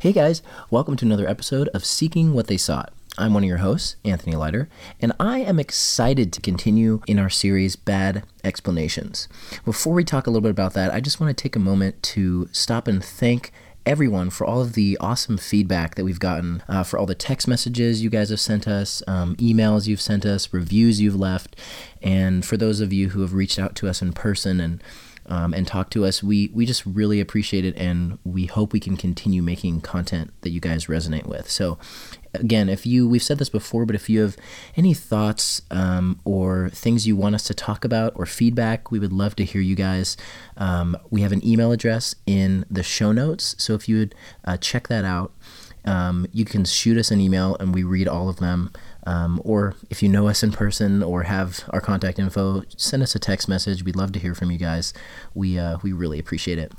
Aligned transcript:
Hey 0.00 0.12
guys, 0.12 0.42
welcome 0.70 0.94
to 0.94 1.04
another 1.04 1.26
episode 1.26 1.66
of 1.74 1.84
Seeking 1.84 2.32
What 2.32 2.46
They 2.46 2.56
Sought. 2.56 2.92
I'm 3.18 3.34
one 3.34 3.42
of 3.42 3.48
your 3.48 3.58
hosts, 3.58 3.96
Anthony 4.04 4.36
Leiter, 4.36 4.68
and 5.00 5.12
I 5.18 5.40
am 5.40 5.58
excited 5.58 6.32
to 6.32 6.40
continue 6.40 7.02
in 7.08 7.18
our 7.18 7.28
series 7.28 7.74
Bad 7.74 8.22
Explanations. 8.44 9.26
Before 9.64 9.94
we 9.94 10.04
talk 10.04 10.28
a 10.28 10.30
little 10.30 10.42
bit 10.42 10.52
about 10.52 10.74
that, 10.74 10.94
I 10.94 11.00
just 11.00 11.18
want 11.18 11.36
to 11.36 11.42
take 11.42 11.56
a 11.56 11.58
moment 11.58 12.00
to 12.04 12.48
stop 12.52 12.86
and 12.86 13.04
thank 13.04 13.50
everyone 13.84 14.30
for 14.30 14.46
all 14.46 14.60
of 14.60 14.74
the 14.74 14.96
awesome 15.00 15.36
feedback 15.36 15.96
that 15.96 16.04
we've 16.04 16.20
gotten, 16.20 16.62
uh, 16.68 16.84
for 16.84 16.96
all 16.96 17.06
the 17.06 17.16
text 17.16 17.48
messages 17.48 18.00
you 18.00 18.08
guys 18.08 18.30
have 18.30 18.38
sent 18.38 18.68
us, 18.68 19.02
um, 19.08 19.34
emails 19.36 19.88
you've 19.88 20.00
sent 20.00 20.24
us, 20.24 20.52
reviews 20.52 21.00
you've 21.00 21.18
left, 21.18 21.56
and 22.02 22.44
for 22.44 22.56
those 22.56 22.80
of 22.80 22.92
you 22.92 23.08
who 23.08 23.22
have 23.22 23.34
reached 23.34 23.58
out 23.58 23.74
to 23.74 23.88
us 23.88 24.00
in 24.00 24.12
person 24.12 24.60
and 24.60 24.80
um, 25.28 25.52
and 25.52 25.66
talk 25.66 25.90
to 25.90 26.04
us. 26.04 26.22
We 26.22 26.50
we 26.52 26.66
just 26.66 26.84
really 26.86 27.20
appreciate 27.20 27.64
it, 27.64 27.76
and 27.76 28.18
we 28.24 28.46
hope 28.46 28.72
we 28.72 28.80
can 28.80 28.96
continue 28.96 29.42
making 29.42 29.82
content 29.82 30.32
that 30.40 30.50
you 30.50 30.60
guys 30.60 30.86
resonate 30.86 31.26
with. 31.26 31.50
So, 31.50 31.78
again, 32.34 32.68
if 32.68 32.86
you 32.86 33.08
we've 33.08 33.22
said 33.22 33.38
this 33.38 33.50
before, 33.50 33.84
but 33.84 33.94
if 33.94 34.08
you 34.08 34.22
have 34.22 34.36
any 34.76 34.94
thoughts 34.94 35.62
um, 35.70 36.20
or 36.24 36.70
things 36.70 37.06
you 37.06 37.14
want 37.14 37.34
us 37.34 37.44
to 37.44 37.54
talk 37.54 37.84
about 37.84 38.12
or 38.16 38.26
feedback, 38.26 38.90
we 38.90 38.98
would 38.98 39.12
love 39.12 39.36
to 39.36 39.44
hear 39.44 39.60
you 39.60 39.76
guys. 39.76 40.16
Um, 40.56 40.96
we 41.10 41.20
have 41.20 41.32
an 41.32 41.46
email 41.46 41.72
address 41.72 42.14
in 42.26 42.64
the 42.70 42.82
show 42.82 43.12
notes, 43.12 43.54
so 43.58 43.74
if 43.74 43.88
you 43.88 43.98
would 43.98 44.14
uh, 44.44 44.56
check 44.56 44.88
that 44.88 45.04
out. 45.04 45.32
Um, 45.84 46.26
you 46.32 46.44
can 46.44 46.66
shoot 46.66 46.98
us 46.98 47.10
an 47.10 47.20
email 47.20 47.56
and 47.60 47.74
we 47.74 47.82
read 47.82 48.08
all 48.08 48.28
of 48.28 48.36
them. 48.36 48.72
Um, 49.08 49.40
or 49.42 49.74
if 49.88 50.02
you 50.02 50.08
know 50.10 50.28
us 50.28 50.42
in 50.42 50.52
person 50.52 51.02
or 51.02 51.22
have 51.22 51.64
our 51.70 51.80
contact 51.80 52.18
info, 52.18 52.62
send 52.76 53.02
us 53.02 53.14
a 53.14 53.18
text 53.18 53.48
message. 53.48 53.82
We'd 53.82 53.96
love 53.96 54.12
to 54.12 54.18
hear 54.18 54.34
from 54.34 54.50
you 54.50 54.58
guys. 54.58 54.92
We, 55.32 55.58
uh, 55.58 55.78
we 55.82 55.92
really 55.92 56.18
appreciate 56.18 56.58
it. 56.58 56.74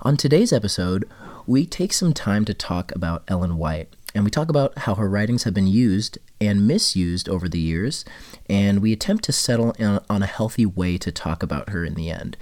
On 0.00 0.16
today's 0.16 0.52
episode, 0.52 1.08
we 1.46 1.64
take 1.64 1.92
some 1.92 2.12
time 2.12 2.44
to 2.46 2.54
talk 2.54 2.90
about 2.96 3.22
Ellen 3.28 3.56
White, 3.56 3.94
and 4.16 4.24
we 4.24 4.32
talk 4.32 4.48
about 4.48 4.76
how 4.78 4.96
her 4.96 5.08
writings 5.08 5.44
have 5.44 5.54
been 5.54 5.68
used 5.68 6.18
and 6.46 6.66
misused 6.66 7.28
over 7.28 7.48
the 7.48 7.58
years, 7.58 8.04
and 8.48 8.80
we 8.80 8.92
attempt 8.92 9.24
to 9.24 9.32
settle 9.32 9.74
on 10.08 10.22
a 10.22 10.26
healthy 10.26 10.66
way 10.66 10.98
to 10.98 11.12
talk 11.12 11.42
about 11.42 11.70
her 11.70 11.84
in 11.84 11.94
the 11.94 12.10
end. 12.10 12.36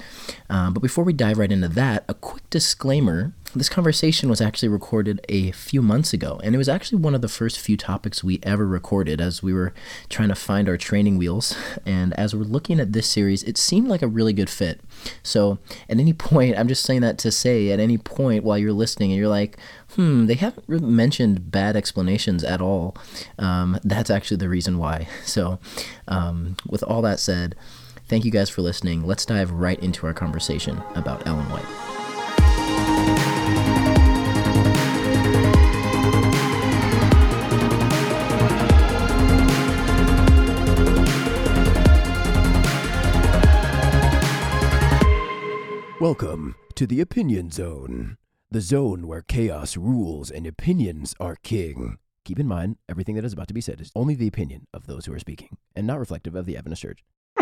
Um, 0.48 0.74
but 0.74 0.80
before 0.80 1.04
we 1.04 1.12
dive 1.12 1.38
right 1.38 1.52
into 1.52 1.68
that, 1.68 2.04
a 2.08 2.14
quick 2.14 2.48
disclaimer 2.50 3.32
this 3.54 3.68
conversation 3.68 4.30
was 4.30 4.40
actually 4.40 4.68
recorded 4.68 5.20
a 5.28 5.50
few 5.50 5.82
months 5.82 6.12
ago, 6.12 6.40
and 6.44 6.54
it 6.54 6.58
was 6.58 6.68
actually 6.68 6.98
one 6.98 7.14
of 7.14 7.20
the 7.20 7.28
first 7.28 7.58
few 7.58 7.76
topics 7.76 8.22
we 8.22 8.38
ever 8.44 8.66
recorded 8.66 9.20
as 9.20 9.42
we 9.42 9.52
were 9.52 9.74
trying 10.08 10.28
to 10.28 10.34
find 10.36 10.68
our 10.68 10.76
training 10.76 11.18
wheels. 11.18 11.56
And 11.86 12.12
as 12.14 12.34
we're 12.34 12.44
looking 12.44 12.78
at 12.78 12.92
this 12.92 13.08
series, 13.08 13.42
it 13.42 13.56
seemed 13.56 13.88
like 13.88 14.02
a 14.02 14.06
really 14.06 14.32
good 14.32 14.50
fit. 14.50 14.80
So, 15.22 15.58
at 15.88 15.98
any 15.98 16.12
point, 16.30 16.56
I'm 16.56 16.68
just 16.68 16.84
saying 16.84 17.00
that 17.00 17.18
to 17.18 17.32
say, 17.32 17.70
at 17.70 17.80
any 17.80 17.98
point 17.98 18.44
while 18.44 18.58
you're 18.58 18.72
listening 18.72 19.10
and 19.10 19.18
you're 19.18 19.28
like, 19.28 19.56
hmm, 19.94 20.26
they 20.26 20.34
haven't 20.34 20.68
mentioned 20.68 21.50
bad 21.50 21.76
explanations 21.76 22.44
at 22.44 22.60
all, 22.60 22.96
um, 23.38 23.78
that's 23.90 24.08
actually 24.10 24.38
the 24.38 24.48
reason 24.48 24.78
why. 24.78 25.08
So, 25.24 25.60
um, 26.08 26.56
with 26.66 26.82
all 26.82 27.02
that 27.02 27.20
said, 27.20 27.54
thank 28.08 28.24
you 28.24 28.32
guys 28.32 28.50
for 28.50 28.62
listening. 28.62 29.06
Let's 29.06 29.24
dive 29.24 29.52
right 29.52 29.78
into 29.78 30.06
our 30.06 30.14
conversation 30.14 30.82
about 30.96 31.24
Ellen 31.26 31.46
White. 31.50 31.64
Welcome 46.00 46.56
to 46.74 46.86
the 46.88 47.00
Opinion 47.00 47.52
Zone, 47.52 48.16
the 48.50 48.60
zone 48.60 49.06
where 49.06 49.22
chaos 49.22 49.76
rules 49.76 50.30
and 50.30 50.44
opinions 50.44 51.14
are 51.20 51.36
king. 51.36 51.99
Keep 52.24 52.38
in 52.38 52.46
mind, 52.46 52.76
everything 52.88 53.14
that 53.16 53.24
is 53.24 53.32
about 53.32 53.48
to 53.48 53.54
be 53.54 53.60
said 53.60 53.80
is 53.80 53.90
only 53.96 54.14
the 54.14 54.28
opinion 54.28 54.66
of 54.74 54.86
those 54.86 55.06
who 55.06 55.12
are 55.12 55.18
speaking 55.18 55.56
and 55.74 55.86
not 55.86 55.98
reflective 55.98 56.34
of 56.34 56.46
the 56.46 56.56
Adventist 56.56 56.82
Church. 56.82 57.02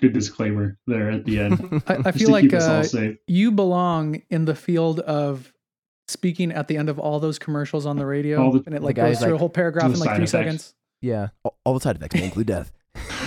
Good 0.00 0.14
disclaimer 0.14 0.78
there 0.86 1.10
at 1.10 1.24
the 1.24 1.38
end. 1.38 1.82
I, 1.86 2.08
I 2.08 2.12
feel 2.12 2.30
like 2.30 2.52
uh, 2.52 2.84
you 3.26 3.52
belong 3.52 4.22
in 4.30 4.46
the 4.46 4.54
field 4.54 5.00
of 5.00 5.52
speaking 6.08 6.52
at 6.52 6.68
the 6.68 6.76
end 6.76 6.88
of 6.88 6.98
all 6.98 7.20
those 7.20 7.38
commercials 7.38 7.86
on 7.86 7.96
the 7.96 8.06
radio, 8.06 8.52
the, 8.52 8.62
and 8.66 8.74
it 8.74 8.82
like 8.82 8.96
goes 8.96 9.18
through 9.18 9.28
like, 9.28 9.34
a 9.34 9.38
whole 9.38 9.50
paragraph 9.50 9.92
in 9.92 10.00
like 10.00 10.16
three 10.16 10.24
effects. 10.24 10.30
seconds. 10.30 10.74
Yeah, 11.00 11.28
all, 11.44 11.58
all 11.64 11.74
the 11.74 11.80
side 11.80 11.96
effects 11.96 12.14
may 12.14 12.24
include 12.24 12.46
death. 12.46 12.72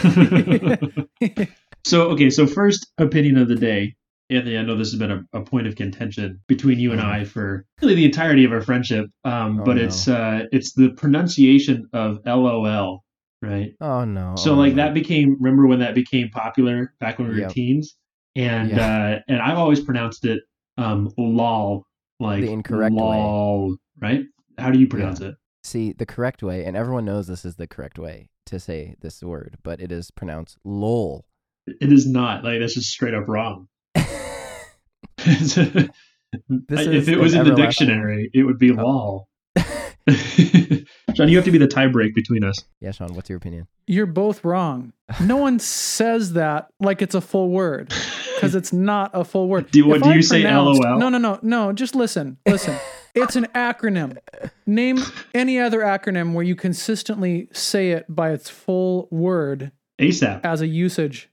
so 1.85 2.09
okay, 2.09 2.29
so 2.29 2.47
first 2.47 2.91
opinion 2.97 3.37
of 3.37 3.47
the 3.47 3.55
day 3.55 3.95
Anthony, 4.29 4.57
I 4.57 4.63
know 4.63 4.75
this 4.75 4.91
has 4.91 4.99
been 4.99 5.11
a, 5.11 5.23
a, 5.33 5.43
point 5.43 5.67
of 5.67 5.75
contention 5.75 6.41
between 6.47 6.79
you 6.79 6.91
and 6.91 6.99
mm-hmm. 6.99 7.09
I 7.09 7.25
for 7.25 7.65
really 7.81 7.93
the 7.95 8.05
entirety 8.05 8.43
of 8.43 8.51
our 8.51 8.61
friendship. 8.61 9.07
Um, 9.23 9.59
oh, 9.59 9.63
but 9.63 9.77
no. 9.77 9.83
it's 9.83 10.07
uh, 10.07 10.45
it's 10.51 10.73
the 10.73 10.89
pronunciation 10.89 11.87
of 11.93 12.19
LOL, 12.25 13.03
right? 13.41 13.73
Oh 13.81 14.03
no! 14.03 14.35
So 14.35 14.53
oh, 14.53 14.55
like 14.55 14.73
no. 14.73 14.83
that 14.83 14.93
became 14.93 15.37
remember 15.39 15.67
when 15.67 15.79
that 15.79 15.93
became 15.93 16.29
popular 16.29 16.93
back 16.99 17.19
when 17.19 17.27
we 17.27 17.35
were 17.35 17.41
yep. 17.41 17.51
teens, 17.51 17.95
and 18.35 18.71
yeah. 18.71 19.17
uh, 19.17 19.19
and 19.27 19.41
I've 19.41 19.59
always 19.59 19.81
pronounced 19.81 20.25
it 20.25 20.41
um, 20.77 21.11
lol, 21.17 21.85
like 22.19 22.41
the 22.41 22.51
incorrect 22.51 22.95
lol, 22.95 23.69
way. 23.69 23.77
right? 24.01 24.21
How 24.57 24.71
do 24.71 24.79
you 24.79 24.87
pronounce 24.87 25.19
yeah. 25.19 25.29
it? 25.29 25.35
See, 25.63 25.93
the 25.93 26.05
correct 26.05 26.41
way, 26.41 26.65
and 26.65 26.75
everyone 26.75 27.05
knows 27.05 27.27
this 27.27 27.45
is 27.45 27.55
the 27.55 27.67
correct 27.67 27.99
way 27.99 28.29
to 28.47 28.59
say 28.59 28.95
this 29.01 29.21
word, 29.21 29.57
but 29.63 29.79
it 29.79 29.91
is 29.91 30.09
pronounced 30.09 30.57
lol. 30.63 31.25
It 31.67 31.91
is 31.91 32.07
not 32.07 32.43
like 32.43 32.59
that's 32.59 32.75
just 32.75 32.89
straight 32.89 33.13
up 33.13 33.27
wrong. 33.27 33.67
if 36.69 37.07
it 37.07 37.17
was 37.17 37.33
in 37.33 37.45
the 37.45 37.55
dictionary, 37.55 38.29
it 38.33 38.43
would 38.43 38.59
be 38.59 38.71
oh. 38.71 38.75
lol. 38.75 39.29
Sean, 41.15 41.29
you 41.29 41.35
have 41.35 41.45
to 41.45 41.51
be 41.51 41.57
the 41.57 41.67
tiebreak 41.67 42.13
between 42.13 42.43
us. 42.43 42.57
Yeah, 42.79 42.91
Sean, 42.91 43.13
what's 43.15 43.29
your 43.29 43.37
opinion? 43.37 43.67
You're 43.87 44.05
both 44.05 44.43
wrong. 44.43 44.93
No 45.21 45.37
one 45.37 45.59
says 45.59 46.33
that 46.33 46.69
like 46.79 47.01
it's 47.01 47.15
a 47.15 47.21
full 47.21 47.49
word 47.49 47.93
because 48.35 48.53
it's 48.53 48.71
not 48.73 49.11
a 49.13 49.23
full 49.23 49.47
word. 49.47 49.71
Do, 49.71 49.87
what, 49.87 50.03
do 50.03 50.13
you 50.13 50.21
say 50.21 50.43
LOL? 50.43 50.75
No, 50.97 51.09
no, 51.09 51.17
no, 51.17 51.39
no. 51.41 51.73
Just 51.73 51.95
listen. 51.95 52.37
Listen. 52.45 52.77
it's 53.15 53.35
an 53.35 53.45
acronym. 53.55 54.17
Name 54.67 54.99
any 55.33 55.59
other 55.59 55.79
acronym 55.79 56.33
where 56.33 56.43
you 56.43 56.55
consistently 56.55 57.47
say 57.51 57.91
it 57.91 58.05
by 58.07 58.31
its 58.31 58.49
full 58.49 59.07
word 59.09 59.71
ASAP 59.99 60.41
as 60.43 60.61
a 60.61 60.67
usage. 60.67 61.29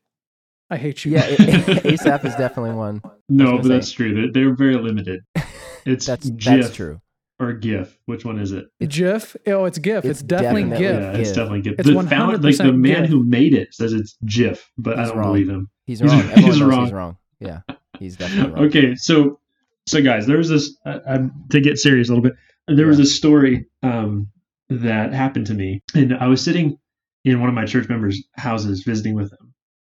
I 0.72 0.78
hate 0.78 1.04
you. 1.04 1.12
Yeah, 1.12 1.28
ASAP 1.28 2.24
is 2.24 2.34
definitely 2.34 2.72
one. 2.72 3.02
No, 3.28 3.58
but 3.58 3.64
say. 3.64 3.68
that's 3.68 3.92
true. 3.92 4.14
They're, 4.14 4.32
they're, 4.32 4.54
very 4.54 4.76
limited. 4.76 5.20
It's 5.84 6.06
that's, 6.06 6.30
GIF 6.30 6.62
that's 6.62 6.76
true. 6.76 7.00
Or 7.40 7.54
GIF. 7.54 7.98
Which 8.06 8.24
one 8.24 8.38
is 8.38 8.52
it? 8.52 8.66
GIF. 8.88 9.34
Oh, 9.48 9.64
it's 9.64 9.78
GIF. 9.78 10.04
It's, 10.04 10.20
it's 10.20 10.22
definitely, 10.22 10.62
definitely, 10.62 10.86
GIF. 10.86 11.02
Yeah, 11.02 11.20
it's 11.20 11.32
definitely 11.32 11.62
GIF. 11.62 11.74
It's 11.80 11.88
the 11.88 12.02
found, 12.04 12.44
like 12.44 12.56
the 12.56 12.72
man 12.72 13.00
GIF. 13.00 13.10
who 13.10 13.24
made 13.24 13.52
it 13.52 13.74
says 13.74 13.92
it's 13.92 14.16
GIF, 14.24 14.70
but 14.78 14.96
he's 14.96 15.08
I 15.08 15.10
don't 15.10 15.18
wrong. 15.18 15.32
believe 15.32 15.48
him. 15.48 15.70
He's 15.86 16.00
wrong. 16.00 16.22
He's, 16.36 16.44
he's 16.44 16.62
wrong. 16.62 16.84
He's 16.84 16.92
wrong. 16.92 17.16
Yeah, 17.40 17.60
he's 17.98 18.16
definitely 18.16 18.52
wrong. 18.52 18.64
okay, 18.66 18.94
so 18.94 19.40
so 19.88 20.00
guys, 20.00 20.28
there 20.28 20.38
was 20.38 20.50
this. 20.50 20.72
Uh, 20.86 21.00
um, 21.04 21.32
to 21.50 21.60
get 21.60 21.78
serious 21.78 22.08
a 22.08 22.12
little 22.12 22.22
bit, 22.22 22.34
there 22.68 22.84
yeah. 22.84 22.86
was 22.86 23.00
a 23.00 23.06
story 23.06 23.66
um, 23.82 24.28
that 24.70 25.12
happened 25.12 25.48
to 25.48 25.54
me, 25.54 25.82
and 25.96 26.14
I 26.14 26.28
was 26.28 26.44
sitting 26.44 26.78
in 27.24 27.40
one 27.40 27.48
of 27.48 27.56
my 27.56 27.66
church 27.66 27.88
members' 27.88 28.22
houses 28.36 28.84
visiting 28.84 29.16
with 29.16 29.30
them, 29.30 29.41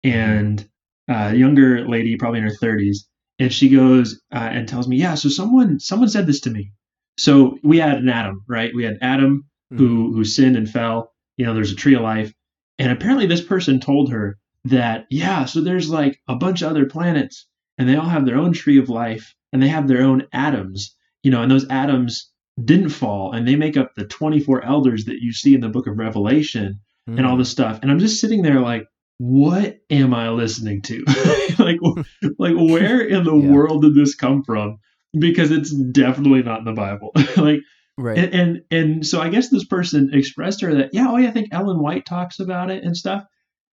and 0.03 0.67
uh, 1.09 1.33
younger 1.35 1.87
lady, 1.87 2.17
probably 2.17 2.39
in 2.39 2.45
her 2.45 2.55
30s, 2.61 2.97
and 3.39 3.53
she 3.53 3.69
goes 3.69 4.21
uh, 4.33 4.49
and 4.51 4.67
tells 4.67 4.87
me, 4.87 4.97
"Yeah, 4.97 5.15
so 5.15 5.29
someone 5.29 5.79
someone 5.79 6.09
said 6.09 6.27
this 6.27 6.41
to 6.41 6.49
me." 6.49 6.71
So 7.17 7.57
we 7.63 7.77
had 7.77 7.97
an 7.97 8.09
Adam, 8.09 8.43
right? 8.47 8.71
We 8.73 8.83
had 8.83 8.97
Adam 9.01 9.45
mm-hmm. 9.73 9.77
who 9.77 10.13
who 10.13 10.23
sinned 10.23 10.57
and 10.57 10.69
fell. 10.69 11.13
You 11.37 11.45
know, 11.45 11.53
there's 11.53 11.71
a 11.71 11.75
tree 11.75 11.95
of 11.95 12.01
life, 12.01 12.33
and 12.79 12.91
apparently 12.91 13.27
this 13.27 13.43
person 13.43 13.79
told 13.79 14.11
her 14.11 14.37
that, 14.65 15.05
yeah, 15.09 15.45
so 15.45 15.61
there's 15.61 15.89
like 15.89 16.19
a 16.27 16.35
bunch 16.35 16.61
of 16.61 16.69
other 16.69 16.85
planets, 16.85 17.47
and 17.77 17.87
they 17.87 17.95
all 17.95 18.09
have 18.09 18.25
their 18.25 18.37
own 18.37 18.53
tree 18.53 18.79
of 18.79 18.89
life, 18.89 19.35
and 19.53 19.61
they 19.61 19.67
have 19.67 19.87
their 19.87 20.01
own 20.01 20.27
Adams. 20.33 20.95
You 21.23 21.31
know, 21.31 21.41
and 21.41 21.51
those 21.51 21.69
Adams 21.69 22.31
didn't 22.63 22.89
fall, 22.89 23.33
and 23.33 23.47
they 23.47 23.55
make 23.55 23.77
up 23.77 23.93
the 23.95 24.05
24 24.05 24.63
elders 24.63 25.05
that 25.05 25.21
you 25.21 25.31
see 25.31 25.53
in 25.53 25.61
the 25.61 25.69
book 25.69 25.87
of 25.87 25.97
Revelation, 25.97 26.79
mm-hmm. 27.07 27.17
and 27.17 27.27
all 27.27 27.35
mm. 27.35 27.39
this 27.39 27.51
stuff. 27.51 27.79
And 27.81 27.91
I'm 27.91 27.99
just 27.99 28.19
sitting 28.19 28.41
there 28.41 28.61
like, 28.61 28.87
what 29.17 29.79
am 29.89 30.13
I 30.13 30.29
listening 30.29 30.81
to? 30.83 31.03
like, 31.59 31.79
like 32.37 32.55
where 32.55 33.01
in 33.01 33.23
the 33.23 33.35
yeah. 33.35 33.49
world 33.51 33.81
did 33.81 33.95
this 33.95 34.15
come 34.15 34.43
from? 34.43 34.79
Because 35.17 35.51
it's 35.51 35.73
definitely 35.73 36.43
not 36.43 36.59
in 36.59 36.65
the 36.65 36.73
Bible. 36.73 37.11
like, 37.37 37.59
right. 37.97 38.17
And, 38.17 38.33
and 38.33 38.61
and 38.69 39.07
so 39.07 39.19
I 39.19 39.29
guess 39.29 39.49
this 39.49 39.65
person 39.65 40.11
expressed 40.13 40.61
her 40.61 40.75
that 40.75 40.89
yeah, 40.93 41.07
oh 41.09 41.17
yeah, 41.17 41.29
I 41.29 41.31
think 41.31 41.49
Ellen 41.51 41.79
White 41.79 42.05
talks 42.05 42.39
about 42.39 42.69
it 42.69 42.83
and 42.83 42.95
stuff, 42.95 43.23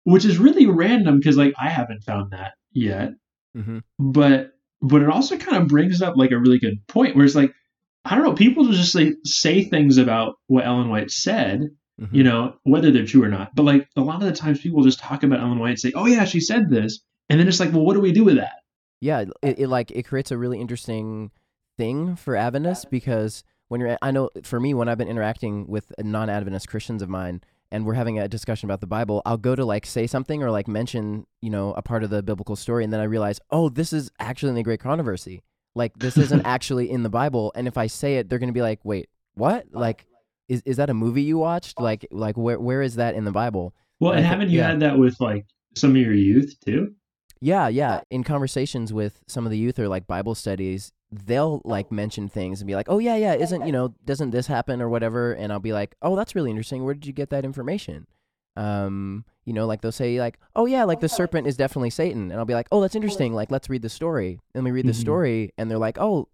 which 0.04 0.24
is 0.24 0.38
really 0.38 0.66
random 0.66 1.18
because 1.18 1.36
like 1.36 1.54
I 1.60 1.68
haven't 1.68 2.04
found 2.04 2.32
that 2.32 2.52
yet. 2.70 3.12
Mm-hmm. 3.56 3.78
But 3.98 4.52
but 4.80 5.02
it 5.02 5.08
also 5.08 5.36
kind 5.38 5.56
of 5.56 5.68
brings 5.68 6.02
up 6.02 6.16
like 6.16 6.30
a 6.30 6.38
really 6.38 6.58
good 6.58 6.86
point 6.86 7.16
where 7.16 7.24
it's 7.24 7.34
like 7.34 7.52
I 8.04 8.14
don't 8.14 8.24
know, 8.24 8.34
people 8.34 8.66
just 8.66 8.94
like 8.94 9.14
say 9.24 9.64
things 9.64 9.96
about 9.98 10.34
what 10.46 10.66
Ellen 10.66 10.88
White 10.88 11.10
said 11.10 11.70
mm-hmm. 12.00 12.14
you 12.14 12.24
know, 12.24 12.54
whether 12.64 12.90
they're 12.90 13.06
true 13.06 13.24
or 13.24 13.28
not. 13.28 13.54
But 13.54 13.64
like 13.64 13.88
a 13.96 14.00
lot 14.00 14.22
of 14.22 14.28
the 14.28 14.32
times 14.32 14.60
people 14.60 14.82
just 14.82 14.98
talk 14.98 15.22
about 15.22 15.40
Ellen 15.40 15.58
White 15.58 15.70
and 15.70 15.80
say, 15.80 15.92
oh, 15.94 16.06
yeah, 16.06 16.24
she 16.24 16.40
said 16.40 16.70
this. 16.70 17.00
And 17.28 17.38
then 17.38 17.48
it's 17.48 17.60
like, 17.60 17.72
well, 17.72 17.84
what 17.84 17.94
do 17.94 18.00
we 18.00 18.12
do 18.12 18.24
with 18.24 18.36
that? 18.36 18.56
Yeah, 19.00 19.24
it, 19.42 19.58
it 19.58 19.68
like 19.68 19.90
it 19.90 20.04
creates 20.04 20.30
a 20.30 20.38
really 20.38 20.60
interesting 20.60 21.30
thing 21.76 22.16
for 22.16 22.36
Adventists 22.36 22.84
because 22.84 23.42
when 23.68 23.80
you're, 23.80 23.96
I 24.02 24.10
know 24.10 24.30
for 24.42 24.60
me, 24.60 24.74
when 24.74 24.88
I've 24.88 24.98
been 24.98 25.08
interacting 25.08 25.66
with 25.66 25.92
non-Adventist 25.98 26.68
Christians 26.68 27.02
of 27.02 27.08
mine, 27.08 27.40
and 27.72 27.86
we're 27.86 27.94
having 27.94 28.18
a 28.18 28.28
discussion 28.28 28.68
about 28.68 28.82
the 28.82 28.86
Bible, 28.86 29.22
I'll 29.24 29.38
go 29.38 29.56
to 29.56 29.64
like 29.64 29.86
say 29.86 30.06
something 30.06 30.42
or 30.42 30.50
like 30.50 30.68
mention, 30.68 31.26
you 31.40 31.48
know, 31.48 31.72
a 31.72 31.80
part 31.80 32.04
of 32.04 32.10
the 32.10 32.22
biblical 32.22 32.54
story, 32.54 32.84
and 32.84 32.92
then 32.92 33.00
I 33.00 33.04
realize, 33.04 33.40
oh, 33.50 33.70
this 33.70 33.94
is 33.94 34.10
actually 34.20 34.50
in 34.50 34.56
the 34.56 34.62
great 34.62 34.80
controversy. 34.80 35.42
Like 35.74 35.94
this 35.96 36.18
isn't 36.18 36.42
actually 36.44 36.90
in 36.90 37.02
the 37.02 37.08
Bible, 37.08 37.50
and 37.56 37.66
if 37.66 37.78
I 37.78 37.86
say 37.86 38.16
it, 38.16 38.28
they're 38.28 38.38
gonna 38.38 38.52
be 38.52 38.60
like, 38.60 38.80
wait, 38.84 39.08
what? 39.34 39.66
Like, 39.72 40.06
is 40.52 40.62
is 40.66 40.76
that 40.76 40.90
a 40.90 40.94
movie 40.94 41.22
you 41.22 41.38
watched? 41.38 41.80
Like, 41.80 42.06
like 42.10 42.36
where 42.36 42.60
where 42.60 42.82
is 42.82 42.96
that 42.96 43.14
in 43.14 43.24
the 43.24 43.32
Bible? 43.32 43.74
Well, 44.00 44.12
and 44.12 44.24
haven't 44.24 44.50
you 44.50 44.58
yeah. 44.58 44.68
had 44.68 44.80
that 44.80 44.98
with 44.98 45.20
like 45.20 45.46
some 45.74 45.92
of 45.92 45.96
your 45.96 46.12
youth 46.12 46.54
too? 46.64 46.94
Yeah, 47.40 47.68
yeah. 47.68 48.02
In 48.10 48.22
conversations 48.22 48.92
with 48.92 49.22
some 49.26 49.46
of 49.46 49.50
the 49.50 49.58
youth 49.58 49.78
or 49.78 49.88
like 49.88 50.06
Bible 50.06 50.34
studies, 50.34 50.92
they'll 51.10 51.62
like 51.64 51.90
mention 51.90 52.28
things 52.28 52.60
and 52.60 52.68
be 52.68 52.74
like, 52.74 52.88
"Oh 52.88 52.98
yeah, 52.98 53.16
yeah, 53.16 53.34
isn't 53.34 53.66
you 53.66 53.72
know, 53.72 53.94
doesn't 54.04 54.30
this 54.30 54.46
happen 54.46 54.82
or 54.82 54.88
whatever?" 54.88 55.32
And 55.32 55.52
I'll 55.52 55.58
be 55.70 55.72
like, 55.72 55.96
"Oh, 56.02 56.14
that's 56.16 56.34
really 56.34 56.50
interesting. 56.50 56.84
Where 56.84 56.94
did 56.94 57.06
you 57.06 57.12
get 57.12 57.30
that 57.30 57.44
information?" 57.44 58.06
Um, 58.54 59.24
you 59.46 59.54
know, 59.54 59.66
like 59.66 59.80
they'll 59.80 59.90
say 59.92 60.20
like, 60.20 60.38
"Oh 60.54 60.66
yeah, 60.66 60.84
like 60.84 61.00
the 61.00 61.08
serpent 61.08 61.46
is 61.46 61.56
definitely 61.56 61.90
Satan," 61.90 62.30
and 62.30 62.38
I'll 62.38 62.44
be 62.44 62.54
like, 62.54 62.68
"Oh, 62.70 62.80
that's 62.82 62.94
interesting. 62.94 63.32
Like, 63.32 63.50
let's 63.50 63.70
read 63.70 63.82
the 63.82 63.88
story." 63.88 64.38
And 64.54 64.62
we 64.64 64.70
read 64.70 64.86
the 64.86 64.92
Mhm. 64.92 65.06
story, 65.06 65.52
and 65.56 65.70
they're 65.70 65.78
like, 65.78 65.98
"Oh, 65.98 66.28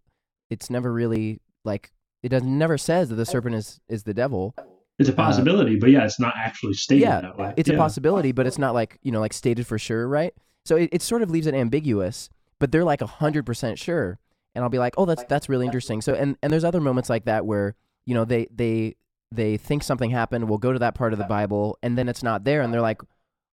it's 0.51 0.69
never 0.69 0.93
really 0.93 1.41
like 1.65 1.93
it 2.23 2.31
does 2.31 2.43
never 2.43 2.79
says 2.79 3.09
that 3.09 3.17
the 3.17 3.27
serpent 3.27 3.55
is 3.55 3.81
is 3.89 4.05
the 4.05 4.15
devil." 4.15 4.55
It's 4.99 5.09
a 5.09 5.13
possibility, 5.13 5.77
but 5.77 5.91
yeah, 5.91 6.05
it's 6.05 6.19
not 6.19 6.35
actually 6.37 6.75
stated 6.75 7.05
Uh, 7.07 7.09
yeah, 7.09 7.21
that 7.21 7.39
way. 7.39 7.55
it's 7.57 7.69
a 7.69 7.77
possibility, 7.77 8.33
but 8.33 8.47
it's 8.49 8.59
not 8.59 8.75
like 8.75 8.99
you 9.03 9.13
know, 9.13 9.21
like 9.21 9.33
stated 9.33 9.67
for 9.67 9.79
sure, 9.79 10.09
right? 10.09 10.35
So 10.65 10.77
it, 10.77 10.89
it 10.93 11.03
sort 11.03 11.23
of 11.23 11.31
leaves 11.31 11.47
it 11.47 11.55
ambiguous, 11.55 12.29
but 12.59 12.73
they're 12.73 12.85
like 12.85 13.01
hundred 13.01 13.47
percent 13.47 13.79
sure, 13.79 14.19
and 14.55 14.65
I'll 14.65 14.71
be 14.71 14.79
like, 14.81 14.95
oh, 14.99 15.05
that's 15.05 15.25
that's 15.29 15.49
really 15.49 15.67
interesting. 15.67 16.01
So 16.01 16.15
and 16.15 16.37
and 16.43 16.53
there's 16.53 16.65
other 16.65 16.81
moments 16.81 17.09
like 17.09 17.27
that 17.27 17.47
where 17.47 17.77
you 18.07 18.15
know 18.15 18.25
they 18.25 18.49
they 18.53 18.97
they 19.31 19.57
think 19.57 19.83
something 19.85 20.11
happened, 20.11 20.49
we'll 20.49 20.59
go 20.59 20.73
to 20.73 20.79
that 20.81 20.95
part 20.95 21.13
of 21.13 21.19
the 21.19 21.27
Bible, 21.27 21.79
and 21.83 21.97
then 21.97 22.09
it's 22.09 22.23
not 22.23 22.43
there, 22.45 22.63
and 22.63 22.73
they're 22.75 22.81
like, 22.81 23.01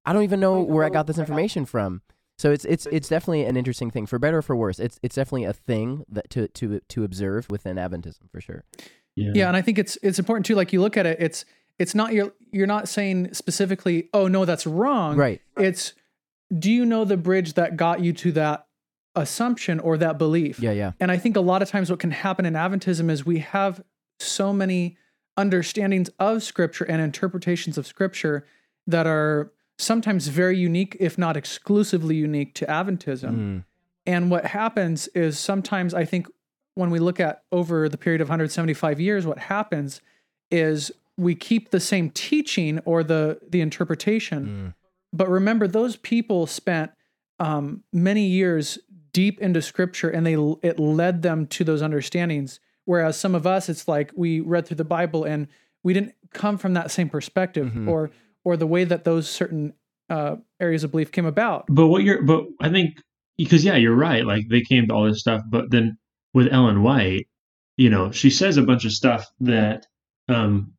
I 0.05 0.13
don't 0.13 0.23
even 0.23 0.39
know 0.39 0.61
where 0.61 0.83
I 0.83 0.89
got 0.89 1.05
this 1.05 1.17
information 1.19 1.65
from. 1.65 2.01
So 2.37 2.51
it's 2.51 2.65
it's 2.65 2.85
it's 2.91 3.07
definitely 3.07 3.45
an 3.45 3.55
interesting 3.55 3.91
thing, 3.91 4.05
for 4.05 4.19
better 4.19 4.39
or 4.39 4.41
for 4.41 4.55
worse. 4.55 4.79
It's 4.79 4.99
it's 5.01 5.15
definitely 5.15 5.45
a 5.45 5.53
thing 5.53 6.03
that 6.09 6.29
to 6.31 6.47
to 6.49 6.79
to 6.79 7.03
observe 7.03 7.49
within 7.49 7.77
Adventism 7.77 8.29
for 8.31 8.41
sure. 8.41 8.63
Yeah. 9.15 9.31
Yeah, 9.33 9.47
and 9.47 9.55
I 9.55 9.61
think 9.61 9.79
it's 9.79 9.97
it's 10.03 10.19
important 10.19 10.45
too. 10.45 10.55
Like 10.55 10.73
you 10.73 10.81
look 10.81 10.97
at 10.97 11.05
it, 11.05 11.17
it's 11.19 11.45
it's 11.79 11.95
not 11.95 12.13
you're 12.13 12.33
you're 12.51 12.67
not 12.67 12.89
saying 12.89 13.33
specifically, 13.33 14.09
oh 14.13 14.27
no, 14.27 14.45
that's 14.45 14.67
wrong. 14.67 15.15
Right. 15.15 15.41
It's 15.57 15.93
do 16.57 16.71
you 16.71 16.85
know 16.85 17.05
the 17.05 17.17
bridge 17.17 17.53
that 17.53 17.77
got 17.77 18.01
you 18.01 18.13
to 18.13 18.31
that 18.33 18.67
assumption 19.15 19.79
or 19.79 19.97
that 19.97 20.17
belief? 20.17 20.59
Yeah, 20.59 20.71
yeah. 20.71 20.91
And 20.99 21.11
I 21.11 21.17
think 21.17 21.37
a 21.37 21.41
lot 21.41 21.61
of 21.61 21.69
times 21.69 21.89
what 21.89 21.99
can 21.99 22.11
happen 22.11 22.45
in 22.45 22.53
Adventism 22.53 23.09
is 23.09 23.25
we 23.25 23.39
have 23.39 23.81
so 24.19 24.53
many 24.53 24.97
understandings 25.37 26.09
of 26.19 26.43
scripture 26.43 26.85
and 26.85 27.01
interpretations 27.01 27.77
of 27.77 27.87
scripture 27.87 28.45
that 28.87 29.07
are 29.07 29.51
sometimes 29.77 30.27
very 30.27 30.57
unique, 30.57 30.95
if 30.99 31.17
not 31.17 31.35
exclusively 31.37 32.15
unique 32.15 32.53
to 32.55 32.65
Adventism. 32.65 33.35
Mm. 33.35 33.63
And 34.05 34.31
what 34.31 34.45
happens 34.45 35.07
is 35.09 35.37
sometimes 35.39 35.93
I 35.93 36.05
think 36.05 36.27
when 36.75 36.89
we 36.91 36.99
look 36.99 37.19
at 37.19 37.43
over 37.51 37.89
the 37.89 37.97
period 37.97 38.21
of 38.21 38.27
175 38.27 38.99
years, 38.99 39.25
what 39.25 39.39
happens 39.39 40.01
is 40.51 40.91
we 41.17 41.33
keep 41.35 41.71
the 41.71 41.79
same 41.79 42.09
teaching 42.09 42.79
or 42.85 43.03
the 43.03 43.39
the 43.49 43.61
interpretation. 43.61 44.45
Mm. 44.47 44.73
But 45.13 45.29
remember, 45.29 45.67
those 45.67 45.95
people 45.95 46.45
spent 46.45 46.91
um, 47.39 47.83
many 47.93 48.25
years 48.27 48.77
deep 49.13 49.39
into 49.41 49.61
Scripture, 49.61 50.09
and 50.09 50.25
they 50.25 50.33
it 50.61 50.79
led 50.79 51.21
them 51.21 51.47
to 51.47 51.63
those 51.63 51.81
understandings. 51.81 52.59
Whereas 52.83 53.17
some 53.17 53.33
of 53.33 53.47
us, 53.47 53.69
it's 53.69 53.87
like 53.87 54.11
we 54.15 54.39
read 54.41 54.67
through 54.67 54.75
the 54.75 54.83
Bible 54.85 55.23
and 55.23 55.47
we 55.83 55.93
didn't 55.93 56.13
come 56.33 56.57
from 56.57 56.73
that 56.73 56.91
same 56.91 57.09
perspective, 57.09 57.71
Mhm. 57.71 57.87
or 57.87 58.11
or 58.45 58.55
the 58.55 58.67
way 58.67 58.85
that 58.85 59.03
those 59.03 59.27
certain 59.29 59.73
uh, 60.09 60.37
areas 60.61 60.83
of 60.85 60.91
belief 60.91 61.11
came 61.11 61.25
about. 61.25 61.65
But 61.67 61.87
what 61.87 62.03
you're, 62.03 62.23
but 62.23 62.45
I 62.61 62.69
think 62.69 62.91
because 63.37 63.65
yeah, 63.65 63.75
you're 63.75 63.95
right. 63.95 64.25
Like 64.25 64.43
they 64.49 64.61
came 64.61 64.87
to 64.87 64.93
all 64.93 65.05
this 65.05 65.19
stuff, 65.19 65.41
but 65.49 65.71
then 65.71 65.97
with 66.33 66.47
Ellen 66.53 66.81
White, 66.83 67.27
you 67.75 67.89
know, 67.89 68.11
she 68.11 68.29
says 68.29 68.55
a 68.55 68.63
bunch 68.63 68.85
of 68.85 68.93
stuff 68.93 69.25
that 69.41 69.85
um 70.29 70.71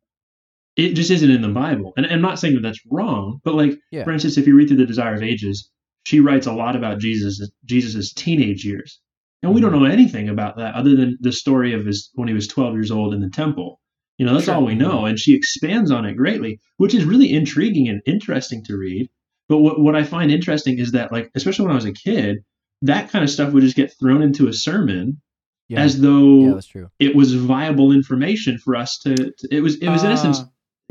it 0.76 0.92
just 0.92 1.10
isn't 1.10 1.30
in 1.30 1.40
the 1.42 1.48
Bible. 1.48 1.92
And, 1.96 2.04
and 2.06 2.14
I'm 2.16 2.20
not 2.22 2.38
saying 2.38 2.54
that 2.54 2.60
that's 2.62 2.80
wrong, 2.90 3.40
but 3.44 3.54
like 3.54 3.72
Yeah. 3.90 4.04
for 4.04 4.12
instance, 4.12 4.36
if 4.38 4.46
you 4.46 4.56
read 4.56 4.68
through 4.68 4.76
the 4.78 4.86
Desire 4.86 5.14
of 5.14 5.22
Ages, 5.22 5.70
she 6.04 6.20
writes 6.20 6.46
a 6.46 6.52
lot 6.52 6.76
about 6.76 7.00
Jesus 7.00 7.40
Jesus's 7.64 8.12
teenage 8.12 8.64
years, 8.64 9.00
and 9.42 9.54
we 9.54 9.60
don't 9.60 9.72
Mm-hmm. 9.72 9.82
know 9.84 9.90
anything 9.90 10.28
about 10.28 10.56
that 10.58 10.74
other 10.74 10.94
than 10.94 11.18
the 11.20 11.32
story 11.32 11.72
of 11.74 11.84
his 11.84 12.10
when 12.14 12.28
he 12.28 12.34
was 12.34 12.46
12 12.46 12.74
years 12.74 12.90
old 12.90 13.12
in 13.12 13.20
the 13.20 13.30
temple. 13.30 13.80
You 14.18 14.24
know, 14.26 14.32
that's 14.32 14.46
Sure. 14.46 14.54
all 14.54 14.64
we 14.64 14.74
know, 14.74 15.04
and 15.04 15.18
she 15.18 15.34
expands 15.34 15.90
on 15.90 16.04
it 16.06 16.14
greatly, 16.14 16.58
which 16.78 16.94
is 16.94 17.04
really 17.04 17.32
intriguing 17.32 17.88
and 17.88 18.00
interesting 18.06 18.64
to 18.64 18.76
read. 18.76 19.08
But 19.48 19.58
what 19.58 19.80
what 19.80 19.94
I 19.94 20.02
find 20.04 20.30
interesting 20.30 20.78
is 20.78 20.92
that, 20.92 21.12
like, 21.12 21.30
especially 21.34 21.64
when 21.66 21.72
I 21.72 21.76
was 21.76 21.84
a 21.84 21.92
kid, 21.92 22.38
that 22.82 23.10
kind 23.10 23.22
of 23.22 23.30
stuff 23.30 23.52
would 23.52 23.62
just 23.62 23.76
get 23.76 23.92
thrown 23.98 24.22
into 24.22 24.48
a 24.48 24.52
sermon 24.52 25.20
Yeah. 25.68 25.82
as 25.82 26.00
though 26.00 26.46
yeah, 26.46 26.54
that's 26.54 26.66
true. 26.66 26.88
it 26.98 27.14
was 27.14 27.34
viable 27.34 27.92
information 27.92 28.58
for 28.58 28.74
us 28.76 28.98
to. 29.00 29.14
to- 29.14 29.48
it 29.50 29.60
was 29.60 29.76
it 29.76 29.88
was 29.88 30.02
in 30.02 30.10
Ah. 30.10 30.14
essence 30.14 30.40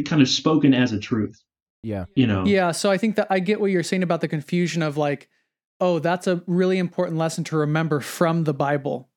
kind 0.06 0.22
of 0.22 0.28
spoken 0.30 0.74
as 0.74 0.92
a 0.92 1.00
truth. 1.00 1.42
Yeah. 1.84 2.06
You 2.16 2.28
know. 2.28 2.46
Yeah, 2.46 2.72
so 2.72 2.92
I 2.92 2.98
think 2.98 3.16
that 3.16 3.28
I 3.30 3.40
get 3.40 3.60
what 3.62 3.72
you're 3.72 3.84
saying 3.84 4.04
about 4.04 4.22
the 4.22 4.28
confusion 4.28 4.82
of 4.84 4.98
like, 4.98 5.30
oh, 5.80 6.00
that's 6.00 6.28
a 6.28 6.42
really 6.48 6.78
important 6.78 7.18
lesson 7.18 7.44
to 7.46 7.58
remember 7.58 8.00
from 8.00 8.44
the 8.44 8.54
Bible. 8.54 9.10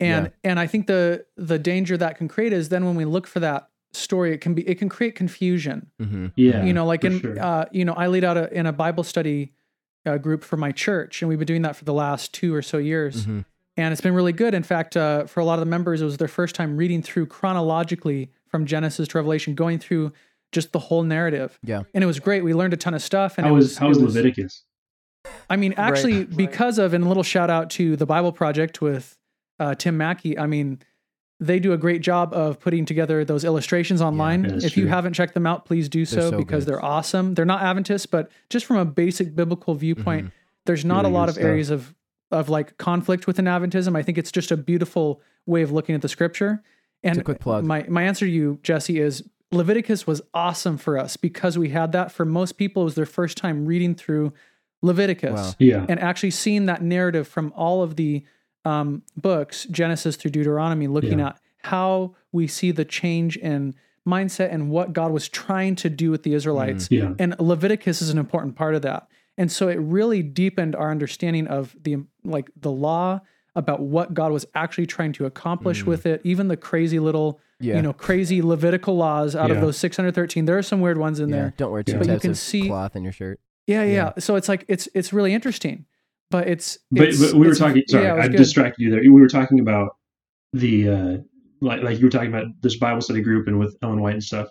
And 0.00 0.32
and 0.42 0.58
I 0.60 0.66
think 0.66 0.86
the 0.86 1.24
the 1.36 1.58
danger 1.58 1.96
that 1.96 2.18
can 2.18 2.28
create 2.28 2.52
is 2.52 2.68
then 2.68 2.84
when 2.84 2.94
we 2.96 3.04
look 3.04 3.26
for 3.26 3.40
that 3.40 3.68
story, 3.92 4.32
it 4.34 4.40
can 4.40 4.54
be 4.54 4.68
it 4.68 4.76
can 4.78 4.88
create 4.88 5.14
confusion. 5.14 5.90
Mm-hmm. 6.02 6.26
Yeah. 6.36 6.64
you 6.64 6.72
know, 6.72 6.84
like 6.84 7.04
in 7.04 7.20
sure. 7.20 7.40
uh, 7.40 7.66
you 7.70 7.84
know, 7.84 7.94
I 7.94 8.08
lead 8.08 8.24
out 8.24 8.36
a, 8.36 8.52
in 8.52 8.66
a 8.66 8.72
Bible 8.72 9.04
study 9.04 9.52
uh, 10.04 10.18
group 10.18 10.42
for 10.44 10.56
my 10.56 10.72
church, 10.72 11.22
and 11.22 11.28
we've 11.28 11.38
been 11.38 11.46
doing 11.46 11.62
that 11.62 11.76
for 11.76 11.84
the 11.84 11.94
last 11.94 12.34
two 12.34 12.54
or 12.54 12.60
so 12.60 12.78
years, 12.78 13.22
Mm-hmm. 13.22 13.40
and 13.76 13.92
it's 13.92 14.00
been 14.02 14.14
really 14.14 14.32
good. 14.32 14.52
In 14.52 14.62
fact, 14.64 14.96
uh, 14.96 15.24
for 15.26 15.40
a 15.40 15.44
lot 15.44 15.54
of 15.54 15.60
the 15.60 15.70
members, 15.70 16.02
it 16.02 16.04
was 16.04 16.16
their 16.16 16.28
first 16.28 16.54
time 16.54 16.76
reading 16.76 17.00
through 17.00 17.26
chronologically 17.26 18.30
from 18.48 18.66
Genesis 18.66 19.08
to 19.08 19.18
Revelation, 19.18 19.54
going 19.54 19.78
through 19.78 20.12
just 20.52 20.72
the 20.72 20.78
whole 20.78 21.02
narrative. 21.04 21.58
Yeah. 21.62 21.82
and 21.94 22.04
it 22.04 22.06
was 22.06 22.20
great. 22.20 22.44
We 22.44 22.52
learned 22.52 22.72
a 22.74 22.76
ton 22.76 22.94
of 22.94 23.02
stuff, 23.02 23.38
and 23.38 23.46
how 23.46 23.52
it 23.52 23.56
was 23.56 23.64
was 23.68 23.78
how 23.78 23.86
it 23.86 23.88
was 23.90 23.98
Leviticus? 24.14 24.64
I 25.48 25.56
mean, 25.56 25.72
actually, 25.76 26.24
because 26.24 26.78
of 26.78 26.92
and 26.94 27.04
a 27.04 27.08
little 27.08 27.22
shout 27.22 27.48
out 27.48 27.70
to 27.70 27.96
the 27.96 28.06
Bible 28.06 28.32
Project 28.32 28.80
with 28.82 29.16
uh, 29.60 29.74
Tim 29.74 29.96
Mackie. 29.96 30.38
I 30.38 30.46
mean, 30.46 30.80
they 31.40 31.58
do 31.58 31.72
a 31.72 31.76
great 31.76 32.00
job 32.00 32.32
of 32.32 32.60
putting 32.60 32.84
together 32.84 33.24
those 33.24 33.44
illustrations 33.44 34.00
online. 34.00 34.42
that's 34.42 34.64
if 34.64 34.76
you 34.76 34.86
haven't 34.86 35.12
checked 35.14 35.34
them 35.34 35.46
out, 35.46 35.64
please 35.66 35.88
do 35.88 36.04
so, 36.04 36.30
so 36.30 36.36
because 36.38 36.64
good. 36.64 36.72
they're 36.74 36.84
awesome. 36.84 37.34
They're 37.34 37.44
not 37.44 37.62
Adventist, 37.62 38.10
but 38.10 38.30
just 38.50 38.66
from 38.66 38.76
a 38.76 38.84
basic 38.84 39.34
biblical 39.34 39.74
viewpoint, 39.74 40.32
there's 40.66 40.84
not 40.84 41.04
Mm-hmm. 41.04 41.06
Really 41.06 41.14
a 41.14 41.18
lot 41.18 41.28
of 41.28 41.34
stuff. 41.34 41.44
areas 41.44 41.70
of 41.70 41.94
of 42.30 42.48
like 42.48 42.76
conflict 42.78 43.26
within 43.26 43.44
Adventism. 43.44 43.96
I 43.96 44.02
think 44.02 44.16
it's 44.18 44.32
just 44.32 44.50
a 44.50 44.56
beautiful 44.56 45.20
way 45.46 45.62
of 45.62 45.70
looking 45.72 45.94
at 45.94 46.02
the 46.02 46.08
scripture. 46.08 46.62
And 47.02 47.18
a 47.18 47.22
quick 47.22 47.40
plug. 47.40 47.64
My 47.64 47.84
my 47.88 48.02
answer 48.04 48.24
to 48.26 48.30
you, 48.32 48.58
Jesse, 48.62 48.98
is 48.98 49.22
Leviticus 49.52 50.06
was 50.06 50.22
awesome 50.32 50.78
for 50.78 50.96
us 50.98 51.16
because 51.16 51.58
we 51.58 51.68
had 51.68 51.92
that. 51.92 52.10
For 52.10 52.24
most 52.24 52.52
people, 52.52 52.82
it 52.82 52.86
was 52.86 52.94
their 52.94 53.06
first 53.06 53.36
time 53.36 53.66
reading 53.66 53.94
through 53.94 54.32
Leviticus 54.82 55.32
Wow. 55.32 55.52
Yeah. 55.58 55.86
and 55.88 56.00
actually 56.00 56.30
seeing 56.30 56.66
that 56.66 56.82
narrative 56.82 57.28
from 57.28 57.52
all 57.56 57.82
of 57.82 57.96
the 57.96 58.24
um, 58.64 59.02
books, 59.16 59.64
Genesis 59.70 60.16
through 60.16 60.30
Deuteronomy, 60.32 60.86
looking 60.86 61.18
Yeah. 61.18 61.28
at 61.28 61.40
how 61.62 62.14
we 62.32 62.46
see 62.46 62.70
the 62.70 62.84
change 62.84 63.36
in 63.36 63.74
mindset 64.06 64.52
and 64.52 64.70
what 64.70 64.92
God 64.92 65.12
was 65.12 65.28
trying 65.28 65.76
to 65.76 65.88
do 65.90 66.10
with 66.10 66.22
the 66.24 66.34
Israelites. 66.34 66.88
Yeah. 66.90 67.14
And 67.18 67.34
Leviticus 67.38 68.02
is 68.02 68.10
an 68.10 68.18
important 68.18 68.54
part 68.56 68.74
of 68.74 68.82
that. 68.82 69.08
And 69.38 69.50
so 69.50 69.68
it 69.68 69.76
really 69.76 70.22
deepened 70.22 70.76
our 70.76 70.90
understanding 70.90 71.46
of 71.46 71.74
the 71.82 71.98
like 72.24 72.50
the 72.60 72.70
law 72.70 73.20
about 73.56 73.80
what 73.80 74.12
God 74.14 74.30
was 74.32 74.44
actually 74.54 74.86
trying 74.86 75.12
to 75.14 75.26
accomplish 75.26 75.84
with 75.86 76.06
it, 76.06 76.20
even 76.24 76.48
the 76.48 76.56
crazy 76.56 76.98
little, 76.98 77.40
Yeah. 77.60 77.76
you 77.76 77.82
know, 77.82 77.92
crazy 77.92 78.42
Levitical 78.42 78.96
laws 78.96 79.34
out 79.36 79.50
of 79.50 79.60
those 79.60 79.76
613. 79.78 80.44
There 80.44 80.58
are 80.58 80.62
some 80.62 80.80
weird 80.80 80.98
ones 80.98 81.18
in 81.20 81.28
Yeah. 81.30 81.36
there. 81.36 81.54
Don't 81.56 81.70
wear 81.72 81.82
two 81.82 81.98
But 81.98 82.08
you 82.08 82.18
can 82.18 82.30
of 82.32 82.38
see- 82.38 82.66
cloth 82.68 82.94
in 82.96 83.04
your 83.04 83.12
shirt. 83.12 83.40
Yeah, 83.66 83.84
yeah, 83.84 83.92
Yeah. 83.92 84.12
So 84.18 84.36
it's 84.36 84.48
like 84.48 84.64
it's 84.68 84.88
it's 84.94 85.12
really 85.12 85.32
interesting, 85.32 85.86
but 86.34 86.48
it's 86.48 86.78
But, 86.90 87.02
it's- 87.08 87.32
but 87.32 87.38
we 87.38 87.46
were 87.46 87.54
talking. 87.54 87.82
Sorry, 87.88 88.04
yeah, 88.04 88.14
I 88.16 88.26
good. 88.28 88.36
distracted 88.36 88.82
you 88.82 88.90
there. 88.90 89.00
We 89.00 89.08
were 89.10 89.28
talking 89.28 89.60
about 89.60 89.96
the 90.52 90.88
uh, 90.88 91.16
like 91.60 91.82
like 91.82 91.98
you 91.98 92.06
were 92.06 92.10
talking 92.10 92.28
about 92.28 92.46
this 92.60 92.76
Bible 92.76 93.00
study 93.00 93.22
group 93.22 93.46
and 93.46 93.58
with 93.58 93.76
Ellen 93.82 94.00
White 94.00 94.14
and 94.14 94.24
stuff. 94.24 94.48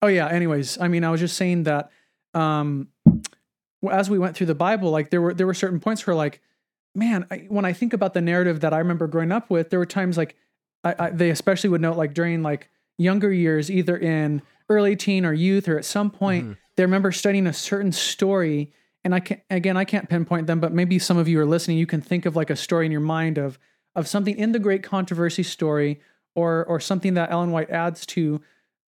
Oh 0.00 0.06
yeah. 0.08 0.28
Anyways, 0.28 0.80
I 0.80 0.88
mean, 0.88 1.04
I 1.04 1.10
was 1.10 1.20
just 1.20 1.36
saying 1.36 1.64
that 1.64 1.90
um, 2.34 2.88
as 3.90 4.08
we 4.10 4.18
went 4.18 4.36
through 4.36 4.46
the 4.48 4.54
Bible, 4.54 4.90
like 4.90 5.10
there 5.10 5.20
were 5.20 5.34
there 5.34 5.46
were 5.46 5.54
certain 5.54 5.80
points 5.80 6.06
where 6.06 6.16
like, 6.16 6.40
man, 6.94 7.26
I, 7.30 7.46
when 7.48 7.64
I 7.64 7.72
think 7.72 7.92
about 7.92 8.14
the 8.14 8.20
narrative 8.22 8.60
that 8.60 8.72
I 8.72 8.78
remember 8.78 9.06
growing 9.06 9.32
up 9.32 9.50
with, 9.50 9.70
there 9.70 9.78
were 9.78 9.86
times 9.86 10.16
like 10.16 10.34
I, 10.84 10.94
I, 10.98 11.10
they 11.10 11.30
especially 11.30 11.70
would 11.70 11.80
note 11.82 11.96
like 11.96 12.14
during 12.14 12.42
like 12.42 12.68
younger 12.98 13.32
years, 13.32 13.70
either 13.70 13.96
in 13.96 14.42
early 14.68 14.96
teen 14.96 15.24
or 15.26 15.32
youth 15.32 15.68
or 15.68 15.76
at 15.78 15.84
some 15.84 16.10
point, 16.10 16.46
Mhm. 16.46 16.56
they 16.76 16.84
remember 16.84 17.12
studying 17.12 17.46
a 17.46 17.52
certain 17.52 17.92
story. 17.92 18.72
And 19.04 19.14
I 19.14 19.20
can't 19.20 19.40
again, 19.50 19.76
I 19.76 19.84
can't 19.84 20.08
pinpoint 20.08 20.46
them, 20.46 20.60
but 20.60 20.72
maybe 20.72 20.98
some 20.98 21.16
of 21.18 21.26
you 21.28 21.40
are 21.40 21.46
listening. 21.46 21.78
You 21.78 21.86
can 21.86 22.00
think 22.00 22.24
of 22.26 22.36
like 22.36 22.50
a 22.50 22.56
story 22.56 22.86
in 22.86 22.92
your 22.92 23.00
mind 23.00 23.36
of 23.38 23.58
of 23.94 24.06
something 24.08 24.36
in 24.38 24.52
the 24.52 24.58
great 24.58 24.82
controversy 24.82 25.42
story 25.42 26.00
or 26.34 26.64
or 26.66 26.78
something 26.80 27.14
that 27.14 27.30
Ellen 27.30 27.50
White 27.50 27.70
adds 27.70 28.06
to 28.06 28.40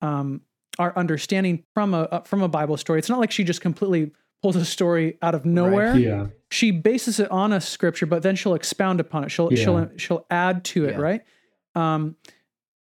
um, 0.02 0.42
our 0.78 0.96
understanding 0.96 1.64
from 1.74 1.94
a 1.94 2.02
uh, 2.02 2.20
from 2.22 2.42
a 2.42 2.48
Bible 2.48 2.76
story. 2.76 2.98
It's 3.00 3.08
not 3.08 3.18
like 3.18 3.32
she 3.32 3.42
just 3.44 3.60
completely 3.60 4.12
pulls 4.40 4.56
a 4.56 4.64
story 4.64 5.18
out 5.22 5.34
of 5.34 5.44
nowhere. 5.44 5.96
Yeah. 5.96 6.26
She 6.50 6.70
bases 6.70 7.18
it 7.18 7.30
on 7.30 7.52
a 7.52 7.60
scripture, 7.60 8.06
but 8.06 8.22
then 8.22 8.36
she'll 8.36 8.54
expound 8.54 9.00
upon 9.00 9.24
it. 9.24 9.30
She'll 9.30 9.52
Yeah. 9.52 9.64
she'll 9.64 9.90
she'll 9.96 10.26
add 10.30 10.64
to 10.66 10.84
it, 10.84 10.92
Yeah. 10.92 11.00
right? 11.00 11.20
Um, 11.74 12.16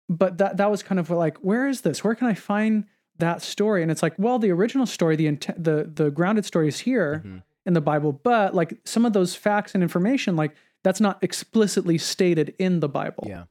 but 0.08 0.38
that 0.38 0.58
that 0.58 0.70
was 0.70 0.82
kind 0.82 0.98
of 1.00 1.10
like, 1.10 1.38
where 1.38 1.66
is 1.68 1.80
this? 1.80 2.04
Where 2.04 2.14
can 2.14 2.28
I 2.28 2.34
find 2.34 2.84
that 3.18 3.42
story? 3.42 3.82
And 3.82 3.90
it's 3.90 4.02
like, 4.02 4.14
well, 4.18 4.38
the 4.38 4.50
original 4.50 4.86
story, 4.86 5.16
the 5.16 5.26
int- 5.26 5.62
the 5.62 5.90
the 5.92 6.10
grounded 6.10 6.44
story 6.44 6.68
is 6.68 6.80
here 6.80 7.22
Mhm. 7.26 7.42
in 7.66 7.74
the 7.74 7.80
Bible, 7.80 8.12
but 8.12 8.54
like 8.54 8.78
some 8.84 9.04
of 9.04 9.12
those 9.12 9.34
facts 9.34 9.74
and 9.74 9.82
information, 9.82 10.36
like 10.36 10.54
that's 10.84 11.00
not 11.00 11.18
explicitly 11.22 11.98
stated 11.98 12.54
in 12.58 12.80
the 12.80 12.88
Bible. 12.88 13.24
Yeah. 13.26 13.44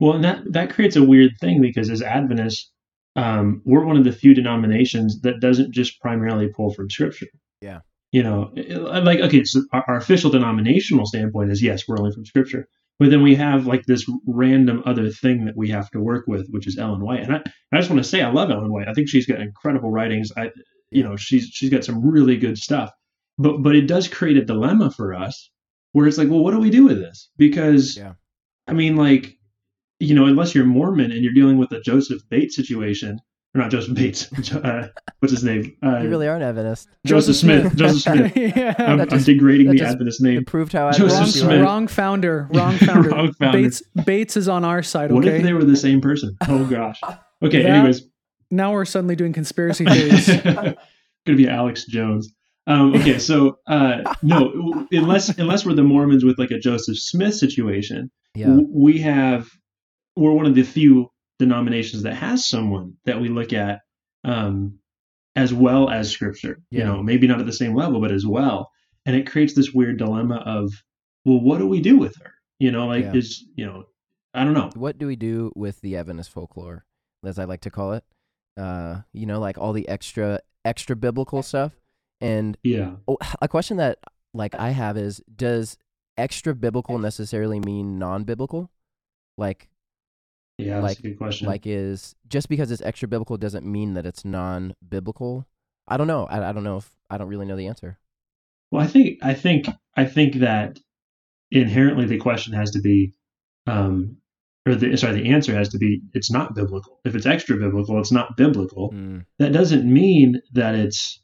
Well, 0.00 0.14
and 0.14 0.24
that 0.24 0.52
that 0.52 0.70
creates 0.70 0.96
a 0.96 1.04
weird 1.04 1.32
thing 1.40 1.60
because 1.60 1.90
as 1.90 2.02
Adventists, 2.02 2.70
um, 3.16 3.60
we're 3.64 3.84
one 3.84 3.96
of 3.96 4.04
the 4.04 4.12
few 4.12 4.34
denominations 4.34 5.20
that 5.22 5.40
doesn't 5.40 5.72
just 5.72 6.00
primarily 6.00 6.48
pull 6.48 6.72
from 6.72 6.88
Scripture. 6.90 7.26
Yeah. 7.60 7.80
You 8.12 8.22
know, 8.24 8.50
like 8.56 9.20
okay, 9.20 9.44
so 9.44 9.62
our, 9.72 9.84
our 9.86 9.96
official 9.96 10.30
denominational 10.30 11.06
standpoint 11.06 11.52
is 11.52 11.62
yes, 11.62 11.86
we're 11.86 11.98
only 11.98 12.12
from 12.12 12.24
Scripture, 12.24 12.66
but 13.00 13.08
then 13.08 13.22
we 13.22 13.34
have 13.34 13.66
like 13.66 13.86
this 13.86 14.04
random 14.26 14.82
other 14.84 15.08
thing 15.08 15.46
that 15.46 15.56
we 15.56 15.70
have 15.70 15.90
to 15.90 16.00
work 16.00 16.26
with, 16.28 16.46
which 16.50 16.66
is 16.66 16.76
Ellen 16.78 17.00
White. 17.00 17.22
And 17.22 17.34
I, 17.34 17.42
I 17.72 17.78
just 17.78 17.88
want 17.88 18.02
to 18.02 18.08
say 18.08 18.20
I 18.20 18.30
love 18.30 18.50
Ellen 18.50 18.70
White. 18.70 18.88
I 18.88 18.92
think 18.92 19.08
she's 19.08 19.26
got 19.26 19.40
incredible 19.40 19.90
writings. 19.90 20.30
I, 20.36 20.50
you 20.90 21.02
know, 21.02 21.16
she's 21.16 21.46
she's 21.46 21.70
got 21.70 21.82
some 21.82 22.06
really 22.06 22.36
good 22.36 22.58
stuff. 22.58 22.90
But 23.38 23.62
but 23.62 23.74
it 23.74 23.86
does 23.86 24.06
create 24.06 24.36
a 24.36 24.44
dilemma 24.44 24.90
for 24.90 25.14
us 25.14 25.50
where 25.92 26.06
it's 26.06 26.18
like, 26.18 26.28
well, 26.28 26.44
what 26.44 26.52
do 26.52 26.60
we 26.60 26.68
do 26.68 26.84
with 26.84 26.98
this? 26.98 27.30
Because 27.38 27.96
Yeah. 27.96 28.12
I 28.68 28.74
mean, 28.74 28.96
like 28.96 29.38
you 29.98 30.14
know, 30.14 30.26
unless 30.26 30.54
you're 30.54 30.66
Mormon 30.66 31.10
and 31.10 31.24
you're 31.24 31.32
dealing 31.32 31.56
with 31.56 31.72
a 31.72 31.80
Joseph 31.80 32.20
Bates 32.28 32.54
situation, 32.54 33.18
not 33.54 33.70
Joseph 33.70 33.94
Bates, 33.94 34.32
uh, 34.52 34.88
what's 35.18 35.32
his 35.32 35.42
name? 35.44 35.76
Uh, 35.84 35.98
You 35.98 36.08
really 36.08 36.28
are 36.28 36.36
an 36.36 36.42
Adventist. 36.42 36.88
Joseph 37.04 37.36
Smith. 37.36 37.74
Joseph 37.76 38.02
Smith. 38.02 38.32
yeah. 38.56 38.74
I'm, 38.78 38.98
That 38.98 39.12
I'm 39.12 39.22
degrading 39.22 39.68
the 39.70 39.74
just- 39.76 39.92
Adventist 39.92 40.20
name. 40.22 40.44
proved 40.44 40.72
how 40.72 40.90
Joseph 40.92 41.10
Adventist 41.12 41.40
Smith. 41.40 41.60
wrong 41.62 41.86
founder. 41.88 42.48
Wrong 42.54 42.76
founder. 42.76 43.10
Wrong 43.10 43.32
founder. 43.32 43.58
Bates 43.62 43.82
Bates 44.06 44.36
is 44.36 44.48
on 44.48 44.64
our 44.64 44.82
side. 44.82 45.10
What 45.12 45.24
Okay. 45.24 45.38
if 45.38 45.42
they 45.42 45.52
were 45.52 45.64
the 45.64 45.76
same 45.76 46.00
person? 46.00 46.36
Oh 46.48 46.64
gosh. 46.64 47.00
Okay. 47.42 47.62
That- 47.62 47.70
anyways, 47.70 48.02
now 48.52 48.72
we're 48.72 48.84
suddenly 48.84 49.16
doing 49.16 49.32
conspiracy 49.32 49.84
theories. 49.84 50.26
gonna 50.42 51.36
be 51.36 51.48
Alex 51.48 51.86
Jones. 51.86 52.32
Um, 52.66 52.94
okay, 52.94 53.18
so 53.18 53.58
uh, 53.66 54.14
no, 54.22 54.86
unless 54.92 55.28
unless 55.38 55.64
we're 55.66 55.74
the 55.74 55.82
Mormons 55.82 56.24
with 56.24 56.38
like 56.38 56.50
a 56.52 56.58
Joseph 56.58 56.98
Smith 56.98 57.34
situation, 57.34 58.10
Yeah. 58.36 58.46
w- 58.46 58.68
we 58.70 58.98
have 59.00 59.48
we're 60.16 60.32
one 60.32 60.46
of 60.46 60.54
the 60.54 60.62
few 60.62 61.09
denominations 61.40 62.04
that 62.04 62.14
has 62.14 62.46
someone 62.46 62.94
that 63.04 63.20
we 63.20 63.28
look 63.28 63.52
at 63.52 63.80
um, 64.22 64.78
as 65.34 65.52
well 65.52 65.90
as 65.90 66.10
Scripture. 66.10 66.60
You 66.70 66.84
know, 66.84 67.02
maybe 67.02 67.26
not 67.26 67.40
at 67.40 67.46
the 67.46 67.52
same 67.52 67.74
level, 67.74 68.00
but 68.00 68.12
as 68.12 68.24
well, 68.24 68.70
and 69.06 69.16
it 69.16 69.28
creates 69.28 69.54
this 69.54 69.72
weird 69.72 69.98
dilemma 69.98 70.36
of, 70.46 70.72
well, 71.24 71.40
what 71.40 71.58
do 71.58 71.66
we 71.66 71.80
do 71.80 71.96
with 71.98 72.14
her? 72.22 72.32
You 72.58 72.70
know, 72.70 72.86
like 72.86 73.04
Yeah. 73.06 73.14
is 73.14 73.44
you 73.56 73.66
know, 73.66 73.84
I 74.34 74.44
don't 74.44 74.54
know. 74.54 74.70
What 74.74 74.98
do 74.98 75.06
we 75.08 75.16
do 75.16 75.50
with 75.56 75.80
the 75.80 75.96
Adventist 75.96 76.30
folklore, 76.30 76.84
as 77.24 77.38
I 77.38 77.44
like 77.44 77.62
to 77.62 77.70
call 77.70 77.94
it? 77.94 78.04
Uh, 78.56 79.00
you 79.12 79.26
know, 79.26 79.40
like 79.40 79.58
all 79.58 79.72
the 79.72 79.88
extra 79.88 80.40
extra 80.64 80.94
biblical 80.94 81.42
stuff. 81.42 81.72
And 82.20 82.58
Yeah, 82.62 82.96
oh, 83.08 83.16
a 83.40 83.48
question 83.48 83.78
that 83.78 83.98
like 84.34 84.54
I 84.54 84.70
have 84.70 84.96
is, 84.98 85.22
does 85.34 85.78
extra 86.18 86.54
biblical 86.54 86.98
necessarily 86.98 87.60
mean 87.60 87.98
non 87.98 88.24
biblical? 88.24 88.70
Like 89.38 89.68
yeah, 90.66 90.80
that's 90.80 90.82
Like- 90.82 90.98
a 90.98 91.02
good 91.02 91.18
question. 91.18 91.46
like 91.48 91.66
is 91.66 92.14
just 92.28 92.48
because 92.48 92.70
it's 92.70 92.82
extra 92.82 93.08
biblical 93.08 93.36
doesn't 93.36 93.66
mean 93.66 93.94
that 93.94 94.06
it's 94.06 94.24
non 94.24 94.74
biblical. 94.88 95.46
I 95.88 95.96
don't 95.96 96.06
know. 96.06 96.26
I, 96.26 96.50
I 96.50 96.52
don't 96.52 96.64
know 96.64 96.76
if 96.78 96.90
I 97.10 97.18
don't 97.18 97.28
really 97.28 97.46
know 97.46 97.56
the 97.56 97.66
answer. 97.66 97.98
Well, 98.70 98.82
I 98.82 98.86
think 98.86 99.18
I 99.22 99.34
think 99.34 99.66
I 99.96 100.04
think 100.04 100.36
that 100.36 100.78
inherently 101.50 102.06
the 102.06 102.18
question 102.18 102.52
has 102.54 102.70
to 102.72 102.80
be, 102.80 103.14
um, 103.66 104.16
or 104.66 104.74
the 104.76 104.96
sorry, 104.96 105.20
the 105.20 105.30
answer 105.30 105.54
has 105.54 105.68
to 105.70 105.78
be 105.78 106.00
it's 106.14 106.30
not 106.30 106.54
biblical. 106.54 107.00
If 107.04 107.14
it's 107.14 107.26
extra 107.26 107.56
biblical, 107.56 107.98
it's 107.98 108.12
not 108.12 108.36
biblical. 108.36 108.92
Mm, 108.92 109.24
That 109.38 109.52
doesn't 109.52 109.84
mean 109.92 110.40
that 110.52 110.74
it's 110.74 111.20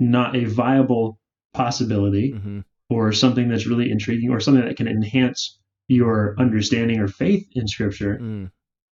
not 0.00 0.34
a 0.36 0.44
viable 0.44 1.20
possibility 1.54 2.30
hmm 2.32 2.60
or 2.90 3.12
something 3.12 3.50
that's 3.50 3.66
really 3.66 3.90
intriguing 3.90 4.30
or 4.30 4.40
something 4.40 4.64
that 4.64 4.78
can 4.78 4.88
enhance 4.88 5.58
your 5.88 6.34
understanding 6.38 6.98
or 6.98 7.06
faith 7.06 7.46
in 7.52 7.68
Scripture. 7.68 8.16
mm, 8.18 8.50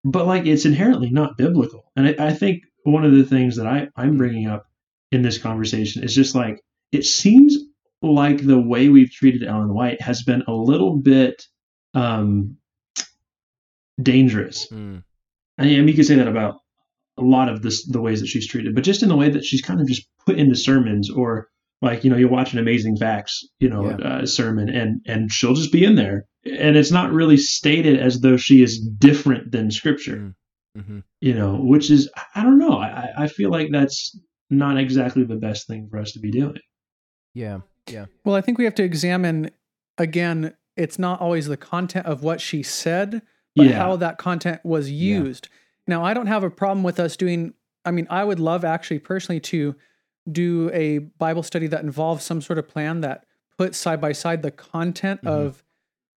But 0.06 0.28
like 0.28 0.46
it's 0.46 0.66
inherently 0.66 1.10
not 1.10 1.38
biblical, 1.38 1.92
and 1.96 2.08
I, 2.08 2.28
I 2.28 2.34
think 2.34 2.64
one 2.84 3.06
of 3.06 3.14
the 3.14 3.24
things 3.24 3.56
that 3.58 3.68
I 3.68 3.88
I'm 3.96 4.18
bringing 4.18 4.48
up 4.48 4.66
in 5.12 5.22
this 5.22 5.38
conversation 5.38 6.04
is 6.04 6.14
just 6.14 6.36
like 6.36 6.60
it 6.92 7.06
seems 7.06 7.56
like 8.02 8.46
the 8.46 8.60
way 8.60 8.90
we've 8.90 9.12
treated 9.12 9.44
Ellen 9.48 9.74
White 9.74 10.02
has 10.02 10.24
been 10.24 10.44
a 10.48 10.54
little 10.54 10.98
bit 10.98 11.48
um, 11.94 12.58
dangerous. 14.02 14.68
mm, 14.70 15.04
I 15.58 15.64
mean, 15.66 15.88
you 15.88 15.94
could 15.94 16.06
say 16.06 16.16
that 16.16 16.28
about 16.28 16.56
a 17.18 17.22
lot 17.24 17.50
of 17.50 17.62
this, 17.62 17.86
the 17.86 18.02
ways 18.02 18.20
that 18.22 18.28
she's 18.28 18.48
treated, 18.48 18.76
but 18.76 18.84
just 18.84 19.04
in 19.04 19.10
the 19.10 19.16
way 19.16 19.30
that 19.30 19.46
she's 19.46 19.62
kind 19.62 19.80
of 19.80 19.88
just 19.88 20.08
put 20.26 20.38
into 20.38 20.56
sermons 20.56 21.10
or 21.10 21.48
like, 21.82 22.04
you 22.04 22.10
know, 22.10 22.18
you 22.18 22.28
watch 22.28 22.54
an 22.54 22.60
amazing 22.60 22.98
facts, 22.98 23.48
you 23.60 23.70
know, 23.70 23.90
Yeah. 23.90 23.96
uh, 23.98 24.26
sermon 24.26 24.70
and, 24.70 25.02
and 25.06 25.32
she'll 25.32 25.54
just 25.54 25.72
be 25.72 25.84
in 25.86 25.96
there 25.96 26.26
and 26.46 26.76
it's 26.78 26.92
not 26.92 27.12
really 27.12 27.38
stated 27.38 28.00
as 28.00 28.20
though 28.22 28.38
she 28.38 28.62
is 28.62 28.80
different 28.80 29.52
than 29.52 29.72
scripture, 29.72 30.34
mm, 30.78 30.84
hmm 30.86 31.00
you 31.22 31.34
know, 31.34 31.56
which 31.56 31.90
is, 31.90 32.10
I 32.36 32.44
don't 32.44 32.58
know. 32.58 32.78
I, 32.80 33.10
I 33.18 33.28
feel 33.28 33.50
like 33.50 33.70
that's 33.72 34.18
not 34.50 34.78
exactly 34.78 35.24
the 35.24 35.38
best 35.38 35.68
thing 35.68 35.88
for 35.90 35.98
us 36.00 36.12
to 36.14 36.20
be 36.20 36.32
doing. 36.32 36.60
Yeah. 37.34 37.60
Yeah 37.90 38.06
well, 38.26 38.36
I 38.36 38.42
think 38.42 38.58
we 38.58 38.66
have 38.66 38.76
to 38.76 38.84
examine 38.84 39.52
again, 39.98 40.54
it's 40.76 40.98
not 41.00 41.22
always 41.22 41.48
the 41.48 41.58
content 41.58 42.06
of 42.08 42.24
what 42.24 42.42
she 42.42 42.64
said, 42.64 43.22
but 43.56 43.68
Yeah. 43.68 43.78
how 43.78 43.96
that 43.98 44.18
content 44.18 44.60
was 44.64 44.90
used. 44.92 45.48
Now, 45.88 46.04
I 46.04 46.14
don't 46.14 46.28
have 46.28 46.44
a 46.44 46.50
problem 46.50 46.84
with 46.84 47.00
us 47.00 47.16
doing, 47.16 47.54
I 47.86 47.92
mean, 47.92 48.08
I 48.10 48.24
would 48.24 48.40
love 48.40 48.66
actually 48.66 49.00
personally 49.00 49.40
to 49.42 49.76
do 50.32 50.72
a 50.74 51.00
Bible 51.00 51.44
study 51.44 51.68
that 51.68 51.84
involves 51.84 52.24
some 52.24 52.42
sort 52.42 52.58
of 52.58 52.68
plan 52.68 53.02
that 53.02 53.26
puts 53.58 53.78
side 53.78 54.02
by 54.02 54.14
side 54.14 54.42
the 54.42 54.52
content 54.52 55.22
Mhm. 55.22 55.28
of 55.28 55.63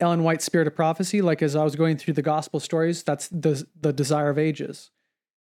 Ellen 0.01 0.23
White's 0.23 0.45
Spirit 0.45 0.67
of 0.67 0.75
Prophecy. 0.77 1.23
Like 1.23 1.43
as 1.43 1.57
I 1.57 1.65
was 1.65 1.77
going 1.77 1.97
through 1.97 2.15
the 2.15 2.23
gospel 2.23 2.61
stories, 2.61 3.03
that's 3.03 3.29
the, 3.29 3.67
the 3.81 3.93
desire 3.93 4.29
of 4.29 4.39
ages. 4.39 4.91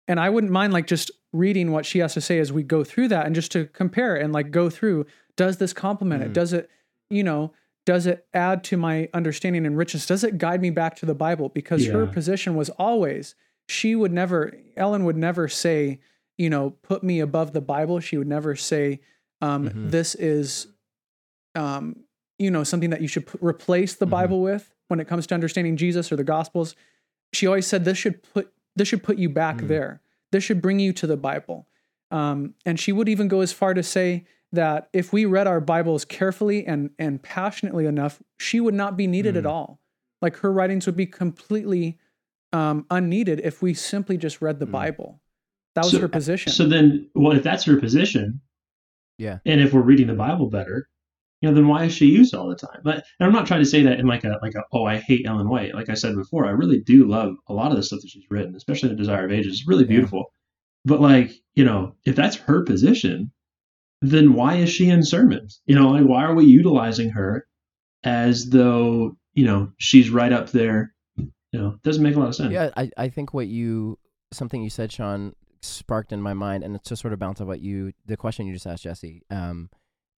And 0.06 0.20
I 0.20 0.28
wouldn't 0.30 0.52
mind 0.52 0.72
like 0.72 0.86
just 0.86 1.10
reading 1.32 1.72
what 1.72 1.86
she 1.86 1.98
has 2.00 2.14
to 2.14 2.20
say 2.20 2.38
as 2.38 2.52
we 2.52 2.62
go 2.62 2.84
through 2.84 3.08
that 3.08 3.26
and 3.26 3.34
just 3.34 3.50
to 3.52 3.66
compare 3.66 4.14
and 4.16 4.32
like 4.32 4.50
go 4.50 4.68
through 4.70 5.06
does 5.36 5.56
this 5.56 5.72
complement 5.72 6.22
it? 6.22 6.30
Mhm. 6.30 6.34
Does 6.34 6.52
it, 6.52 6.70
you 7.10 7.24
know, 7.24 7.52
does 7.86 8.06
it 8.06 8.26
add 8.32 8.62
to 8.64 8.76
my 8.76 9.08
understanding 9.12 9.66
and 9.66 9.76
richness? 9.76 10.06
Does 10.06 10.22
it 10.24 10.38
guide 10.38 10.62
me 10.62 10.70
back 10.70 10.94
to 10.96 11.06
the 11.06 11.14
Bible? 11.14 11.48
Because 11.48 11.86
her 11.86 12.06
position 12.06 12.54
was 12.54 12.70
always, 12.70 13.34
she 13.68 13.96
would 13.96 14.12
never, 14.12 14.52
Ellen 14.76 15.04
would 15.04 15.16
never 15.16 15.48
say, 15.48 15.98
you 16.38 16.48
know, 16.48 16.70
put 16.82 17.02
me 17.02 17.18
above 17.20 17.52
the 17.52 17.60
Bible. 17.60 17.98
She 17.98 18.16
would 18.16 18.28
never 18.28 18.54
say, 18.54 19.00
um, 19.40 19.68
Mhm. 19.68 19.90
this 19.90 20.14
is, 20.14 20.68
um, 21.54 22.03
you 22.38 22.50
know, 22.50 22.64
something 22.64 22.90
that 22.90 23.00
you 23.00 23.08
should 23.08 23.26
p- 23.26 23.38
replace 23.40 23.94
the 23.94 24.06
Mhm. 24.06 24.10
Bible 24.10 24.42
with 24.42 24.74
when 24.88 25.00
it 25.00 25.06
comes 25.08 25.26
to 25.28 25.34
understanding 25.34 25.76
Jesus 25.76 26.10
or 26.10 26.16
the 26.16 26.24
Gospels. 26.24 26.74
She 27.32 27.46
always 27.46 27.66
said 27.66 27.84
this 27.84 27.98
should 27.98 28.22
put 28.22 28.52
this 28.76 28.88
should 28.88 29.04
put 29.04 29.18
you 29.18 29.28
back 29.28 29.58
Mm. 29.58 29.68
there. 29.68 30.00
This 30.32 30.42
should 30.42 30.60
bring 30.60 30.80
you 30.80 30.92
to 30.94 31.06
the 31.06 31.16
Bible. 31.16 31.68
Um, 32.10 32.54
and 32.66 32.78
she 32.80 32.90
would 32.90 33.08
even 33.08 33.28
go 33.28 33.40
as 33.40 33.52
far 33.52 33.72
to 33.72 33.82
say 33.84 34.24
that 34.50 34.88
if 34.92 35.12
we 35.12 35.24
read 35.24 35.46
our 35.46 35.60
Bibles 35.60 36.04
carefully 36.04 36.66
and 36.66 36.90
and 36.98 37.22
passionately 37.22 37.86
enough, 37.86 38.20
she 38.38 38.58
would 38.60 38.74
not 38.74 38.96
be 38.96 39.06
needed 39.06 39.36
at 39.36 39.44
Mm. 39.44 39.50
all. 39.50 39.80
Like 40.22 40.36
her 40.38 40.52
writings 40.52 40.86
would 40.86 40.96
be 40.96 41.06
completely 41.06 41.98
um, 42.52 42.86
unneeded 42.88 43.40
if 43.40 43.62
we 43.62 43.74
simply 43.74 44.16
just 44.16 44.40
read 44.40 44.60
the 44.60 44.66
Mm. 44.66 44.70
Bible. 44.72 45.20
That 45.74 45.82
was 45.84 45.90
So- 45.92 45.98
her 46.00 46.08
position. 46.08 46.52
So 46.52 46.68
then, 46.68 47.10
well, 47.14 47.32
if 47.36 47.42
that's 47.42 47.64
her 47.64 47.76
position, 47.80 48.40
Yeah. 49.18 49.40
and 49.44 49.60
if 49.60 49.72
we're 49.72 49.80
reading 49.82 50.06
the 50.06 50.14
Bible 50.14 50.48
better, 50.50 50.88
you 51.44 51.50
know, 51.50 51.54
then 51.54 51.68
why 51.68 51.84
is 51.84 51.92
she 51.92 52.06
used 52.06 52.34
all 52.34 52.48
the 52.48 52.56
time? 52.56 52.80
But 52.82 53.04
and 53.20 53.26
I'm 53.26 53.32
not 53.32 53.46
trying 53.46 53.60
to 53.60 53.66
say 53.66 53.82
that 53.82 54.00
in 54.00 54.06
like 54.06 54.24
a 54.24 54.38
like 54.40 54.54
a 54.54 54.62
oh 54.72 54.86
I 54.86 54.96
hate 54.96 55.26
Ellen 55.26 55.50
White. 55.50 55.74
Like 55.74 55.90
I 55.90 55.94
said 55.94 56.14
before, 56.16 56.46
I 56.46 56.50
really 56.52 56.80
do 56.80 57.06
love 57.06 57.34
a 57.48 57.52
lot 57.52 57.70
of 57.70 57.76
the 57.76 57.82
stuff 57.82 58.00
that 58.00 58.08
she's 58.08 58.24
written, 58.30 58.54
especially 58.56 58.88
the 58.88 58.94
Desire 58.94 59.26
of 59.26 59.30
Ages. 59.32 59.52
It's 59.52 59.68
really 59.68 59.84
Yeah. 59.84 59.88
beautiful. 59.90 60.32
But 60.86 61.02
like 61.02 61.32
you 61.54 61.62
know, 61.66 61.96
if 62.06 62.16
that's 62.16 62.36
her 62.36 62.62
position, 62.62 63.30
then 64.00 64.32
why 64.32 64.54
is 64.56 64.70
she 64.70 64.88
in 64.88 65.02
sermons? 65.02 65.60
You 65.66 65.74
know, 65.74 65.90
like 65.90 66.06
why 66.06 66.24
are 66.24 66.34
we 66.34 66.46
utilizing 66.46 67.10
her 67.10 67.46
as 68.04 68.48
though 68.48 69.18
you 69.34 69.44
know 69.44 69.70
she's 69.76 70.08
right 70.08 70.32
up 70.32 70.50
there? 70.50 70.94
You 71.18 71.60
know, 71.60 71.76
doesn't 71.82 72.02
make 72.02 72.16
a 72.16 72.18
lot 72.18 72.28
of 72.28 72.34
sense. 72.36 72.52
Yeah, 72.54 72.70
I, 72.74 72.90
I 72.96 73.10
think 73.10 73.34
what 73.34 73.48
you 73.48 73.98
something 74.32 74.62
you 74.62 74.70
said, 74.70 74.90
Sean, 74.90 75.34
sparked 75.60 76.10
in 76.10 76.22
my 76.22 76.32
mind, 76.32 76.64
and 76.64 76.74
it's 76.74 76.88
just 76.88 77.02
sort 77.02 77.12
of 77.12 77.18
bounce 77.18 77.42
off 77.42 77.48
what 77.48 77.60
you 77.60 77.92
the 78.06 78.16
question 78.16 78.46
you 78.46 78.54
just 78.54 78.66
asked 78.66 78.84
Jesse, 78.84 79.22
um, 79.30 79.68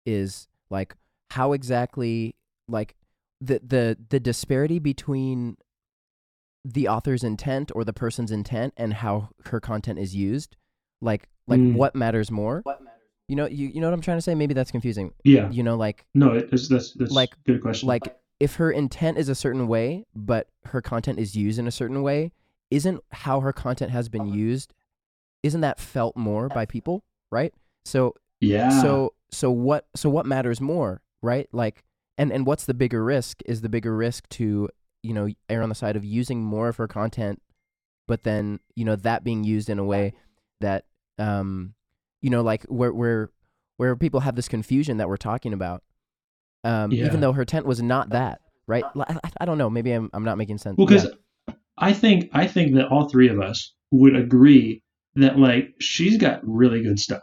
is 0.05 0.47
like 0.69 0.95
how 1.31 1.53
exactly 1.53 2.35
like 2.67 2.95
the 3.41 3.59
the 3.65 3.97
the 4.09 4.19
disparity 4.19 4.79
between 4.79 5.57
the 6.63 6.87
author's 6.87 7.23
intent 7.23 7.71
or 7.75 7.83
the 7.83 7.93
person's 7.93 8.31
intent 8.31 8.73
and 8.77 8.93
how 8.95 9.29
her 9.45 9.59
content 9.59 9.99
is 9.99 10.15
used 10.15 10.55
like 11.01 11.27
like 11.47 11.59
Mm. 11.59 11.75
what 11.75 11.95
matters 11.95 12.31
more 12.31 12.61
what 12.63 12.81
matters 12.81 13.01
you 13.27 13.35
know 13.35 13.45
you, 13.47 13.67
you 13.67 13.79
know 13.81 13.87
what 13.87 13.93
i'm 13.93 14.01
trying 14.01 14.17
to 14.17 14.21
say 14.21 14.33
maybe 14.33 14.53
that's 14.53 14.71
confusing 14.71 15.13
Yeah. 15.23 15.49
you 15.51 15.61
know 15.61 15.75
like 15.75 16.05
No, 16.15 16.33
it's, 16.33 16.67
that's 16.67 16.93
that's 16.93 17.11
Like- 17.11 17.33
a 17.33 17.51
good 17.51 17.61
question. 17.61 17.87
like 17.87 18.17
if 18.39 18.55
her 18.55 18.71
intent 18.71 19.17
is 19.17 19.29
a 19.29 19.35
certain 19.35 19.67
way 19.67 20.05
but 20.15 20.47
her 20.65 20.81
content 20.81 21.19
is 21.19 21.35
used 21.35 21.59
in 21.59 21.67
a 21.67 21.71
certain 21.71 22.01
way 22.01 22.31
isn't 22.71 23.01
how 23.11 23.41
her 23.41 23.53
content 23.53 23.91
has 23.91 24.09
been 24.09 24.25
used 24.25 24.73
isn't 25.43 25.61
that 25.61 25.79
felt 25.79 26.17
more 26.17 26.49
by 26.49 26.65
people 26.65 27.03
right 27.31 27.53
so 27.85 28.15
yeah. 28.41 28.69
so 28.81 29.13
so 29.31 29.51
what 29.51 29.85
so 29.95 30.09
what 30.09 30.25
matters 30.25 30.59
more 30.59 31.01
right 31.25 31.47
like 31.51 31.83
and 32.17 32.31
and 32.31 32.45
what's 32.45 32.65
the 32.65 32.73
bigger 32.73 33.03
risk 33.03 33.41
is 33.45 33.61
the 33.61 33.69
bigger 33.69 33.95
risk 33.95 34.27
to 34.29 34.69
you 35.03 35.13
know 35.13 35.27
err 35.49 35.61
on 35.63 35.69
the 35.69 35.75
side 35.75 35.95
of 35.95 36.05
using 36.05 36.41
more 36.43 36.67
of 36.69 36.77
her 36.77 36.87
content 36.87 37.41
but 38.07 38.23
then 38.23 38.59
you 38.75 38.85
know 38.85 38.95
that 38.95 39.23
being 39.23 39.43
used 39.43 39.69
in 39.69 39.79
a 39.79 39.83
way 39.83 40.13
that 40.61 40.85
um 41.19 41.73
you 42.21 42.29
know 42.29 42.41
like 42.41 42.63
where 42.65 42.93
where 42.93 43.29
where 43.77 43.95
people 43.95 44.21
have 44.21 44.35
this 44.35 44.47
confusion 44.47 44.97
that 44.97 45.09
we're 45.09 45.17
talking 45.17 45.51
about 45.53 45.83
um 46.63 46.91
Yeah. 46.91 47.05
even 47.05 47.19
though 47.19 47.33
her 47.33 47.45
tent 47.45 47.65
was 47.65 47.81
not 47.81 48.09
that 48.11 48.39
right 48.67 48.85
I, 48.95 49.19
I 49.41 49.45
don't 49.45 49.57
know 49.57 49.69
maybe 49.69 49.91
i'm, 49.91 50.09
I'm 50.13 50.23
not 50.23 50.37
making 50.37 50.57
sense 50.59 50.77
Well, 50.77 50.87
Yeah. 50.89 51.01
because 51.01 51.13
I 51.77 51.91
think 51.91 52.29
I 52.31 52.47
think 52.47 52.75
that 52.75 52.87
all 52.87 53.09
three 53.09 53.27
of 53.27 53.39
us 53.41 53.73
would 53.91 54.15
agree 54.15 54.81
that 55.15 55.37
like 55.37 55.75
she's 55.79 56.17
got 56.17 56.39
really 56.43 56.81
good 56.83 56.99
stuff, 56.99 57.21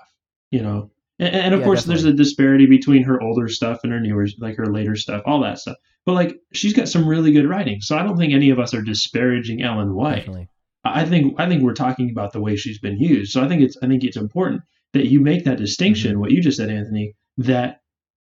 you 0.51 0.61
know. 0.63 0.91
And, 1.23 1.35
and 1.37 1.55
of 1.55 1.61
Yeah, 1.61 1.67
course, 1.67 1.85
there's 1.85 2.05
a 2.05 2.13
disparity 2.13 2.67
between 2.67 3.05
her 3.05 3.23
older 3.23 3.49
stuff 3.49 3.81
and 3.85 3.93
her 3.93 4.01
newer, 4.01 4.29
like 4.39 4.57
her 4.57 4.67
later 4.67 4.97
stuff, 4.97 5.23
all 5.27 5.41
that 5.43 5.59
stuff. 5.59 5.77
But 6.07 6.15
like, 6.15 6.37
she's 6.53 6.73
got 6.75 6.89
some 6.89 7.09
really 7.09 7.33
good 7.33 7.49
writing. 7.49 7.81
So 7.81 7.97
I 7.97 8.03
don't 8.03 8.17
think 8.17 8.33
any 8.35 8.51
of 8.51 8.59
us 8.59 8.75
are 8.75 8.83
disparaging 8.83 9.63
Ellen 9.63 9.95
White. 9.95 10.27
definitely 10.27 10.49
I 10.85 11.05
think 11.05 11.35
I 11.41 11.49
think 11.49 11.63
we're 11.63 11.75
talking 11.75 12.11
about 12.11 12.33
the 12.33 12.41
way 12.41 12.57
she's 12.57 12.79
been 12.79 12.99
used. 12.99 13.33
So 13.33 13.43
I 13.43 13.49
think 13.49 13.63
it's 13.63 13.77
I 13.83 13.87
think 13.89 14.05
it's 14.05 14.17
important 14.17 14.63
that 14.95 15.07
you 15.11 15.21
make 15.21 15.45
that 15.45 15.59
distinction. 15.59 16.17
Mhm. 16.17 16.19
What 16.19 16.33
you 16.33 16.43
just 16.43 16.59
said, 16.59 16.71
Anthony, 16.71 17.15
that 17.39 17.81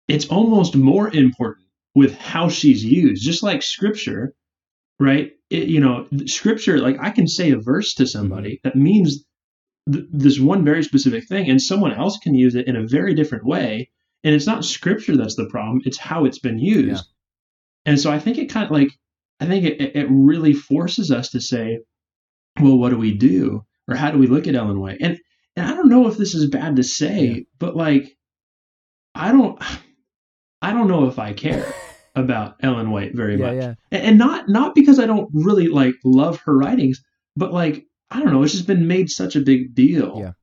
it's 0.08 0.26
almost 0.28 0.76
more 0.76 1.08
important 1.14 1.66
with 1.94 2.16
how 2.18 2.48
she's 2.48 2.84
used, 2.84 3.24
just 3.24 3.42
like 3.42 3.62
Scripture, 3.62 4.34
right? 4.98 5.32
It, 5.50 5.68
you 5.68 5.80
know, 5.80 6.06
Scripture. 6.26 6.78
Like 6.80 6.98
I 7.00 7.10
can 7.10 7.26
say 7.28 7.50
a 7.50 7.58
verse 7.58 7.94
to 7.94 8.06
somebody 8.06 8.60
that 8.64 8.76
means 8.76 9.24
th- 9.92 10.06
this 10.12 10.38
one 10.40 10.64
very 10.64 10.82
specific 10.82 11.26
thing, 11.28 11.48
and 11.48 11.60
someone 11.60 11.92
else 11.92 12.18
can 12.18 12.34
use 12.34 12.54
it 12.54 12.66
in 12.66 12.76
a 12.76 12.86
very 12.86 13.14
different 13.14 13.44
way. 13.44 13.90
And 14.24 14.34
it's 14.34 14.46
not 14.46 14.64
Scripture 14.64 15.16
that's 15.16 15.36
the 15.36 15.46
problem; 15.46 15.82
it's 15.84 15.98
how 15.98 16.24
it's 16.24 16.38
been 16.38 16.58
used. 16.58 17.04
And 17.86 17.98
so 17.98 18.10
I 18.10 18.18
think 18.18 18.38
it 18.38 18.50
kind 18.50 18.66
of 18.66 18.72
like 18.72 18.90
I 19.40 19.46
think 19.46 19.64
it, 19.64 19.96
it 19.96 20.06
really 20.10 20.52
forces 20.52 21.10
us 21.10 21.30
to 21.30 21.40
say, 21.40 21.78
well, 22.60 22.76
what 22.76 22.90
do 22.90 22.98
we 22.98 23.14
do? 23.14 23.64
Or 23.88 23.94
how 23.96 24.10
do 24.10 24.18
we 24.18 24.26
look 24.26 24.46
at 24.46 24.54
Ellen 24.54 24.80
White? 24.80 24.98
And 25.00 25.18
and 25.56 25.66
I 25.66 25.74
don't 25.74 25.88
know 25.88 26.06
if 26.08 26.16
this 26.16 26.34
is 26.34 26.48
bad 26.50 26.76
to 26.76 26.82
say, 26.82 27.24
Yeah. 27.26 27.40
but 27.58 27.74
like 27.76 28.16
I 29.14 29.32
don't 29.32 29.60
I 30.62 30.72
don't 30.72 30.88
know 30.88 31.06
if 31.06 31.18
I 31.18 31.32
care 31.32 31.72
about 32.14 32.56
Ellen 32.62 32.90
White 32.90 33.14
very 33.14 33.38
yeah 33.38 33.46
much. 33.46 33.54
yeah 33.56 33.74
And, 33.90 34.02
and 34.04 34.18
not 34.18 34.48
not 34.48 34.74
because 34.74 34.98
I 34.98 35.06
don't 35.06 35.30
really 35.32 35.68
like 35.68 35.94
love 36.04 36.40
her 36.44 36.56
writings, 36.56 37.02
but 37.36 37.52
like 37.52 37.86
I 38.10 38.20
don't 38.20 38.32
know, 38.32 38.42
it's 38.42 38.52
just 38.52 38.66
been 38.66 38.86
made 38.86 39.08
such 39.10 39.36
a 39.36 39.40
big 39.40 39.74
deal 39.74 40.34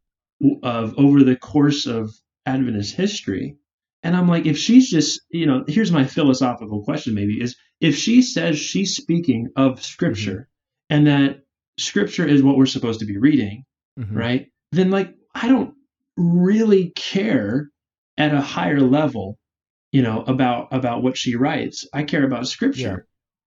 Yeah. 0.42 0.50
of 0.64 0.94
over 0.98 1.24
the 1.24 1.36
course 1.36 1.86
of 1.86 2.12
Adventist 2.46 2.96
history. 2.96 3.58
And 4.04 4.16
I'm 4.16 4.28
like, 4.28 4.46
if 4.46 4.58
she's 4.58 4.90
just, 4.90 5.20
you 5.32 5.46
know, 5.46 5.66
here's 5.68 5.92
my 5.92 6.06
philosophical 6.06 6.84
question 6.84 7.14
maybe 7.14 7.42
is 7.42 7.56
if 7.82 7.96
she 7.96 8.22
says 8.22 8.58
she's 8.58 8.96
speaking 8.96 9.50
of 9.56 9.84
scripture 9.84 10.48
and 10.90 11.08
that 11.08 11.42
scripture 11.78 12.26
is 12.26 12.42
what 12.42 12.58
we're 12.58 12.66
supposed 12.68 13.00
to 13.02 13.06
be 13.06 13.18
reading, 13.18 13.64
Mhm. 14.00 14.16
right? 14.16 14.48
Then 14.72 14.92
like 14.92 15.14
I 15.36 15.48
don't 15.48 15.74
really 16.16 16.92
care 16.96 17.70
at 18.18 18.34
a 18.34 18.42
higher 18.42 18.80
level, 18.80 19.38
you 19.92 20.02
know, 20.02 20.22
about 20.24 20.70
about 20.72 21.04
what 21.04 21.18
she 21.18 21.36
writes. 21.36 21.86
I 21.94 22.04
care 22.04 22.24
about 22.26 22.48
scripture, 22.48 23.08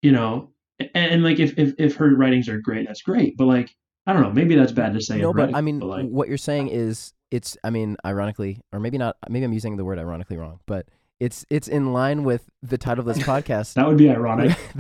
you 0.02 0.12
know, 0.12 0.52
and, 0.80 0.90
and 0.96 1.24
like 1.24 1.40
if, 1.40 1.58
if 1.58 1.74
if 1.80 1.96
her 1.96 2.14
writings 2.16 2.50
are 2.50 2.60
great, 2.60 2.88
that's 2.88 3.02
great. 3.02 3.38
But 3.38 3.46
like 3.46 3.72
I 4.12 4.14
don't 4.14 4.22
know, 4.24 4.32
maybe 4.32 4.56
that's 4.56 4.72
bad 4.72 4.94
to 4.94 5.02
say. 5.02 5.18
no 5.20 5.32
but 5.34 5.40
writing, 5.40 5.56
i 5.56 5.62
mean 5.62 5.80
like, 5.80 6.06
what 6.08 6.28
you're 6.28 6.38
saying 6.38 6.68
is 6.70 7.14
it's 7.32 7.58
i 7.64 7.70
mean 7.70 7.96
ironically 8.06 8.62
or 8.74 8.80
maybe 8.80 8.98
not 8.98 9.16
maybe 9.30 9.46
i'm 9.46 9.54
using 9.54 9.78
the 9.78 9.86
word 9.86 9.98
ironically 10.00 10.38
wrong 10.38 10.60
but 10.66 10.88
it's 11.20 11.46
it's 11.50 11.68
in 11.68 11.94
line 11.94 12.24
with 12.24 12.50
the 12.62 12.78
title 12.78 13.08
of 13.08 13.16
this 13.16 13.24
podcast 13.26 13.74
that 13.76 13.88
would 13.88 13.98
be 13.98 14.10
ironic. 14.10 14.58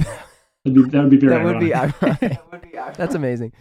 That'd 0.65 0.76
be, 0.76 0.84
that 0.91 1.02
would 1.02 1.10
be 1.10 1.17
very 1.17 1.36
that 1.38 1.46
would 1.46 1.60
be 1.60 1.74
ironic. 1.74 2.24
ironic. 2.24 2.96
That's 2.98 3.15
amazing. 3.15 3.54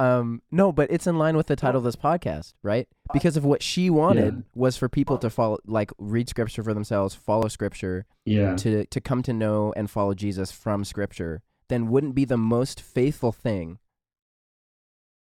Um, 0.00 0.42
no, 0.52 0.70
but 0.70 0.90
it's 0.92 1.08
in 1.08 1.18
line 1.18 1.36
with 1.36 1.48
the 1.48 1.56
title 1.56 1.78
of 1.78 1.84
this 1.84 1.96
podcast, 1.96 2.54
right? 2.62 2.86
Because 3.12 3.36
of 3.36 3.44
what 3.44 3.62
she 3.64 3.90
wanted 3.90 4.34
Yeah. 4.34 4.40
was 4.54 4.76
for 4.76 4.88
people 4.88 5.18
to 5.18 5.28
follow, 5.28 5.58
like, 5.66 5.90
read 5.98 6.28
scripture 6.28 6.62
for 6.62 6.72
themselves, 6.72 7.16
follow 7.16 7.48
scripture, 7.48 8.06
yeah, 8.24 8.54
to 8.56 8.84
to 8.86 9.00
come 9.00 9.22
to 9.24 9.32
know 9.32 9.72
and 9.76 9.90
follow 9.90 10.14
Jesus 10.14 10.52
from 10.52 10.84
scripture. 10.84 11.42
Then 11.68 11.88
wouldn't 11.88 12.14
be 12.14 12.24
the 12.24 12.36
most 12.36 12.80
faithful 12.80 13.32
thing 13.32 13.78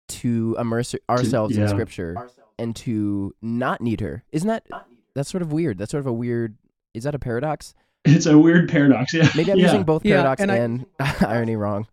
to 0.08 0.56
immerse 0.58 0.94
ourselves 1.08 1.56
in 1.56 1.62
yeah. 1.62 1.68
scripture 1.68 2.28
and 2.58 2.74
to 2.76 3.34
not 3.42 3.80
need 3.80 4.00
her. 4.00 4.22
Isn't 4.32 4.48
that 4.48 4.66
that's 5.14 5.30
sort 5.30 5.42
of 5.42 5.52
weird? 5.52 5.78
That's 5.78 5.90
sort 5.90 6.00
of 6.00 6.06
a 6.06 6.12
weird. 6.12 6.56
Is 6.94 7.04
that 7.04 7.14
a 7.14 7.18
paradox? 7.18 7.74
it's 8.04 8.26
a 8.26 8.38
weird 8.38 8.68
paradox. 8.70 9.14
Yeah, 9.14 9.28
Maybe 9.34 9.50
I'm 9.50 9.58
yeah. 9.58 9.64
using 9.66 9.82
both 9.82 10.04
Yeah, 10.04 10.16
paradox 10.16 10.42
and 10.42 10.50
and, 10.50 10.86
I- 11.00 11.16
irony 11.26 11.56
wrong. 11.56 11.86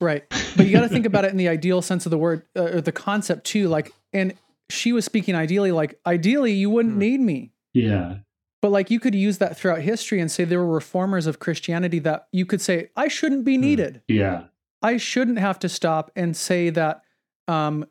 Right. 0.00 0.24
But 0.56 0.66
you 0.66 0.72
got 0.72 0.82
to 0.82 0.88
think 0.88 1.06
about 1.06 1.24
it 1.24 1.30
in 1.30 1.36
the 1.38 1.48
ideal 1.48 1.80
sense 1.82 2.04
of 2.06 2.10
the 2.10 2.18
word 2.18 2.42
uh, 2.54 2.64
or 2.64 2.80
the 2.82 2.92
concept 2.92 3.44
too. 3.46 3.68
Like, 3.68 3.92
and 4.12 4.34
she 4.68 4.92
was 4.92 5.04
speaking 5.06 5.34
ideally, 5.34 5.72
like, 5.72 5.98
ideally, 6.04 6.52
you 6.52 6.68
wouldn't 6.70 6.94
Hmm. 6.94 7.00
need 7.00 7.20
me. 7.20 7.52
Yeah, 7.72 8.16
But 8.62 8.72
like, 8.72 8.90
you 8.90 8.98
could 9.00 9.14
use 9.14 9.38
that 9.38 9.56
throughout 9.56 9.80
history 9.82 10.18
and 10.20 10.30
say 10.30 10.44
there 10.44 10.58
were 10.58 10.66
reformers 10.74 11.26
of 11.26 11.38
Christianity 11.38 11.98
that 12.00 12.26
you 12.32 12.44
could 12.46 12.60
say, 12.62 12.88
I 12.96 13.08
shouldn't 13.08 13.44
be 13.44 13.54
Hmm. 13.56 13.60
needed. 13.60 14.02
yeah, 14.08 14.44
I 14.82 14.96
shouldn't 14.98 15.38
have 15.38 15.58
to 15.60 15.68
stop 15.68 16.10
and 16.16 16.36
say 16.36 16.70
that 16.70 17.02
um, 17.48 17.86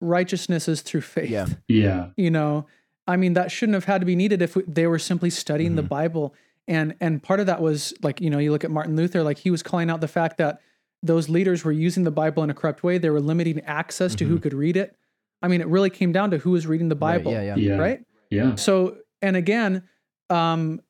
righteousness 0.00 0.68
is 0.68 0.82
through 0.82 1.00
faith. 1.02 1.30
Yeah. 1.30 1.46
yeah, 1.66 2.10
You 2.16 2.30
know, 2.30 2.66
I 3.06 3.16
mean, 3.16 3.32
that 3.34 3.50
shouldn't 3.50 3.74
have 3.74 3.84
had 3.86 4.00
to 4.02 4.06
be 4.06 4.14
needed 4.16 4.42
if 4.42 4.54
we, 4.56 4.62
they 4.66 4.86
were 4.86 4.98
simply 4.98 5.30
studying 5.30 5.76
the 5.76 5.82
Mhm. 5.82 5.88
Bible. 5.88 6.34
And 6.66 6.94
and 7.00 7.22
part 7.22 7.40
of 7.40 7.46
that 7.46 7.62
was 7.62 7.94
like, 8.02 8.20
you 8.20 8.28
know, 8.28 8.38
you 8.38 8.50
look 8.50 8.62
at 8.64 8.70
Martin 8.70 8.94
Luther, 8.96 9.22
like 9.22 9.38
he 9.38 9.50
was 9.50 9.62
calling 9.62 9.88
out 9.88 10.00
the 10.02 10.08
fact 10.08 10.36
that 10.38 10.60
those 11.02 11.28
leaders 11.30 11.64
were 11.64 11.72
using 11.72 12.04
the 12.04 12.10
Bible 12.10 12.42
in 12.42 12.50
a 12.50 12.54
corrupt 12.54 12.82
way. 12.82 12.98
They 12.98 13.08
were 13.08 13.20
limiting 13.20 13.60
access 13.60 14.14
to 14.16 14.26
who 14.26 14.38
could 14.38 14.52
read 14.52 14.76
it. 14.76 14.94
I 15.40 15.48
mean, 15.48 15.60
it 15.62 15.68
really 15.68 15.88
came 15.90 16.12
down 16.12 16.30
to 16.32 16.38
who 16.38 16.50
was 16.50 16.66
reading 16.66 16.88
the 16.88 16.96
Mm-hmm. 16.96 17.04
Right, 17.04 17.18
Bible, 17.24 17.32
yeah, 17.32 17.42
yeah. 17.42 17.56
yeah, 17.56 17.76
right? 17.76 18.04
yeah, 18.30 18.54
So, 18.56 18.98
and 19.22 19.36
again, 19.36 19.84
um, 20.28 20.80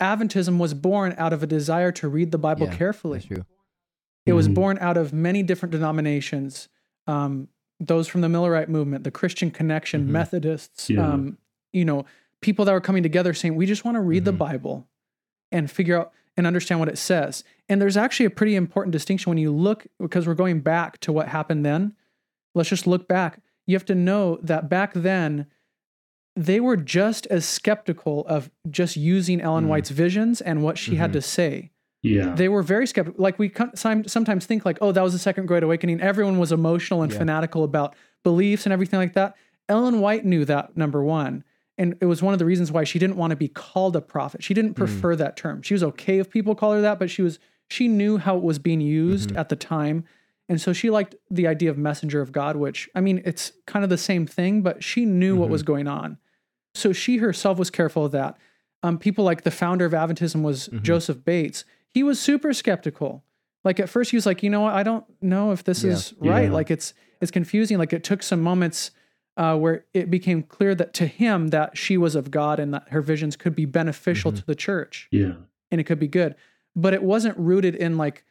Adventism 0.00 0.58
was 0.58 0.74
born 0.74 1.14
out 1.18 1.32
of 1.32 1.42
a 1.42 1.46
desire 1.46 1.92
to 1.92 2.08
read 2.08 2.32
the 2.32 2.38
Bible 2.38 2.66
Yeah, 2.66 2.74
carefully. 2.74 3.18
That's 3.18 3.28
true. 3.28 3.44
It 4.26 4.32
was 4.32 4.48
Mhm. 4.48 4.54
born 4.54 4.78
out 4.80 4.96
of 4.96 5.12
many 5.12 5.42
different 5.42 5.72
denominations. 5.72 6.68
Um, 7.06 7.48
those 7.80 8.08
from 8.08 8.20
the 8.22 8.28
Millerite 8.28 8.68
movement, 8.68 9.04
the 9.04 9.10
Christian 9.10 9.50
Connection, 9.50 10.06
Mhm. 10.06 10.10
Methodists, 10.10 10.88
Yeah. 10.88 11.06
um, 11.06 11.38
you 11.72 11.84
know, 11.84 12.06
people 12.40 12.64
that 12.64 12.72
were 12.72 12.80
coming 12.80 13.02
together 13.02 13.34
saying, 13.34 13.54
we 13.56 13.66
just 13.66 13.84
want 13.84 13.96
to 13.96 14.00
read 14.00 14.24
the 14.24 14.32
Mhm. 14.32 14.38
Bible 14.38 14.88
and 15.52 15.70
figure 15.70 15.98
out 15.98 16.12
and 16.36 16.46
understand 16.46 16.80
what 16.80 16.88
it 16.88 16.98
says. 16.98 17.44
And 17.68 17.80
there's 17.80 17.96
actually 17.96 18.26
a 18.26 18.30
pretty 18.30 18.54
important 18.56 18.92
distinction 18.92 19.30
when 19.30 19.38
you 19.38 19.52
look, 19.52 19.86
because 20.00 20.26
we're 20.26 20.34
going 20.34 20.60
back 20.60 20.98
to 21.00 21.12
what 21.12 21.28
happened 21.28 21.64
then. 21.64 21.94
Let's 22.54 22.68
just 22.70 22.86
look 22.86 23.06
back. 23.06 23.40
You 23.66 23.76
have 23.76 23.84
to 23.86 23.94
know 23.94 24.38
that 24.42 24.68
back 24.68 24.92
then, 24.94 25.46
they 26.36 26.58
were 26.60 26.76
just 26.76 27.26
as 27.26 27.44
skeptical 27.44 28.26
of 28.26 28.50
just 28.68 28.96
using 28.96 29.40
Ellen 29.40 29.64
Mm. 29.66 29.68
White's 29.68 29.90
visions 29.90 30.40
and 30.40 30.62
what 30.62 30.76
she 30.78 30.96
had 30.96 31.10
Mhm. 31.10 31.14
to 31.14 31.22
say 31.22 31.70
yeah, 32.04 32.34
they 32.34 32.48
were 32.48 32.62
very 32.62 32.86
skeptical. 32.86 33.22
Like 33.22 33.38
we 33.38 33.52
sometimes 33.74 34.46
think 34.46 34.64
like, 34.64 34.78
oh, 34.80 34.92
that 34.92 35.02
was 35.02 35.12
the 35.12 35.18
second 35.18 35.46
great 35.46 35.62
awakening. 35.62 36.00
Everyone 36.00 36.38
was 36.38 36.52
emotional 36.52 37.02
and 37.02 37.12
Yeah. 37.12 37.18
fanatical 37.18 37.64
about 37.64 37.94
beliefs 38.22 38.66
and 38.66 38.72
everything 38.72 38.98
like 38.98 39.14
that. 39.14 39.36
Ellen 39.68 40.00
White 40.00 40.24
knew 40.24 40.44
that 40.44 40.76
number 40.76 41.02
one. 41.02 41.44
And 41.76 41.96
it 42.00 42.06
was 42.06 42.22
one 42.22 42.32
of 42.32 42.38
the 42.38 42.44
reasons 42.44 42.70
why 42.70 42.84
she 42.84 42.98
didn't 42.98 43.16
want 43.16 43.30
to 43.30 43.36
be 43.36 43.48
called 43.48 43.96
a 43.96 44.00
prophet. 44.00 44.44
She 44.44 44.54
didn't 44.54 44.74
mm. 44.74 44.76
prefer 44.76 45.16
that 45.16 45.36
term. 45.36 45.62
She 45.62 45.74
was 45.74 45.82
okay 45.82 46.18
if 46.18 46.30
people 46.30 46.54
call 46.54 46.72
her 46.72 46.80
that, 46.80 46.98
but 46.98 47.10
she 47.10 47.22
was 47.22 47.38
she 47.68 47.88
knew 47.88 48.18
how 48.18 48.36
it 48.36 48.42
was 48.42 48.58
being 48.58 48.80
used 48.80 49.30
mm-hmm. 49.30 49.38
at 49.38 49.48
the 49.48 49.56
time. 49.56 50.04
And 50.48 50.60
so 50.60 50.72
she 50.72 50.90
liked 50.90 51.14
the 51.30 51.46
idea 51.46 51.70
of 51.70 51.78
messenger 51.78 52.20
of 52.20 52.30
God, 52.30 52.56
which 52.56 52.88
I 52.94 53.00
mean, 53.00 53.22
it's 53.24 53.52
kind 53.66 53.82
of 53.82 53.90
the 53.90 53.98
same 53.98 54.26
thing, 54.26 54.62
but 54.62 54.84
she 54.84 55.04
knew 55.04 55.36
what 55.36 55.48
was 55.48 55.62
mm-hmm. 55.62 55.72
going 55.72 55.88
on. 55.88 56.18
So 56.74 56.92
she 56.92 57.16
herself 57.16 57.58
was 57.58 57.70
careful 57.70 58.04
of 58.04 58.12
that. 58.12 58.36
Um, 58.82 58.98
people 58.98 59.24
like 59.24 59.42
the 59.42 59.50
founder 59.50 59.86
of 59.86 59.92
Adventism 59.92 60.42
was 60.42 60.68
mm-hmm. 60.68 60.82
Joseph 60.82 61.24
Bates. 61.24 61.64
He 61.94 62.02
was 62.02 62.20
super 62.20 62.52
skeptical. 62.52 63.24
Like 63.64 63.80
at 63.80 63.88
first 63.88 64.10
he 64.10 64.16
was 64.16 64.26
like, 64.26 64.42
you 64.42 64.50
know 64.50 64.60
what, 64.62 64.74
I 64.74 64.82
don't 64.82 65.04
know 65.22 65.52
if 65.52 65.64
this 65.64 65.82
Yeah. 65.84 65.92
is 65.92 66.12
right. 66.18 66.44
Yeah. 66.44 66.50
Like 66.52 66.70
it's 66.70 66.92
it's 67.22 67.30
confusing. 67.30 67.78
Like 67.78 67.92
it 67.94 68.04
took 68.04 68.22
some 68.22 68.40
moments 68.42 68.90
uh, 69.36 69.56
where 69.56 69.84
it 69.94 70.10
became 70.10 70.42
clear 70.42 70.74
that 70.74 70.92
to 70.94 71.06
him 71.06 71.48
that 71.48 71.76
she 71.78 71.96
was 71.96 72.14
of 72.14 72.30
God 72.30 72.60
and 72.60 72.74
that 72.74 72.88
her 72.90 73.00
visions 73.00 73.34
could 73.36 73.54
be 73.56 73.64
beneficial 73.64 74.30
Mhm. 74.32 74.36
to 74.36 74.46
the 74.46 74.54
church 74.54 75.08
yeah, 75.10 75.32
and 75.70 75.80
it 75.80 75.84
could 75.84 75.98
be 75.98 76.06
good. 76.08 76.34
but 76.76 76.92
it 76.94 77.02
wasn't 77.02 77.36
rooted 77.38 77.74
in 77.76 77.96
like 77.96 78.24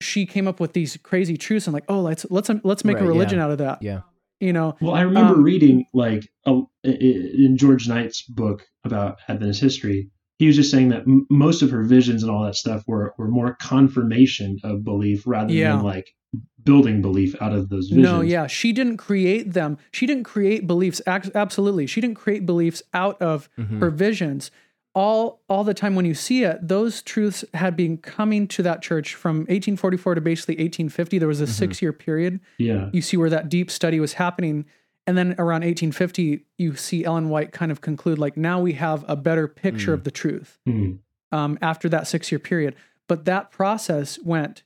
she 0.00 0.24
came 0.26 0.46
up 0.48 0.58
with 0.60 0.72
these 0.72 0.96
crazy 1.02 1.36
truths 1.36 1.66
and 1.66 1.74
like, 1.74 1.84
oh, 1.88 2.00
let's 2.00 2.24
let's 2.30 2.50
let's 2.64 2.84
make 2.84 2.96
Right, 2.96 3.04
a 3.04 3.08
religion 3.08 3.38
yeah. 3.38 3.44
out 3.44 3.50
of 3.50 3.58
that. 3.58 3.82
Yeah. 3.82 4.00
You 4.40 4.52
know, 4.52 4.76
Well, 4.80 4.94
I 4.94 5.00
remember 5.02 5.34
Um, 5.34 5.42
reading 5.42 5.86
like 5.94 6.28
a, 6.44 6.60
i- 6.84 6.88
in 6.88 7.56
George 7.56 7.88
Knight's 7.88 8.22
book 8.22 8.66
about 8.84 9.18
Adventist 9.28 9.60
history. 9.62 10.10
He 10.38 10.46
was 10.46 10.56
just 10.56 10.70
saying 10.70 10.90
that 10.90 11.02
m- 11.02 11.26
most 11.30 11.62
of 11.62 11.70
her 11.70 11.82
visions 11.82 12.22
and 12.22 12.30
all 12.30 12.44
that 12.44 12.56
stuff 12.56 12.82
were 12.86 13.14
were 13.18 13.28
more 13.28 13.54
confirmation 13.60 14.58
of 14.64 14.84
belief 14.84 15.26
rather 15.26 15.52
Yeah. 15.52 15.76
than 15.76 15.84
like 15.84 16.14
building 16.62 17.00
belief 17.00 17.34
out 17.40 17.52
of 17.52 17.68
those 17.68 17.88
visions. 17.88 18.02
No, 18.04 18.20
yeah, 18.20 18.46
she 18.46 18.72
didn't 18.72 18.96
create 18.98 19.52
them. 19.52 19.78
She 19.92 20.04
didn't 20.06 20.24
create 20.24 20.66
beliefs. 20.66 21.00
ac- 21.06 21.30
Absolutely, 21.34 21.86
she 21.86 22.00
didn't 22.00 22.16
create 22.16 22.44
beliefs 22.44 22.82
out 22.92 23.20
of 23.22 23.48
Mhm. 23.58 23.78
her 23.80 23.90
visions. 23.90 24.50
All 24.94 25.42
all 25.48 25.62
the 25.64 25.74
time 25.74 25.94
when 25.94 26.04
you 26.06 26.14
see 26.14 26.42
it, 26.42 26.58
those 26.66 27.02
truths 27.02 27.44
had 27.54 27.76
been 27.76 27.96
coming 27.98 28.46
to 28.48 28.62
that 28.62 28.82
church 28.82 29.14
from 29.14 29.46
1844 29.48 30.14
to 30.16 30.20
basically 30.20 30.58
1850. 30.58 31.18
There 31.18 31.28
was 31.28 31.40
a 31.40 31.44
Mhm. 31.46 31.48
six 31.48 31.80
year 31.82 31.92
period. 31.92 32.40
Yeah. 32.58 32.90
You 32.92 33.00
see 33.02 33.16
where 33.16 33.30
that 33.30 33.48
deep 33.48 33.70
study 33.70 34.00
was 34.00 34.14
happening, 34.14 34.64
and 35.06 35.16
then 35.16 35.34
around 35.38 35.62
1850, 35.62 36.44
you 36.58 36.74
see 36.74 37.04
Ellen 37.04 37.28
White 37.28 37.52
kind 37.52 37.70
of 37.70 37.80
conclude 37.80 38.18
like 38.18 38.36
now 38.36 38.60
we 38.60 38.72
have 38.74 39.04
a 39.08 39.16
better 39.16 39.46
picture 39.48 39.90
Mm. 39.92 39.94
of 39.94 40.04
the 40.04 40.10
truth 40.10 40.58
Mm. 40.66 40.98
um, 41.32 41.58
after 41.62 41.88
that 41.88 42.06
six 42.06 42.30
year 42.32 42.38
period. 42.38 42.74
But 43.08 43.24
that 43.26 43.50
process 43.50 44.18
went 44.22 44.62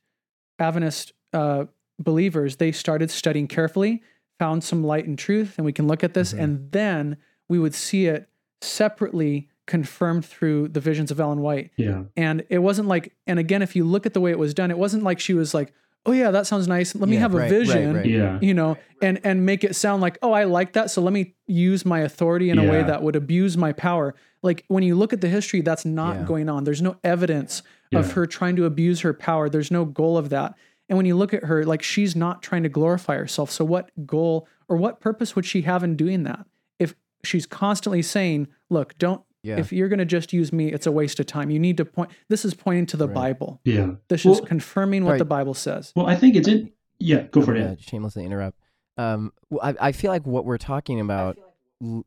Adventist 0.59 1.13
uh, 1.33 1.67
believers, 1.99 2.57
they 2.57 2.73
started 2.73 3.11
studying 3.11 3.47
carefully, 3.47 4.03
found 4.39 4.65
some 4.65 4.83
light 4.83 5.07
and 5.07 5.19
truth, 5.19 5.55
and 5.59 5.65
we 5.65 5.73
can 5.73 5.87
look 5.87 6.03
at 6.03 6.15
this, 6.15 6.33
Mhm. 6.33 6.39
and 6.43 6.73
then 6.73 7.17
we 7.49 7.59
would 7.59 7.75
see 7.75 8.07
it 8.07 8.29
separately 8.63 9.49
confirmed 9.67 10.25
through 10.25 10.69
the 10.69 10.81
visions 10.81 11.11
of 11.11 11.21
Ellen 11.21 11.41
White. 11.41 11.71
Yeah. 11.77 12.05
And 12.17 12.45
it 12.49 12.59
wasn't 12.59 12.89
like, 12.89 13.13
and 13.27 13.39
again, 13.39 13.63
if 13.63 13.77
you 13.77 13.85
look 13.85 14.05
at 14.07 14.15
the 14.15 14.21
way 14.21 14.31
it 14.31 14.39
was 14.39 14.53
done, 14.55 14.71
it 14.71 14.79
wasn't 14.79 15.03
like 15.05 15.21
she 15.21 15.35
was 15.35 15.55
like, 15.55 15.73
oh 16.07 16.13
yeah, 16.13 16.31
that 16.31 16.47
sounds 16.47 16.67
nice. 16.67 16.95
Let 16.95 17.09
me 17.09 17.15
Yeah, 17.17 17.21
have 17.21 17.35
a 17.35 17.39
right, 17.39 17.43
right, 17.43 17.51
vision 17.51 17.95
right. 17.97 18.07
Yeah. 18.07 18.39
you 18.41 18.55
know 18.55 18.77
and 19.03 19.21
and 19.25 19.45
make 19.47 19.65
it 19.65 19.75
sound 19.77 20.03
like 20.03 20.19
oh 20.23 20.33
i 20.33 20.45
like 20.45 20.73
that 20.75 20.91
so 20.91 21.01
let 21.01 21.13
me 21.13 21.35
use 21.47 21.85
my 21.87 22.01
authority 22.01 22.51
in 22.51 22.59
a 22.59 22.71
way 22.71 22.83
that 22.83 23.03
would 23.03 23.17
abuse 23.17 23.57
my 23.57 23.73
power 23.73 24.15
like 24.43 24.65
when 24.69 24.83
you 24.83 24.95
look 24.95 25.13
at 25.15 25.21
the 25.23 25.29
history 25.29 25.61
that's 25.63 25.85
not 25.87 26.17
Yeah. 26.17 26.23
going 26.25 26.49
on 26.51 26.65
there's 26.65 26.83
no 26.83 26.97
evidence 27.03 27.63
Yeah. 27.91 28.01
of 28.01 28.13
her 28.13 28.27
trying 28.27 28.57
to 28.57 28.67
abuse 28.67 29.01
her 29.01 29.15
power 29.15 29.49
there's 29.49 29.71
no 29.71 29.85
goal 29.87 30.19
of 30.19 30.29
that 30.31 30.55
and 30.91 30.97
when 30.99 31.07
you 31.07 31.17
look 31.17 31.33
at 31.33 31.45
her 31.45 31.65
like 31.65 31.83
she's 31.83 32.15
not 32.15 32.43
trying 32.43 32.63
to 32.65 32.69
glorify 32.69 33.17
herself 33.17 33.51
so 33.51 33.65
what 33.65 33.91
goal 34.07 34.47
or 34.69 34.77
what 34.77 35.01
purpose 35.01 35.35
would 35.35 35.47
she 35.47 35.63
have 35.63 35.83
in 35.83 35.97
doing 35.97 36.25
that 36.25 36.45
if 36.79 36.95
she's 37.25 37.47
constantly 37.47 38.03
saying 38.03 38.49
look 38.69 38.97
don't 38.99 39.23
Yeah. 39.43 39.59
if 39.59 39.73
you're 39.73 39.89
going 39.89 39.99
to 40.01 40.05
just 40.05 40.33
use 40.33 40.53
me 40.53 40.71
it's 40.73 40.87
a 40.87 40.93
waste 40.93 41.19
of 41.21 41.27
time 41.27 41.51
you 41.51 41.59
need 41.59 41.77
to 41.79 41.85
point 41.85 42.11
this 42.29 42.45
is 42.45 42.53
pointing 42.55 42.87
to 42.87 42.97
the 42.97 43.09
Right. 43.09 43.15
bible 43.15 43.61
Yeah. 43.65 43.93
this 44.09 44.25
Well- 44.25 44.35
is 44.35 44.41
confirming 44.43 45.05
what 45.05 45.13
Right. 45.13 45.19
the 45.19 45.25
bible 45.25 45.55
says 45.55 45.93
Well, 45.97 46.07
I 46.07 46.15
think 46.17 46.37
it's 46.37 46.47
in. 46.49 46.71
Yeah. 46.99 47.23
Go 47.31 47.41
for 47.43 47.53
I'm 47.53 47.57
it. 47.57 47.65
gonna 47.65 47.77
shamelessly 47.81 48.25
interrupt. 48.27 48.59
Um, 48.99 49.33
well, 49.49 49.61
I, 49.63 49.89
I 49.89 49.93
feel 49.93 50.11
like 50.11 50.27
what 50.27 50.45
we're 50.45 50.59
talking 50.59 51.01
about, 51.01 51.39
l- 51.83 52.05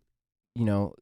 you 0.54 0.65
know, 0.65 0.93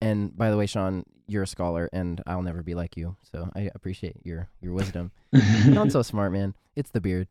and 0.00 0.34
by 0.34 0.50
the 0.50 0.56
way, 0.56 0.64
Sean, 0.64 1.04
you're 1.26 1.42
a 1.42 1.46
scholar, 1.46 1.90
and 1.92 2.22
I'll 2.26 2.40
never 2.42 2.62
be 2.62 2.74
like 2.74 2.96
you, 2.96 3.16
so 3.30 3.50
I 3.54 3.70
appreciate 3.74 4.16
your 4.24 4.48
your 4.62 4.72
wisdom. 4.72 5.12
Not 5.66 5.92
so 5.92 6.00
smart, 6.00 6.32
man. 6.32 6.54
It's 6.76 6.90
the 6.90 7.00
beard. 7.02 7.28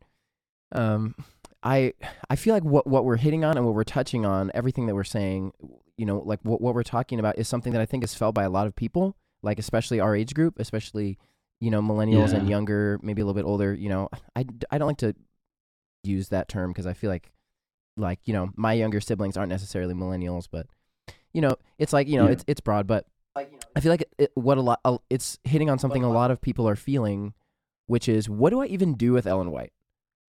Um, 0.71 1.15
I 1.63 1.93
I 2.29 2.35
feel 2.35 2.53
like 2.53 2.63
what 2.63 2.85
what 2.87 3.05
we're 3.05 3.17
hitting 3.17 3.43
on 3.45 3.57
and 3.57 3.65
what 3.65 3.73
we're 3.75 3.83
touching 3.83 4.25
on, 4.25 4.51
everything 4.53 4.85
that 4.87 4.95
we're 4.95 5.03
saying, 5.03 5.53
you 5.97 6.05
know, 6.05 6.19
like 6.25 6.39
what 6.43 6.61
what 6.61 6.73
we're 6.75 6.83
talking 6.83 7.19
about 7.19 7.37
is 7.37 7.47
something 7.47 7.73
that 7.73 7.81
I 7.81 7.85
think 7.85 8.03
is 8.03 8.13
felt 8.13 8.35
by 8.35 8.43
a 8.43 8.49
lot 8.49 8.67
of 8.67 8.75
people, 8.75 9.15
like 9.41 9.59
especially 9.59 9.99
our 9.99 10.15
age 10.15 10.33
group, 10.33 10.59
especially 10.59 11.17
you 11.61 11.71
know 11.71 11.81
millennials 11.81 12.33
and 12.33 12.49
younger, 12.49 12.99
maybe 13.01 13.21
a 13.21 13.25
little 13.25 13.41
bit 13.41 13.47
older. 13.47 13.73
You 13.73 13.89
know, 13.89 14.09
I 14.35 14.45
I 14.71 14.77
don't 14.77 14.87
like 14.87 14.97
to 14.97 15.15
use 16.03 16.29
that 16.29 16.49
term 16.49 16.71
because 16.71 16.85
I 16.85 16.93
feel 16.93 17.09
like 17.09 17.31
like 17.95 18.19
you 18.25 18.33
know 18.33 18.49
my 18.57 18.73
younger 18.73 18.99
siblings 18.99 19.37
aren't 19.37 19.49
necessarily 19.49 19.93
millennials, 19.93 20.47
but 20.51 20.67
you 21.33 21.41
know 21.41 21.55
it's 21.77 21.93
like 21.93 22.07
you 22.07 22.17
know 22.17 22.25
Yeah. 22.25 22.31
it's 22.33 22.43
it's 22.47 22.61
broad, 22.61 22.87
but 22.87 23.05
I 23.75 23.79
feel 23.79 23.91
like 23.91 24.01
it, 24.01 24.13
it, 24.17 24.31
what 24.35 24.57
a 24.57 24.61
lot 24.61 24.79
it's 25.09 25.39
hitting 25.43 25.69
on 25.69 25.79
something 25.79 26.03
a 26.03 26.11
lot 26.11 26.29
of 26.31 26.41
people 26.41 26.67
are 26.67 26.75
feeling, 26.75 27.33
which 27.87 28.09
is 28.09 28.29
what 28.29 28.49
do 28.49 28.61
I 28.61 28.65
even 28.65 28.95
do 28.95 29.13
with 29.13 29.25
Ellen 29.25 29.49
White? 29.51 29.71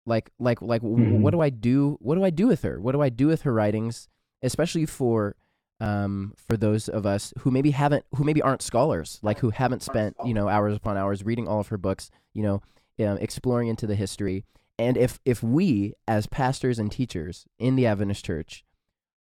Like 0.06 0.30
like 0.38 0.60
like 0.62 0.82
w 0.82 0.96
Mhm. 1.04 1.20
what 1.20 1.30
do 1.32 1.40
I 1.40 1.50
do? 1.50 1.96
What 2.00 2.14
do 2.16 2.24
I 2.24 2.30
do 2.30 2.46
with 2.48 2.62
her? 2.62 2.80
What 2.80 2.92
do 2.92 3.00
I 3.02 3.08
do 3.10 3.26
with 3.26 3.42
her 3.42 3.52
writings? 3.52 4.08
Especially 4.42 4.86
for 4.86 5.36
um 5.80 6.34
for 6.36 6.56
those 6.56 6.88
of 6.88 7.06
us 7.06 7.32
who 7.40 7.50
maybe 7.50 7.70
haven't 7.70 8.04
who 8.14 8.24
maybe 8.24 8.42
aren't 8.42 8.62
scholars, 8.62 9.18
like 9.22 9.38
who 9.40 9.50
haven't 9.50 9.82
spent 9.82 10.16
you 10.24 10.34
know 10.34 10.48
hours 10.48 10.74
upon 10.76 10.96
hours 10.96 11.24
reading 11.24 11.46
all 11.48 11.60
of 11.60 11.68
her 11.68 11.78
books, 11.78 12.10
you 12.34 12.42
know, 12.42 12.62
um, 13.06 13.18
exploring 13.18 13.68
into 13.68 13.86
the 13.86 13.94
history. 13.94 14.44
And 14.78 14.96
if 14.96 15.20
if 15.24 15.42
we 15.42 15.94
as 16.08 16.26
pastors 16.26 16.78
and 16.78 16.90
teachers 16.90 17.46
in 17.58 17.76
the 17.76 17.86
Adventist 17.86 18.24
Church 18.24 18.64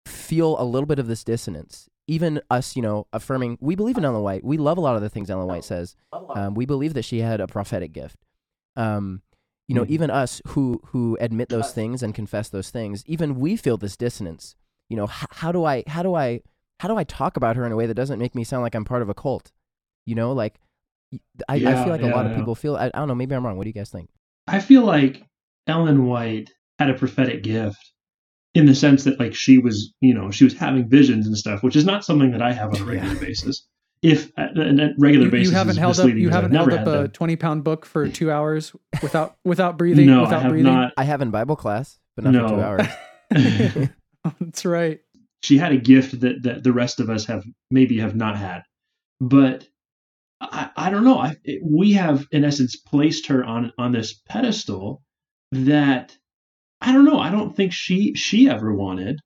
feel 0.05 0.59
a 0.59 0.63
little 0.63 0.87
bit 0.87 0.99
of 0.99 1.07
this 1.07 1.23
dissonance, 1.23 1.89
even 2.07 2.41
us, 2.49 2.75
you 2.75 2.81
know, 2.81 3.07
affirming 3.13 3.57
we 3.61 3.75
believe 3.75 3.97
in 3.97 4.05
Ellen 4.05 4.23
White, 4.23 4.43
we 4.43 4.57
love 4.57 4.77
a 4.77 4.81
lot 4.81 4.95
of 4.95 5.01
the 5.01 5.09
things 5.09 5.29
Ellen 5.29 5.47
White 5.47 5.63
says. 5.65 5.95
Um, 6.35 6.53
we 6.55 6.65
believe 6.65 6.93
that 6.93 7.03
she 7.05 7.19
had 7.19 7.39
a 7.41 7.47
prophetic 7.47 7.91
gift. 7.93 8.17
Um, 8.75 9.21
you 9.71 9.75
know, 9.75 9.85
Mhm. 9.85 9.89
even 9.95 10.09
us 10.09 10.41
who 10.47 10.81
who 10.87 11.17
admit 11.21 11.47
those 11.47 11.71
things 11.71 12.03
and 12.03 12.13
confess 12.13 12.49
those 12.49 12.69
things, 12.71 13.03
even 13.07 13.39
we 13.39 13.55
feel 13.55 13.77
this 13.77 13.95
dissonance. 13.95 14.55
You 14.89 14.97
know, 14.97 15.05
h- 15.05 15.27
how 15.31 15.53
do 15.53 15.63
I 15.63 15.83
how 15.87 16.03
do 16.03 16.13
I 16.13 16.41
how 16.81 16.89
do 16.89 16.97
I 16.97 17.05
talk 17.05 17.37
about 17.37 17.55
her 17.55 17.65
in 17.65 17.71
a 17.71 17.77
way 17.77 17.85
that 17.85 17.93
doesn't 17.93 18.19
make 18.19 18.35
me 18.35 18.43
sound 18.43 18.63
like 18.63 18.75
I'm 18.75 18.83
part 18.83 19.01
of 19.01 19.07
a 19.07 19.13
cult? 19.13 19.51
You 20.05 20.15
know, 20.15 20.33
like 20.33 20.59
I, 21.47 21.55
Yeah, 21.55 21.83
feel 21.83 21.93
like 21.93 22.01
a 22.01 22.07
lot 22.07 22.25
yeah, 22.25 22.31
of 22.31 22.37
people 22.37 22.55
feel. 22.55 22.75
I, 22.75 22.87
I 22.87 22.99
don't 22.99 23.07
know. 23.07 23.15
Maybe 23.15 23.33
I'm 23.33 23.45
wrong. 23.45 23.55
What 23.57 23.63
do 23.63 23.69
you 23.69 23.73
guys 23.73 23.89
think? 23.89 24.09
I 24.47 24.59
feel 24.59 24.83
like 24.83 25.23
Ellen 25.67 26.05
White 26.05 26.49
had 26.79 26.89
a 26.89 26.93
prophetic 26.93 27.41
gift 27.43 27.77
in 28.53 28.65
the 28.65 28.75
sense 28.75 29.05
that 29.05 29.19
like 29.19 29.33
she 29.33 29.57
was, 29.57 29.93
you 30.01 30.13
know, 30.13 30.31
she 30.31 30.43
was 30.43 30.53
having 30.53 30.89
visions 30.89 31.27
and 31.27 31.37
stuff, 31.37 31.63
which 31.63 31.75
is 31.77 31.85
not 31.85 32.03
something 32.03 32.31
that 32.31 32.41
I 32.41 32.51
have 32.51 32.73
on 32.73 32.81
a 32.81 32.85
regular 32.85 33.13
Yeah. 33.19 33.19
basis. 33.19 33.65
If 34.01 34.31
uh, 34.37 34.47
and 34.55 34.79
a 34.81 34.89
regular 34.97 35.25
you, 35.25 35.31
basis 35.31 35.51
you 35.51 35.57
haven't 35.57 35.77
held 35.77 35.99
up 35.99 36.09
you 36.09 36.27
I've 36.29 36.33
haven't 36.33 36.53
held 36.53 36.73
up 36.73 36.87
a 36.87 37.07
20 37.07 37.35
pound 37.35 37.63
book 37.63 37.85
for 37.85 38.07
two 38.19 38.31
hours 38.31 38.75
without 39.01 39.35
without 39.45 39.77
breathing 39.77 40.07
No, 40.07 40.19
I 40.19 40.23
without 40.23 40.41
have 40.41 40.51
breathing 40.51 40.73
not. 40.73 40.93
I 40.97 41.03
have 41.03 41.21
in 41.21 41.29
Bible 41.31 41.55
class, 41.55 41.99
but 42.15 42.25
not 42.25 42.33
for 42.33 42.49
two 42.49 42.57
No. 42.57 42.61
hours. 42.63 43.89
that's 44.39 44.65
right 44.65 44.99
she 45.43 45.57
had 45.57 45.71
a 45.71 45.77
gift 45.77 46.19
that, 46.21 46.43
that 46.43 46.63
the 46.63 46.71
rest 46.71 46.99
of 46.99 47.09
us 47.09 47.25
have 47.25 47.43
maybe 47.71 47.97
have 47.99 48.15
not 48.15 48.37
had. 48.37 48.61
But 49.19 49.67
I, 50.39 50.69
I 50.75 50.89
don't 50.91 51.03
know. 51.03 51.17
I, 51.17 51.35
it- 51.43 51.61
we 51.63 51.93
have 51.93 52.27
in 52.31 52.43
essence 52.45 52.75
placed 52.75 53.27
her 53.27 53.43
on 53.43 53.71
on 53.77 53.91
this 53.91 54.13
pedestal 54.27 55.01
that 55.51 56.15
I 56.79 56.91
don't 56.91 57.05
know. 57.05 57.19
I 57.19 57.31
don't 57.31 57.55
think 57.55 57.73
she 57.73 58.13
she 58.15 58.49
ever 58.49 58.73
wanted, 58.73 59.19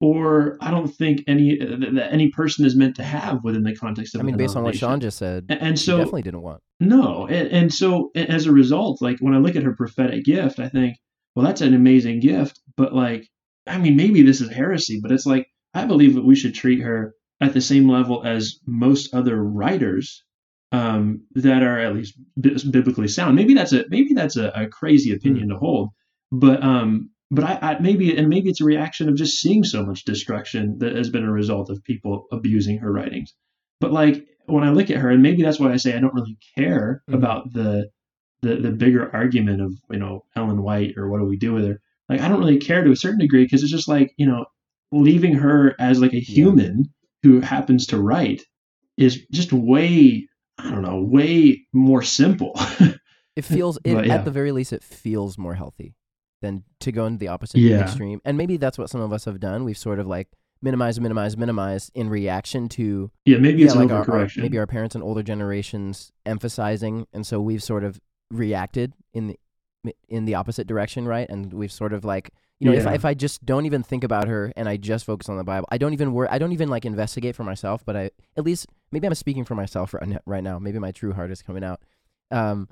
or 0.00 0.58
I 0.60 0.70
don't 0.70 0.88
think 0.88 1.22
any 1.26 1.56
that 1.58 2.08
any 2.12 2.30
person 2.30 2.64
is 2.66 2.76
meant 2.76 2.96
to 2.96 3.02
have 3.02 3.42
within 3.44 3.62
the 3.62 3.74
context 3.74 4.14
of. 4.14 4.20
I 4.20 4.24
mean, 4.24 4.36
based 4.36 4.56
on 4.56 4.62
what 4.62 4.76
Sean 4.76 5.00
just 5.00 5.18
said, 5.18 5.46
A- 5.48 5.62
and 5.62 5.78
so 5.78 5.96
definitely 5.98 6.22
didn't 6.22 6.42
want. 6.42 6.62
no, 6.80 7.26
and, 7.26 7.48
and 7.48 7.72
so 7.74 8.10
as 8.14 8.46
a 8.46 8.52
result, 8.52 9.00
like 9.00 9.18
when 9.20 9.34
I 9.34 9.38
look 9.38 9.56
at 9.56 9.62
her 9.62 9.74
prophetic 9.74 10.24
gift, 10.24 10.58
I 10.58 10.68
think, 10.68 10.96
well, 11.34 11.46
that's 11.46 11.60
an 11.62 11.74
amazing 11.74 12.20
gift, 12.20 12.60
but 12.76 12.94
like, 12.94 13.26
I 13.66 13.78
mean, 13.78 13.96
maybe 13.96 14.22
this 14.22 14.40
is 14.40 14.50
heresy, 14.50 15.00
but 15.02 15.12
it's 15.12 15.26
like 15.26 15.46
I 15.74 15.84
believe 15.86 16.14
that 16.14 16.24
we 16.24 16.36
should 16.36 16.54
treat 16.54 16.80
her 16.82 17.14
at 17.40 17.52
the 17.54 17.60
same 17.60 17.88
level 17.88 18.22
as 18.24 18.58
most 18.66 19.14
other 19.14 19.36
writers 19.42 20.24
um, 20.72 21.22
that 21.34 21.62
are 21.62 21.78
at 21.78 21.94
least 21.94 22.18
bi- 22.36 22.56
biblically 22.70 23.08
sound. 23.08 23.36
Maybe 23.36 23.54
that's 23.54 23.72
a 23.72 23.84
maybe 23.88 24.12
that's 24.14 24.36
a, 24.36 24.48
a 24.50 24.66
crazy 24.68 25.12
opinion 25.14 25.48
to 25.48 25.56
hold, 25.56 25.90
but 26.32 26.62
um, 26.62 27.10
but 27.30 27.44
I, 27.44 27.58
I 27.60 27.78
maybe 27.80 28.16
and 28.16 28.28
maybe 28.28 28.48
it's 28.50 28.60
a 28.60 28.64
reaction 28.64 29.08
of 29.08 29.16
just 29.16 29.40
seeing 29.40 29.64
so 29.64 29.84
much 29.84 30.04
destruction 30.04 30.78
that 30.78 30.94
has 30.96 31.10
been 31.10 31.24
a 31.24 31.30
result 31.32 31.70
of 31.70 31.82
people 31.84 32.26
abusing 32.32 32.78
her 32.78 32.92
writings. 32.92 33.34
But 33.80 33.92
like 33.92 34.24
when 34.46 34.64
I 34.64 34.70
look 34.70 34.90
at 34.90 34.98
her, 34.98 35.10
and 35.10 35.22
maybe 35.22 35.42
that's 35.42 35.58
why 35.58 35.72
I 35.72 35.76
say 35.76 35.94
I 35.96 36.00
don't 36.00 36.14
really 36.14 36.38
care 36.56 37.02
Mhm. 37.10 37.14
about 37.14 37.52
the, 37.52 37.90
the 38.42 38.56
the 38.56 38.70
bigger 38.70 39.10
argument 39.14 39.60
of 39.60 39.74
you 39.90 39.98
know 39.98 40.24
Ellen 40.36 40.62
White 40.62 40.94
or 40.96 41.08
what 41.10 41.18
do 41.18 41.24
we 41.24 41.36
do 41.36 41.52
with 41.52 41.66
her. 41.66 41.80
Like 42.08 42.20
I 42.20 42.28
don't 42.28 42.38
really 42.38 42.58
care 42.58 42.84
to 42.84 42.92
a 42.92 42.96
certain 42.96 43.18
degree 43.18 43.44
because 43.44 43.62
it's 43.62 43.72
just 43.72 43.88
like 43.88 44.12
you 44.16 44.26
know 44.26 44.46
leaving 44.92 45.34
her 45.34 45.74
as 45.80 46.00
like 46.00 46.14
a 46.14 46.20
human 46.20 46.84
who 47.22 47.40
happens 47.40 47.88
to 47.88 47.98
write 48.00 48.42
is 48.96 49.26
just 49.32 49.52
way 49.52 50.28
I 50.58 50.70
don't 50.70 50.82
know 50.82 51.02
way 51.02 51.66
more 51.72 52.02
simple. 52.02 52.52
It 53.34 53.44
feels, 53.44 53.76
it, 53.84 53.92
But, 53.94 54.06
yeah. 54.06 54.14
at 54.14 54.24
the 54.24 54.30
very 54.30 54.52
least, 54.52 54.72
it 54.72 54.82
feels 54.82 55.36
more 55.36 55.54
healthy 55.54 55.94
than 56.46 56.64
to 56.80 56.92
go 56.92 57.06
into 57.06 57.18
the 57.18 57.28
opposite 57.28 57.58
Yeah. 57.60 57.82
extreme. 57.82 58.20
And 58.24 58.38
maybe 58.38 58.56
that's 58.56 58.78
what 58.78 58.90
some 58.90 59.00
of 59.00 59.12
us 59.12 59.24
have 59.24 59.40
done. 59.40 59.64
We've 59.64 59.78
sort 59.78 59.98
of 59.98 60.06
like 60.06 60.28
minimized, 60.62 61.00
minimized, 61.00 61.38
minimized 61.38 61.90
in 61.94 62.08
reaction 62.08 62.68
to 62.70 63.10
yeah, 63.24 63.38
maybe 63.38 63.62
it's 63.62 63.74
yeah, 63.74 63.82
an 63.82 63.88
like 63.88 64.08
our, 64.08 64.20
our, 64.20 64.28
maybe 64.36 64.58
our 64.58 64.66
parents 64.66 64.94
and 64.94 65.04
older 65.04 65.22
generations 65.22 66.12
emphasizing, 66.24 67.06
and 67.12 67.26
so 67.26 67.40
we've 67.40 67.62
sort 67.62 67.84
of 67.84 68.00
reacted 68.30 68.92
in 69.12 69.28
the 69.28 69.38
in 70.08 70.24
the 70.24 70.34
opposite 70.34 70.66
direction, 70.66 71.06
right? 71.06 71.28
And 71.28 71.52
we've 71.52 71.72
sort 71.72 71.92
of 71.92 72.04
like 72.04 72.30
you 72.58 72.70
know, 72.70 72.76
if 72.76 72.86
I, 72.86 72.94
if 72.94 73.04
I 73.04 73.12
just 73.12 73.44
don't 73.44 73.66
even 73.66 73.82
think 73.82 74.02
about 74.02 74.28
her 74.28 74.50
and 74.56 74.66
I 74.66 74.78
just 74.78 75.04
focus 75.04 75.28
on 75.28 75.36
the 75.36 75.44
Bible, 75.44 75.68
I 75.70 75.76
don't 75.76 75.92
even 75.92 76.14
worry, 76.14 76.28
I 76.30 76.38
don't 76.38 76.52
even 76.52 76.70
like 76.70 76.86
investigate 76.86 77.36
for 77.36 77.44
myself, 77.44 77.84
but 77.84 77.96
I 77.96 78.10
at 78.36 78.44
least 78.44 78.66
maybe 78.90 79.06
I'm 79.06 79.14
speaking 79.14 79.44
for 79.44 79.54
myself 79.54 79.92
right 79.92 80.08
now, 80.08 80.20
right 80.24 80.42
now. 80.42 80.58
Maybe 80.58 80.78
my 80.78 80.90
true 80.90 81.12
heart 81.12 81.30
is 81.30 81.42
coming 81.42 81.62
out. 81.62 81.82
Um, 82.30 82.68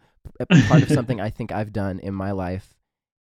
part 0.49 0.83
of 0.83 0.89
something 0.99 1.21
I 1.21 1.29
think 1.29 1.53
I've 1.53 1.71
done 1.73 1.99
in 1.99 2.15
my 2.15 2.31
life 2.31 2.75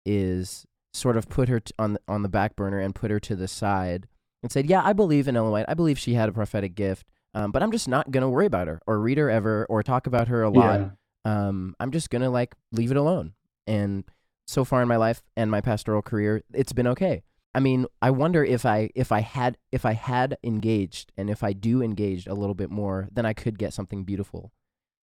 is 0.06 0.66
sort 0.94 1.18
of 1.18 1.30
put 1.30 1.50
her 1.50 1.60
t- 1.60 1.74
on 1.80 1.94
the, 1.94 2.00
on 2.08 2.22
the 2.22 2.30
back 2.30 2.56
burner 2.56 2.80
and 2.80 2.96
put 2.96 3.12
her 3.12 3.20
to 3.20 3.36
the 3.36 3.48
side 3.48 4.08
and 4.44 4.52
said, 4.52 4.68
"Yeah, 4.68 4.82
I 4.84 4.94
believe 4.94 5.28
in 5.28 5.38
Ellen 5.38 5.52
White. 5.52 5.66
I 5.68 5.74
believe 5.74 6.00
she 6.00 6.14
had 6.14 6.30
a 6.30 6.34
prophetic 6.34 6.76
gift, 6.76 7.08
um, 7.34 7.52
but 7.52 7.64
I'm 7.64 7.72
just 7.72 7.88
not 7.88 8.12
gonna 8.12 8.30
worry 8.30 8.46
about 8.46 8.68
her 8.68 8.82
or 8.88 9.00
read 9.00 9.18
her 9.18 9.30
ever 9.30 9.66
or 9.70 9.84
talk 9.84 10.08
about 10.08 10.28
her 10.28 10.44
a 10.44 10.50
lot. 10.50 10.80
Yeah. 10.80 10.90
Um, 11.24 11.76
I'm 11.80 11.92
just 11.92 12.10
gonna 12.10 12.30
like 12.30 12.56
leave 12.72 12.92
it 12.92 12.98
alone." 12.98 13.34
And 13.68 14.04
so 14.48 14.66
far 14.66 14.82
in 14.82 14.88
my 14.88 14.98
life 14.98 15.22
and 15.38 15.50
my 15.50 15.62
pastoral 15.62 16.02
career, 16.02 16.44
it's 16.54 16.74
been 16.74 16.88
okay. 16.88 17.24
I 17.54 17.60
mean, 17.60 17.86
I 18.02 18.12
wonder 18.12 18.44
if 18.44 18.66
I 18.66 18.90
if 18.96 19.12
I 19.12 19.22
had 19.22 19.58
if 19.72 19.86
I 19.86 19.94
had 19.94 20.38
engaged 20.44 21.12
and 21.18 21.30
if 21.30 21.44
I 21.44 21.54
do 21.54 21.82
engage 21.82 22.28
a 22.28 22.34
little 22.34 22.56
bit 22.56 22.70
more, 22.70 23.08
then 23.12 23.26
I 23.26 23.34
could 23.34 23.58
get 23.60 23.74
something 23.74 24.04
beautiful. 24.04 24.52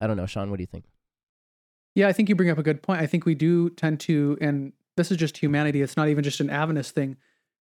I 0.02 0.08
don't 0.08 0.18
know, 0.18 0.26
Sean. 0.26 0.50
What 0.50 0.58
do 0.58 0.64
you 0.64 0.68
think? 0.68 0.86
Yeah, 1.96 2.08
I 2.08 2.14
think 2.14 2.30
you 2.30 2.36
bring 2.36 2.50
up 2.50 2.58
a 2.58 2.64
good 2.64 2.82
point. 2.82 3.02
I 3.02 3.06
think 3.08 3.26
we 3.26 3.36
do 3.36 3.70
tend 3.72 4.00
to, 4.02 4.38
and 4.42 4.74
this 4.98 5.12
is 5.12 5.18
just 5.18 5.38
humanity. 5.38 5.82
It's 5.82 5.96
not 5.98 6.08
even 6.10 6.24
just 6.24 6.40
an 6.40 6.50
Adventist 6.50 6.94
thing. 6.96 7.18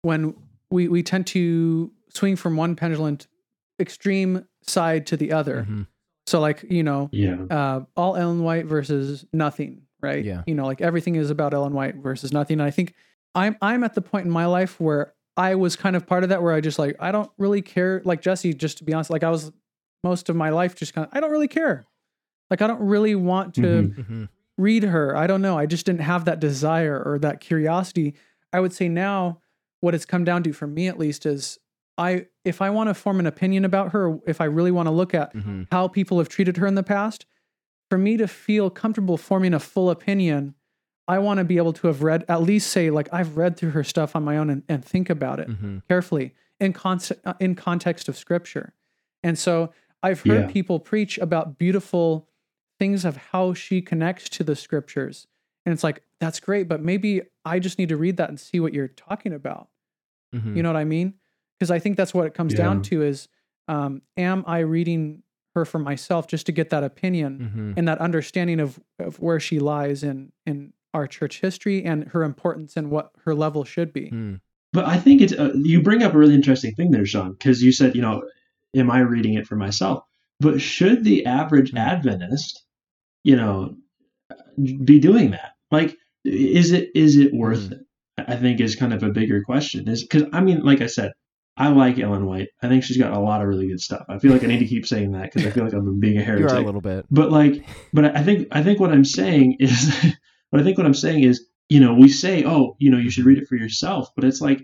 When 0.02 0.34
we 0.70 0.86
we 0.88 1.02
tend 1.02 1.26
to 1.28 1.90
swing 2.10 2.36
from 2.36 2.56
one 2.56 2.76
pendulum 2.76 3.18
extreme 3.80 4.46
side 4.62 5.06
to 5.06 5.16
the 5.16 5.32
other. 5.32 5.66
Mhm. 5.68 5.86
So, 6.26 6.40
like 6.40 6.64
you 6.68 6.82
know, 6.82 7.08
Yeah. 7.12 7.42
uh, 7.50 7.84
all 7.96 8.16
Ellen 8.16 8.42
White 8.42 8.66
versus 8.66 9.24
nothing, 9.32 9.82
right? 10.02 10.24
Yeah. 10.24 10.42
You 10.46 10.54
know, 10.54 10.66
like 10.66 10.80
everything 10.80 11.14
is 11.16 11.30
about 11.30 11.54
Ellen 11.54 11.72
White 11.72 11.96
versus 11.96 12.32
nothing. 12.32 12.54
And 12.60 12.62
I 12.66 12.70
think 12.70 12.94
I'm 13.34 13.56
I'm 13.62 13.82
at 13.84 13.94
the 13.94 14.02
point 14.02 14.26
in 14.26 14.30
my 14.30 14.46
life 14.46 14.78
where 14.80 15.14
I 15.36 15.54
was 15.54 15.76
kind 15.76 15.96
of 15.96 16.06
part 16.06 16.22
of 16.24 16.28
that, 16.30 16.42
where 16.42 16.52
I 16.52 16.60
just 16.60 16.78
like 16.78 16.96
I 17.00 17.12
don't 17.12 17.30
really 17.38 17.62
care. 17.62 18.02
Like 18.04 18.20
Jesse, 18.20 18.52
just 18.52 18.78
to 18.78 18.84
be 18.84 18.92
honest, 18.92 19.10
like 19.10 19.24
I 19.24 19.30
was 19.30 19.52
most 20.04 20.28
of 20.28 20.36
my 20.36 20.50
life 20.50 20.74
just 20.76 20.92
kind 20.94 21.06
of 21.06 21.16
I 21.16 21.20
don't 21.20 21.30
really 21.30 21.48
care. 21.48 21.86
Like 22.50 22.62
I 22.62 22.66
don't 22.66 22.80
really 22.80 23.14
want 23.14 23.54
to 23.56 23.60
Mhm. 23.62 23.94
Mhm. 23.94 24.28
read 24.56 24.82
her. 24.84 25.16
I 25.16 25.26
don't 25.26 25.42
know. 25.42 25.58
I 25.58 25.66
just 25.66 25.86
didn't 25.86 26.00
have 26.02 26.24
that 26.24 26.40
desire 26.40 27.02
or 27.04 27.18
that 27.20 27.40
curiosity. 27.40 28.14
I 28.52 28.60
would 28.60 28.72
say 28.72 28.88
now 28.88 29.40
what 29.80 29.94
it's 29.94 30.04
come 30.06 30.24
down 30.24 30.42
to 30.44 30.52
for 30.52 30.66
me 30.66 30.88
at 30.88 30.98
least 30.98 31.26
is 31.26 31.58
I 31.96 32.26
if 32.44 32.62
I 32.62 32.70
want 32.70 32.88
to 32.88 32.94
form 32.94 33.20
an 33.20 33.26
opinion 33.26 33.64
about 33.64 33.92
her, 33.92 34.18
if 34.26 34.40
I 34.40 34.44
really 34.44 34.70
want 34.70 34.86
to 34.86 34.90
look 34.92 35.14
at 35.14 35.34
Mhm. 35.34 35.66
how 35.70 35.88
people 35.88 36.18
have 36.18 36.28
treated 36.28 36.56
her 36.56 36.66
in 36.66 36.74
the 36.74 36.82
past, 36.82 37.26
for 37.90 37.98
me 37.98 38.16
to 38.16 38.26
feel 38.28 38.70
comfortable 38.70 39.16
forming 39.16 39.52
a 39.54 39.58
full 39.60 39.90
opinion, 39.90 40.54
I 41.06 41.18
want 41.18 41.38
to 41.38 41.44
be 41.44 41.56
able 41.56 41.72
to 41.74 41.86
have 41.86 42.02
read 42.02 42.24
at 42.28 42.42
least 42.42 42.70
say 42.70 42.90
like 42.90 43.08
I've 43.12 43.36
read 43.36 43.56
through 43.56 43.70
her 43.70 43.84
stuff 43.84 44.14
on 44.14 44.24
my 44.24 44.36
own 44.38 44.50
and, 44.50 44.62
and 44.68 44.84
think 44.84 45.10
about 45.10 45.40
it 45.40 45.48
Mhm. 45.48 45.82
carefully 45.88 46.34
in 46.60 46.72
concept 46.72 47.26
uh, 47.26 47.34
in 47.40 47.54
context 47.54 48.08
of 48.08 48.16
scripture. 48.16 48.74
And 49.22 49.38
so 49.38 49.72
I've 50.02 50.20
heard 50.22 50.42
Yeah. 50.42 50.46
people 50.52 50.78
preach 50.80 51.18
about 51.18 51.58
beautiful 51.58 52.27
things 52.78 53.04
of 53.04 53.16
how 53.16 53.54
she 53.54 53.80
connects 53.82 54.28
to 54.30 54.44
the 54.44 54.56
scriptures. 54.56 55.26
And 55.66 55.72
it's 55.72 55.84
like 55.84 56.02
that's 56.20 56.40
great, 56.40 56.68
but 56.68 56.82
maybe 56.82 57.22
I 57.44 57.58
just 57.58 57.78
need 57.78 57.88
to 57.90 57.96
read 57.96 58.16
that 58.16 58.28
and 58.28 58.38
see 58.40 58.60
what 58.60 58.72
you're 58.74 58.88
talking 58.88 59.32
about. 59.32 59.68
Mhm. 60.34 60.56
You 60.56 60.62
know 60.62 60.68
what 60.70 60.76
I 60.78 60.84
mean? 60.84 61.14
Because 61.58 61.70
I 61.70 61.78
think 61.78 61.96
that's 61.96 62.14
what 62.14 62.26
it 62.26 62.34
comes 62.34 62.54
down 62.54 62.82
to 62.82 63.02
is 63.02 63.28
um, 63.68 64.00
am 64.16 64.44
I 64.46 64.60
reading 64.60 65.22
her 65.54 65.64
for 65.64 65.78
myself 65.78 66.26
just 66.26 66.46
to 66.46 66.52
get 66.52 66.70
that 66.70 66.84
opinion 66.84 67.52
Mhm. 67.54 67.74
and 67.78 67.88
that 67.88 67.98
understanding 67.98 68.60
of, 68.60 68.80
of 68.98 69.18
where 69.20 69.40
she 69.40 69.58
lies 69.58 70.02
in 70.02 70.32
in 70.46 70.72
our 70.94 71.06
church 71.06 71.40
history 71.40 71.84
and 71.84 72.04
her 72.08 72.22
importance 72.22 72.76
and 72.76 72.90
what 72.90 73.10
her 73.24 73.34
level 73.34 73.64
should 73.64 73.92
be. 73.92 74.10
Mm. 74.10 74.40
But 74.72 74.86
I 74.86 74.96
think 74.98 75.20
it's 75.20 75.32
uh, 75.34 75.52
you 75.54 75.82
bring 75.82 76.02
up 76.02 76.14
a 76.14 76.18
really 76.18 76.34
interesting 76.34 76.74
thing 76.74 76.90
there, 76.92 77.04
Sean, 77.04 77.32
because 77.32 77.62
you 77.62 77.72
said, 77.72 77.94
you 77.94 78.00
know, 78.02 78.22
am 78.74 78.90
I 78.90 79.00
reading 79.00 79.34
it 79.34 79.46
for 79.46 79.56
myself? 79.56 80.02
But 80.40 80.60
should 80.62 81.04
the 81.04 81.26
average 81.26 81.72
Hmm. 81.72 81.78
Adventist, 81.78 82.64
you 83.28 83.36
know, 83.36 83.74
be 84.84 84.98
doing 84.98 85.30
that? 85.32 85.52
Like, 85.70 85.90
is 86.24 86.72
it 86.72 86.90
is 86.94 87.16
it 87.16 87.32
worth 87.34 87.66
Hmm. 87.68 87.72
it? 87.74 87.80
I 88.26 88.36
think 88.36 88.60
is 88.60 88.74
kind 88.82 88.92
of 88.92 89.02
a 89.02 89.10
bigger 89.20 89.42
question. 89.44 89.88
Is 89.88 90.02
because 90.02 90.24
I 90.32 90.40
mean, 90.40 90.62
like 90.70 90.80
I 90.80 90.86
said, 90.86 91.12
I 91.56 91.68
like 91.68 91.98
Ellen 91.98 92.26
White. 92.26 92.48
I 92.62 92.68
think 92.68 92.82
she's 92.84 92.96
got 93.04 93.12
a 93.12 93.20
lot 93.20 93.40
of 93.42 93.48
really 93.48 93.68
good 93.68 93.80
stuff. 93.80 94.04
I 94.08 94.18
feel 94.18 94.32
like 94.32 94.44
I 94.44 94.46
need 94.48 94.58
to 94.60 94.66
keep 94.74 94.86
saying 94.86 95.12
that 95.12 95.24
because 95.24 95.46
I 95.46 95.50
feel 95.50 95.64
like 95.64 95.72
I'm 95.74 96.00
being 96.00 96.18
a 96.18 96.22
heretic. 96.28 96.50
a 96.50 96.60
little 96.70 96.80
bit. 96.80 97.04
But 97.10 97.30
like, 97.30 97.64
but 97.92 98.16
I 98.16 98.22
think 98.22 98.48
I 98.50 98.62
think 98.62 98.80
what 98.80 98.92
I'm 98.92 99.04
saying 99.04 99.56
is, 99.60 99.94
but 100.50 100.60
I 100.60 100.64
think 100.64 100.78
what 100.78 100.86
I'm 100.86 100.94
saying 101.06 101.22
is, 101.22 101.46
you 101.68 101.80
know, 101.80 101.94
we 101.94 102.08
say, 102.08 102.44
oh, 102.44 102.76
you 102.78 102.90
know, 102.90 102.98
you 102.98 103.10
should 103.10 103.26
read 103.26 103.38
it 103.38 103.48
for 103.48 103.56
yourself, 103.56 104.08
but 104.16 104.24
it's 104.24 104.40
like, 104.40 104.60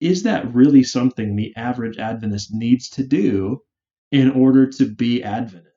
is 0.00 0.22
that 0.24 0.54
really 0.54 0.84
something 0.84 1.34
the 1.36 1.52
average 1.56 1.98
Adventist 1.98 2.50
needs 2.52 2.90
to 2.90 3.02
do 3.02 3.60
in 4.12 4.30
order 4.30 4.68
to 4.78 4.84
be 4.86 5.22
Adventist? 5.24 5.73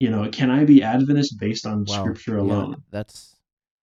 You 0.00 0.10
know, 0.10 0.28
can 0.30 0.50
I 0.50 0.64
be 0.64 0.82
Adventist 0.82 1.38
based 1.38 1.66
on 1.66 1.84
Wow. 1.84 1.86
Scripture 1.86 2.36
Yeah, 2.36 2.42
alone? 2.42 2.82
that's 2.90 3.36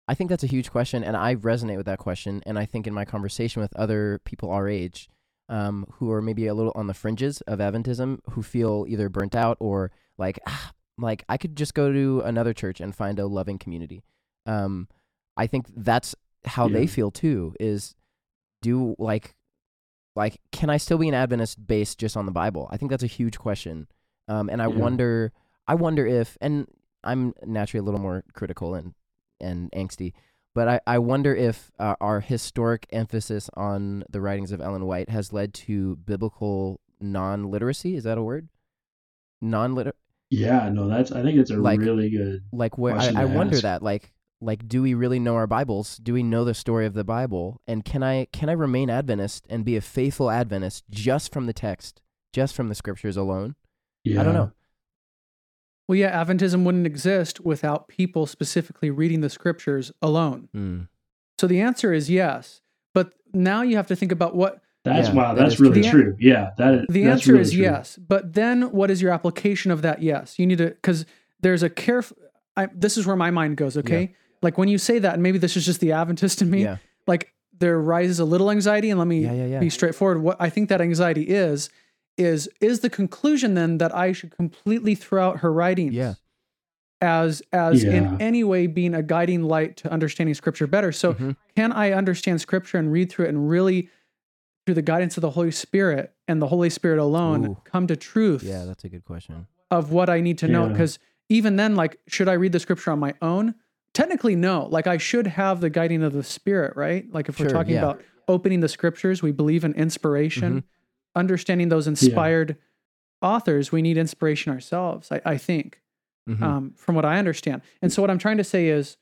I 0.07 0.13
think 0.13 0.29
that's 0.29 0.43
a 0.43 0.47
huge 0.47 0.69
question 0.71 1.03
and 1.03 1.17
I 1.17 1.35
resonate 1.35 1.77
with 1.77 1.87
that 1.87 1.97
question 1.99 2.41
and 2.45 2.59
I 2.59 2.65
think 2.65 2.85
in 2.87 2.93
my 2.93 3.05
conversation 3.05 3.61
with 3.61 3.75
other 3.75 4.21
people 4.23 4.51
our 4.51 4.67
age 4.67 5.09
um, 5.49 5.85
who 5.93 6.11
are 6.11 6.21
maybe 6.21 6.45
a 6.47 6.53
little 6.53 6.71
on 6.75 6.85
the 6.87 6.93
fringes 6.93 7.41
of 7.41 7.59
Adventism 7.59 8.19
who 8.31 8.43
feel 8.43 8.85
either 8.87 9.09
burnt 9.09 9.35
out 9.35 9.57
or 9.59 9.91
like 10.17 10.39
ah, 10.47 10.71
like 10.97 11.23
I 11.27 11.37
could 11.37 11.55
just 11.55 11.73
go 11.73 11.91
to 11.91 12.21
another 12.21 12.53
church 12.53 12.79
and 12.79 12.95
find 12.95 13.19
a 13.19 13.25
loving 13.27 13.57
community. 13.57 14.03
Um, 14.45 14.87
I 15.35 15.47
think 15.47 15.65
that's 15.75 16.15
how 16.45 16.67
they 16.67 16.85
feel 16.87 17.09
too 17.11 17.55
is 17.59 17.95
do 18.61 18.95
like 18.99 19.35
like 20.15 20.39
can 20.51 20.69
I 20.69 20.77
still 20.77 20.99
be 20.99 21.09
an 21.09 21.13
Adventist 21.15 21.65
based 21.67 21.99
just 21.99 22.15
on 22.15 22.25
the 22.25 22.31
Bible? 22.31 22.69
I 22.71 22.77
think 22.77 22.89
that's 22.91 23.03
a 23.03 23.07
huge 23.07 23.37
question. 23.39 23.87
Um, 24.27 24.49
and 24.49 24.61
I 24.61 24.67
Yeah. 24.67 24.79
wonder 24.79 25.33
I 25.67 25.75
wonder 25.75 26.05
if 26.05 26.37
and 26.41 26.67
I'm 27.03 27.33
naturally 27.45 27.79
a 27.79 27.83
little 27.83 27.99
more 27.99 28.23
critical 28.33 28.73
and 28.75 28.93
and 29.39 29.71
angsty, 29.71 30.13
but 30.53 30.67
I, 30.67 30.79
I 30.87 30.97
wonder 30.99 31.35
if 31.35 31.71
uh, 31.79 31.95
our 31.99 32.19
historic 32.21 32.87
emphasis 32.91 33.49
on 33.55 34.03
the 34.09 34.21
writings 34.21 34.51
of 34.51 34.61
Ellen 34.61 34.85
White 34.85 35.09
has 35.09 35.33
led 35.33 35.53
to 35.65 35.97
biblical 35.97 36.79
non 37.01 37.43
literacy. 37.51 37.95
Is 37.95 38.03
that 38.05 38.17
a 38.17 38.23
word? 38.23 38.47
Non 39.41 39.75
liter 39.75 39.93
Yeah, 40.29 40.69
no, 40.69 40.87
that's 40.87 41.11
I 41.11 41.21
think 41.21 41.37
it's 41.37 41.51
a 41.51 41.57
Like- 41.57 41.79
really 41.79 42.09
good. 42.09 42.43
like 42.51 42.77
where 42.77 42.95
I, 42.95 43.11
I 43.15 43.25
wonder 43.25 43.59
that 43.61 43.83
like 43.83 44.13
like 44.41 44.67
do 44.67 44.81
we 44.81 44.93
really 44.93 45.19
know 45.19 45.35
our 45.35 45.47
Bibles? 45.47 45.97
Do 45.97 46.13
we 46.13 46.23
know 46.23 46.43
the 46.45 46.53
story 46.53 46.85
of 46.85 46.93
the 46.93 47.03
Bible? 47.03 47.61
And 47.67 47.83
can 47.85 48.03
I 48.03 48.25
can 48.31 48.49
I 48.49 48.53
remain 48.53 48.89
Adventist 48.89 49.45
and 49.49 49.65
be 49.65 49.75
a 49.75 49.81
faithful 49.81 50.29
Adventist 50.29 50.83
just 50.89 51.31
from 51.33 51.45
the 51.45 51.53
text, 51.53 52.01
just 52.33 52.55
from 52.55 52.69
the 52.69 52.75
scriptures 52.75 53.17
alone? 53.17 53.55
Yeah. 54.03 54.21
I 54.21 54.23
don't 54.23 54.33
know. 54.33 54.51
Well, 55.87 55.95
yeah, 55.95 56.23
Adventism 56.23 56.63
wouldn't 56.63 56.87
exist 56.87 57.41
without 57.41 57.87
people 57.87 58.25
specifically 58.25 58.89
reading 58.89 59.21
the 59.21 59.29
scriptures 59.29 59.91
alone. 60.01 60.49
Mm. 60.55 60.87
So 61.39 61.47
the 61.47 61.61
answer 61.61 61.93
is 61.93 62.09
yes. 62.09 62.61
But 62.93 63.13
now 63.33 63.61
you 63.61 63.75
have 63.75 63.87
to 63.87 63.95
think 63.95 64.11
about 64.11 64.35
what 64.35 64.61
That's 64.83 65.09
Yeah, 65.09 65.13
wow. 65.15 65.33
That's 65.33 65.55
is 65.55 65.59
really 65.59 65.81
true. 65.81 66.03
true. 66.03 66.17
Yeah, 66.19 66.51
that 66.57 66.73
is. 66.75 66.85
the 66.89 67.05
answer 67.05 67.31
really 67.33 67.41
is 67.43 67.51
true. 67.53 67.61
yes. 67.63 67.97
But 67.97 68.33
then 68.33 68.71
what 68.71 68.89
is 68.91 69.01
your 69.01 69.11
application 69.11 69.71
of 69.71 69.81
that 69.83 70.01
yes? 70.01 70.39
You 70.39 70.45
need 70.47 70.57
to, 70.59 70.67
because 70.69 71.05
there's 71.41 71.61
a 71.63 71.69
careful, 71.69 72.17
I, 72.55 72.67
this 72.73 72.97
is 72.97 73.05
where 73.05 73.15
my 73.15 73.31
mind 73.31 73.57
goes, 73.57 73.77
okay? 73.77 74.15
Like 74.41 74.57
when 74.57 74.67
you 74.69 74.77
say 74.77 74.99
that, 74.99 75.13
and 75.15 75.23
maybe 75.23 75.37
this 75.39 75.57
is 75.57 75.65
just 75.65 75.79
the 75.81 75.91
Adventist 75.91 76.41
in 76.41 76.49
me, 76.49 76.63
Yeah. 76.63 76.77
like 77.07 77.33
there 77.57 77.79
rises 77.79 78.19
a 78.19 78.25
little 78.25 78.49
anxiety. 78.51 78.89
And 78.89 78.99
let 78.99 79.07
me 79.07 79.21
Yeah, 79.23 79.33
yeah, 79.33 79.45
yeah. 79.45 79.59
be 79.59 79.69
straightforward. 79.69 80.21
What 80.21 80.37
I 80.39 80.49
think 80.49 80.69
that 80.69 80.81
anxiety 80.81 81.23
is, 81.23 81.69
is, 82.17 82.49
is 82.61 82.79
the 82.79 82.89
conclusion 82.89 83.53
then 83.55 83.77
that 83.79 83.93
I 83.95 84.11
should 84.11 84.35
completely 84.35 84.95
throw 84.95 85.27
out 85.27 85.39
her 85.39 85.51
writings? 85.51 85.93
Yeah. 85.93 86.13
As 87.01 87.41
as 87.51 87.83
Yeah. 87.83 87.91
in 87.91 88.21
any 88.21 88.43
way 88.43 88.67
being 88.67 88.93
a 88.95 89.03
guiding 89.03 89.43
light 89.43 89.75
to 89.77 89.91
understanding 89.91 90.33
scripture 90.33 90.65
better. 90.65 90.91
So 90.93 91.13
Mhm. 91.13 91.35
can 91.55 91.71
I 91.73 91.91
understand 91.91 92.39
scripture 92.41 92.77
and 92.77 92.91
read 92.91 93.11
through 93.11 93.25
it 93.25 93.29
and 93.29 93.49
really 93.49 93.89
through 94.65 94.75
the 94.75 94.81
guidance 94.81 95.17
of 95.17 95.21
the 95.21 95.31
Holy 95.31 95.51
Spirit 95.51 96.13
and 96.27 96.41
the 96.41 96.47
Holy 96.47 96.69
Spirit 96.69 96.97
alone 96.99 97.45
Ooh. 97.45 97.57
come 97.65 97.85
to 97.87 97.95
truth 97.95 98.43
Yeah, 98.43 98.63
that's 98.65 98.83
a 98.85 98.89
good 98.89 99.03
question. 99.03 99.45
of 99.69 99.91
what 99.91 100.09
I 100.09 100.21
need 100.21 100.37
to 100.39 100.47
know 100.47 100.63
Yeah. 100.65 100.71
because 100.71 100.97
even 101.27 101.57
then 101.57 101.75
like 101.75 101.99
should 102.07 102.29
I 102.29 102.33
read 102.33 102.53
the 102.53 102.59
scripture 102.59 102.91
on 102.91 102.99
my 102.99 103.13
own? 103.21 103.55
Technically 103.93 104.35
no. 104.35 104.65
Like 104.71 104.87
I 104.87 104.97
should 104.97 105.27
have 105.27 105.59
the 105.59 105.69
guiding 105.69 106.01
of 106.01 106.13
the 106.13 106.23
Spirit, 106.23 106.75
right? 106.77 107.05
Like 107.13 107.27
if 107.29 107.39
we're 107.39 107.49
talking 107.49 107.73
yeah. 107.73 107.79
about 107.83 108.01
opening 108.27 108.61
the 108.61 108.67
scriptures, 108.69 109.21
we 109.21 109.31
believe 109.33 109.63
in 109.65 109.73
inspiration, 109.73 110.49
Mm-hmm. 110.61 110.67
Understanding 111.15 111.69
those 111.69 111.87
inspired 111.87 112.57
authors, 113.21 113.71
we 113.71 113.81
need 113.81 113.97
inspiration 113.97 114.51
ourselves, 114.51 115.11
I, 115.11 115.21
I 115.25 115.37
think 115.37 115.81
Mhm. 116.29 116.41
um, 116.41 116.73
from 116.75 116.95
what 116.95 117.05
I 117.05 117.17
understand. 117.19 117.61
And 117.81 117.91
so 117.93 118.01
what 118.01 118.09
I'm 118.11 118.17
trying 118.17 118.37
to 118.37 118.43
say 118.43 118.67
is, 118.69 118.97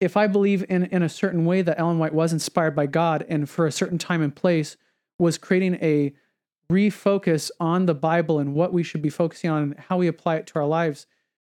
if 0.00 0.16
I 0.16 0.26
believe 0.26 0.64
in 0.68 0.84
in 0.86 1.02
a 1.02 1.08
certain 1.08 1.44
way 1.44 1.62
that 1.62 1.78
Ellen 1.78 1.98
White 1.98 2.14
was 2.14 2.32
inspired 2.32 2.74
by 2.74 2.86
God 2.86 3.24
and 3.28 3.48
for 3.48 3.66
a 3.66 3.72
certain 3.72 3.98
time 3.98 4.22
and 4.22 4.34
place 4.34 4.76
was 5.18 5.38
creating 5.38 5.74
a 5.82 6.12
refocus 6.70 7.50
on 7.60 7.86
the 7.86 7.94
Bible 7.94 8.38
and 8.38 8.54
what 8.54 8.72
we 8.72 8.82
should 8.82 9.02
be 9.02 9.10
focusing 9.10 9.50
on 9.50 9.62
and 9.62 9.78
how 9.78 9.98
we 9.98 10.06
apply 10.08 10.36
it 10.36 10.46
to 10.48 10.58
our 10.58 10.66
lives, 10.66 11.06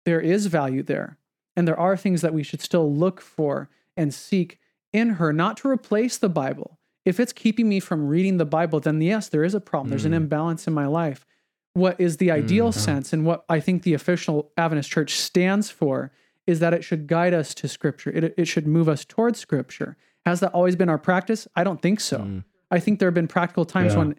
there 0.06 0.22
is 0.22 0.46
value 0.48 0.82
there. 0.82 1.18
And 1.56 1.68
there 1.68 1.80
are 1.80 1.98
things 1.98 2.22
that 2.22 2.34
we 2.34 2.42
should 2.44 2.62
still 2.62 2.92
look 2.94 3.20
for 3.20 3.70
and 3.98 4.14
seek 4.14 4.60
in 4.94 5.10
her, 5.16 5.34
not 5.34 5.58
to 5.58 5.68
replace 5.70 6.18
the 6.18 6.30
Bible. 6.30 6.79
If 7.10 7.19
it's 7.19 7.34
keeping 7.34 7.67
me 7.67 7.80
from 7.80 8.08
reading 8.08 8.38
the 8.38 8.45
Bible, 8.45 8.80
then 8.80 9.02
yes, 9.02 9.30
there 9.30 9.43
is 9.43 9.56
a 9.56 9.60
problem. 9.60 9.89
There's 9.89 10.06
an 10.06 10.12
Mm. 10.12 10.17
imbalance 10.17 10.67
in 10.67 10.74
my 10.74 10.86
life. 10.86 11.26
What 11.74 12.00
is 12.00 12.17
the 12.17 12.30
ideal 12.30 12.69
Mm. 12.69 12.76
sense 12.76 13.12
and 13.13 13.26
what 13.26 13.45
I 13.50 13.60
think 13.60 13.82
the 13.82 13.95
official 13.95 14.52
Adventist 14.58 14.91
church 14.91 15.17
stands 15.17 15.72
for 15.72 16.12
is 16.45 16.60
that 16.60 16.72
it 16.72 16.84
should 16.84 17.08
guide 17.08 17.34
us 17.34 17.56
to 17.56 17.67
Scripture. 17.67 18.12
It, 18.12 18.36
it 18.38 18.45
should 18.45 18.67
move 18.67 18.88
us 18.88 19.06
towards 19.06 19.39
Scripture. 19.39 19.98
Has 20.24 20.39
that 20.41 20.52
always 20.54 20.76
been 20.76 20.88
our 20.89 21.00
practice? 21.00 21.48
I 21.56 21.63
don't 21.63 21.82
think 21.82 22.00
so. 22.00 22.19
Mm. 22.19 22.43
I 22.69 22.80
think 22.80 23.00
there 23.00 23.08
have 23.08 23.15
been 23.15 23.28
practical 23.28 23.65
times 23.65 23.93
Yeah. 23.93 24.00
when 24.00 24.15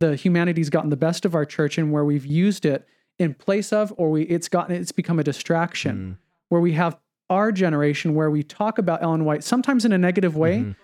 the 0.00 0.14
humanity's 0.14 0.68
gotten 0.68 0.90
the 0.90 0.96
best 0.96 1.24
of 1.24 1.34
our 1.34 1.46
church 1.46 1.78
and 1.78 1.90
where 1.92 2.04
we've 2.04 2.26
used 2.26 2.66
it 2.66 2.86
in 3.18 3.32
place 3.32 3.72
of, 3.72 3.90
or 3.96 4.10
we 4.10 4.22
it's 4.24 4.48
gotten 4.50 4.76
it's 4.76 4.92
become 4.92 5.18
a 5.18 5.24
distraction. 5.24 5.96
Mm. 5.96 6.16
Where 6.50 6.60
we 6.60 6.72
have 6.72 6.98
our 7.30 7.52
generation 7.52 8.14
where 8.14 8.30
we 8.30 8.42
talk 8.42 8.76
about 8.78 9.02
Ellen 9.02 9.24
White 9.24 9.42
sometimes 9.42 9.86
in 9.86 9.92
a 9.92 9.98
negative 9.98 10.36
way, 10.36 10.58
Mhm. 10.58 10.76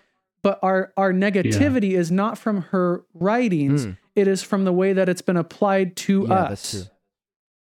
But 0.42 0.58
our 0.62 0.92
our 0.96 1.12
negativity 1.12 1.92
is 1.92 2.10
not 2.10 2.38
from 2.38 2.62
her 2.62 3.04
writings. 3.14 3.86
Mm. 3.86 3.96
It 4.16 4.26
is 4.28 4.42
from 4.42 4.64
the 4.64 4.72
way 4.72 4.92
that 4.92 5.08
it's 5.08 5.22
been 5.22 5.36
applied 5.36 5.96
to 5.96 6.26
Yeah, 6.28 6.34
us. 6.34 6.72
that's. 6.72 6.90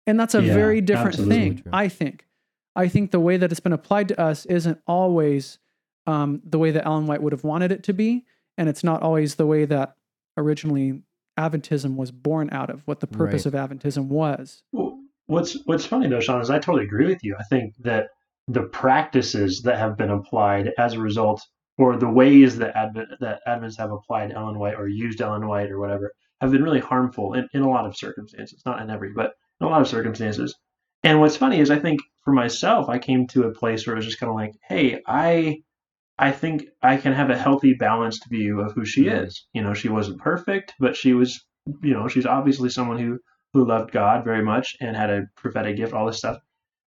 And 0.07 0.19
that's 0.19 0.35
a 0.35 0.43
Yeah, 0.43 0.53
very 0.53 0.81
different 0.81 1.15
thing, 1.15 1.57
true. 1.57 1.71
I 1.73 1.87
think. 1.87 2.27
I 2.75 2.87
think 2.89 3.11
the 3.11 3.19
way 3.19 3.37
that 3.37 3.51
it's 3.51 3.59
been 3.61 3.73
applied 3.73 4.09
to 4.09 4.19
us 4.21 4.45
isn't 4.45 4.79
always 4.85 5.57
um, 6.07 6.41
the 6.45 6.59
way 6.59 6.69
that 6.71 6.85
Ellen 6.85 7.07
White 7.07 7.23
would 7.23 7.31
have 7.31 7.43
wanted 7.43 7.71
it 7.71 7.83
to 7.85 7.93
be. 7.93 8.25
And 8.57 8.69
it's 8.69 8.83
not 8.83 9.01
always 9.01 9.35
the 9.35 9.47
way 9.47 9.65
that 9.65 9.95
originally 10.37 11.01
Adventism 11.39 11.95
was 11.95 12.11
born 12.11 12.49
out 12.51 12.69
of, 12.69 12.81
what 12.85 12.99
the 12.99 13.07
purpose 13.07 13.45
Right. 13.47 13.55
of 13.55 13.69
Adventism 13.69 14.07
was. 14.07 14.61
Well, 14.71 14.99
What's 15.27 15.57
What's 15.65 15.85
funny 15.87 16.07
though, 16.07 16.19
Sean, 16.19 16.39
is 16.41 16.51
I 16.51 16.59
totally 16.59 16.83
agree 16.85 17.07
with 17.07 17.23
you. 17.23 17.35
I 17.39 17.43
think 17.43 17.73
that 17.79 18.09
the 18.47 18.61
practices 18.61 19.63
that 19.63 19.79
have 19.79 19.97
been 19.97 20.11
applied 20.11 20.71
as 20.77 20.93
a 20.93 20.99
result, 20.99 21.41
or 21.77 21.97
the 21.97 22.09
ways 22.09 22.57
that 22.57 22.75
Advent 22.75 23.09
that 23.19 23.41
Advents 23.47 23.77
have 23.77 23.91
applied 23.91 24.31
Ellen 24.31 24.59
White 24.59 24.75
or 24.75 24.87
used 24.87 25.21
Ellen 25.21 25.47
White 25.47 25.71
or 25.71 25.79
whatever, 25.79 26.11
have 26.41 26.51
been 26.51 26.63
really 26.63 26.79
harmful 26.79 27.33
in, 27.33 27.47
in 27.53 27.61
a 27.61 27.69
lot 27.69 27.85
of 27.85 27.97
circumstances. 27.97 28.61
Not 28.65 28.81
in 28.81 28.89
every, 28.89 29.11
but 29.13 29.33
in 29.59 29.67
a 29.67 29.69
lot 29.69 29.81
of 29.81 29.87
circumstances. 29.87 30.55
And 31.03 31.19
what's 31.19 31.37
funny 31.37 31.59
is 31.59 31.69
I 31.71 31.79
think 31.79 31.99
for 32.23 32.33
myself, 32.33 32.89
I 32.89 32.97
came 32.99 33.27
to 33.27 33.43
a 33.43 33.51
place 33.53 33.85
where 33.85 33.95
it 33.95 33.99
was 33.99 34.05
just 34.05 34.19
kind 34.19 34.29
of 34.29 34.35
like, 34.35 34.53
hey, 34.67 35.01
I 35.07 35.57
I 36.17 36.31
think 36.31 36.65
I 36.81 36.97
can 36.97 37.13
have 37.13 37.29
a 37.29 37.37
healthy, 37.37 37.73
balanced 37.73 38.25
view 38.29 38.61
of 38.61 38.73
who 38.73 38.85
she 38.85 39.05
Mhm. 39.05 39.23
is. 39.25 39.47
You 39.53 39.61
know, 39.63 39.73
she 39.73 39.89
wasn't 39.89 40.19
perfect, 40.21 40.73
but 40.79 40.95
she 40.95 41.13
was, 41.13 41.45
you 41.83 41.93
know, 41.93 42.07
she's 42.07 42.25
obviously 42.25 42.69
someone 42.69 42.99
who 42.99 43.19
who 43.53 43.65
loved 43.65 43.91
God 43.91 44.25
very 44.25 44.43
much 44.43 44.75
and 44.81 44.95
had 44.97 45.09
a 45.09 45.27
prophetic 45.37 45.77
gift, 45.77 45.93
all 45.93 46.05
this 46.05 46.17
stuff. 46.17 46.37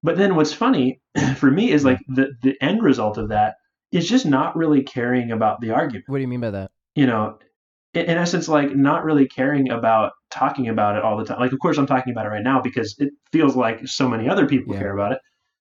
But 0.04 0.18
then 0.18 0.36
what's 0.36 0.54
funny 0.54 1.02
for 1.36 1.50
me 1.52 1.72
is 1.72 1.86
like 1.86 2.00
the 2.08 2.32
the 2.42 2.56
end 2.62 2.82
result 2.84 3.18
of 3.18 3.30
that 3.30 3.56
is 3.92 4.08
just 4.08 4.26
not 4.26 4.56
really 4.56 4.84
caring 4.84 5.32
about 5.32 5.62
the 5.62 5.72
argument. 5.72 6.06
What 6.08 6.18
do 6.18 6.22
you 6.22 6.28
mean 6.28 6.42
by 6.42 6.52
that? 6.52 6.72
You 6.96 7.08
know, 7.08 7.40
in, 7.94 8.06
in 8.06 8.18
essence, 8.18 8.48
like 8.48 8.76
not 8.76 9.04
really 9.04 9.28
caring 9.28 9.70
about 9.72 10.12
talking 10.30 10.68
about 10.68 10.98
it 10.98 11.04
all 11.04 11.18
the 11.18 11.26
time. 11.26 11.40
Like, 11.40 11.54
of 11.54 11.60
course, 11.60 11.78
I'm 11.78 11.88
talking 11.88 12.12
about 12.12 12.26
it 12.26 12.30
right 12.30 12.44
now 12.44 12.62
because 12.62 12.96
it 13.00 13.14
feels 13.32 13.56
like 13.56 13.88
so 13.88 14.08
many 14.10 14.28
other 14.30 14.46
people 14.48 14.74
Yeah. 14.74 14.80
care 14.80 14.94
about 14.94 15.14
it. 15.14 15.20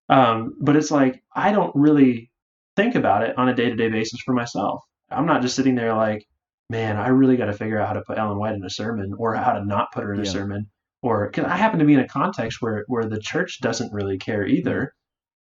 Um, 0.08 0.54
but 0.60 0.76
it's 0.76 0.90
like 0.90 1.22
I 1.34 1.52
don't 1.52 1.74
really 1.74 2.30
think 2.76 2.94
about 2.94 3.22
it 3.22 3.36
on 3.38 3.48
a 3.48 3.54
day 3.54 3.70
to 3.70 3.76
day 3.76 3.88
basis 3.88 4.20
for 4.24 4.34
myself. 4.34 4.82
I'm 5.10 5.26
not 5.26 5.42
just 5.42 5.56
sitting 5.56 5.74
there 5.74 5.94
like, 5.94 6.26
man, 6.68 6.96
I 6.96 7.08
really 7.08 7.36
got 7.36 7.46
to 7.46 7.52
figure 7.52 7.78
out 7.78 7.88
how 7.88 7.94
to 7.94 8.02
put 8.02 8.18
Ellen 8.18 8.38
White 8.38 8.54
in 8.54 8.64
a 8.64 8.70
sermon 8.70 9.14
or 9.18 9.34
how 9.34 9.52
to 9.52 9.64
not 9.64 9.92
put 9.92 10.04
her 10.04 10.12
in 10.12 10.20
a 10.20 10.26
sermon. 10.26 10.68
Or 11.02 11.26
because 11.26 11.44
I 11.44 11.56
happen 11.56 11.78
to 11.78 11.84
be 11.84 11.94
in 11.94 12.00
a 12.00 12.08
context 12.08 12.60
where 12.60 12.84
where 12.88 13.04
the 13.04 13.20
church 13.20 13.60
doesn't 13.60 13.92
really 13.92 14.18
care 14.18 14.44
either, 14.46 14.92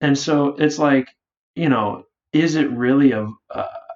and 0.01 0.18
so 0.18 0.49
it's 0.49 0.79
like, 0.79 1.09
you 1.55 1.68
know, 1.70 2.05
is 2.35 2.57
it 2.57 2.70
really 2.70 3.12
a 3.12 3.27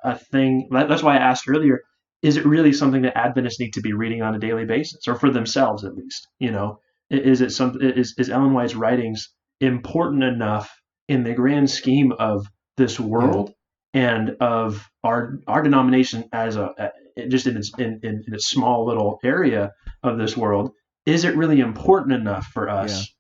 a, 0.04 0.16
thing? 0.16 0.68
That's 0.70 1.02
why 1.02 1.16
I 1.16 1.20
asked 1.20 1.48
earlier. 1.48 1.82
Is 2.22 2.36
it 2.36 2.46
really 2.46 2.72
something 2.72 3.02
that 3.02 3.18
Adventists 3.18 3.60
need 3.60 3.74
to 3.74 3.80
be 3.80 3.92
reading 3.92 4.22
on 4.22 4.34
a 4.34 4.38
daily 4.38 4.64
basis, 4.64 5.06
or 5.06 5.16
for 5.16 5.30
themselves 5.30 5.84
at 5.84 5.94
least? 5.94 6.28
You 6.38 6.52
know, 6.52 6.80
is 7.10 7.40
it 7.40 7.50
some 7.50 7.76
is 7.80 8.14
is 8.16 8.30
Ellen 8.30 8.54
White's 8.54 8.74
writings 8.74 9.28
important 9.60 10.22
enough 10.22 10.70
in 11.08 11.24
the 11.24 11.34
grand 11.34 11.68
scheme 11.68 12.12
of 12.12 12.46
this 12.76 12.98
world 12.98 13.52
and 13.92 14.36
of 14.40 14.88
our 15.02 15.40
our 15.46 15.62
denomination 15.62 16.24
as 16.32 16.56
a, 16.56 16.92
just 17.28 17.46
in 17.46 17.56
its 17.56 17.72
in, 17.78 18.00
in 18.02 18.22
its 18.28 18.48
small 18.48 18.86
little 18.86 19.18
area 19.24 19.72
of 20.02 20.16
this 20.16 20.36
world? 20.36 20.72
Is 21.06 21.24
it 21.24 21.36
really 21.36 21.60
important 21.60 22.14
enough 22.14 22.46
for 22.46 22.68
us? 22.68 23.14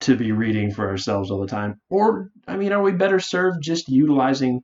To 0.00 0.16
be 0.16 0.32
reading 0.32 0.72
for 0.72 0.88
ourselves 0.88 1.30
all 1.30 1.40
the 1.40 1.46
time, 1.46 1.78
or 1.90 2.30
I 2.48 2.56
mean, 2.56 2.72
are 2.72 2.82
we 2.82 2.92
better 2.92 3.20
served 3.20 3.62
just 3.62 3.88
utilizing 3.88 4.62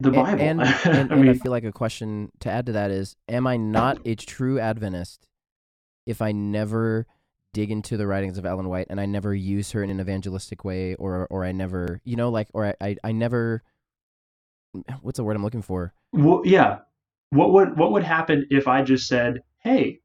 the 0.00 0.10
Bible? 0.10 0.40
And, 0.42 0.62
and, 0.62 1.12
I 1.12 1.14
and 1.14 1.30
I 1.30 1.34
feel 1.34 1.52
like 1.52 1.64
a 1.64 1.72
question 1.72 2.32
to 2.40 2.50
add 2.50 2.66
to 2.66 2.72
that 2.72 2.90
is 2.90 3.14
Am 3.28 3.46
I 3.46 3.58
not 3.58 3.98
a 4.06 4.14
true 4.14 4.58
Adventist 4.58 5.26
if 6.06 6.22
I 6.22 6.32
never 6.32 7.06
dig 7.52 7.70
into 7.70 7.96
the 7.96 8.06
writings 8.06 8.38
of 8.38 8.46
Ellen 8.46 8.68
White 8.68 8.86
and 8.88 9.00
I 9.00 9.06
never 9.06 9.34
use 9.34 9.72
her 9.72 9.82
in 9.82 9.90
an 9.90 10.00
evangelistic 10.00 10.64
way 10.64 10.94
or, 10.94 11.26
or 11.30 11.44
I 11.44 11.52
never, 11.52 12.00
you 12.04 12.16
know, 12.16 12.28
like, 12.28 12.48
or 12.54 12.66
I, 12.66 12.74
I, 12.80 12.96
I 13.04 13.12
never, 13.12 13.62
what's 15.02 15.16
the 15.16 15.24
word 15.24 15.36
I'm 15.36 15.42
looking 15.42 15.62
for? 15.62 15.92
Well, 16.12 16.42
yeah. 16.44 16.78
What 17.30 17.52
would 17.52 17.76
what 17.76 17.92
would 17.92 18.04
happen 18.04 18.46
if 18.48 18.66
I 18.68 18.82
just 18.82 19.06
said, 19.06 19.42
"Hey, 19.58 20.00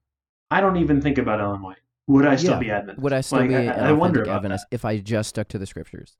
I 0.51 0.59
don't 0.59 0.75
even 0.75 0.99
think 0.99 1.17
about 1.17 1.39
Ellen 1.39 1.61
White"? 1.61 1.77
Would 2.07 2.25
I 2.25 2.35
still 2.35 2.53
Yeah. 2.53 2.59
be 2.59 2.71
Adventist? 2.71 3.01
Would 3.03 3.13
I 3.13 3.21
still 3.21 3.39
Like, 3.39 3.49
be 3.49 3.55
I, 3.55 3.59
an 3.61 3.69
I 3.85 3.91
wonder 3.93 4.19
authentic 4.21 4.23
about 4.27 4.35
Adventist 4.37 4.65
if 4.71 4.85
I 4.85 4.97
just 4.99 5.29
stuck 5.29 5.47
to 5.49 5.57
the 5.57 5.65
scriptures? 5.65 6.17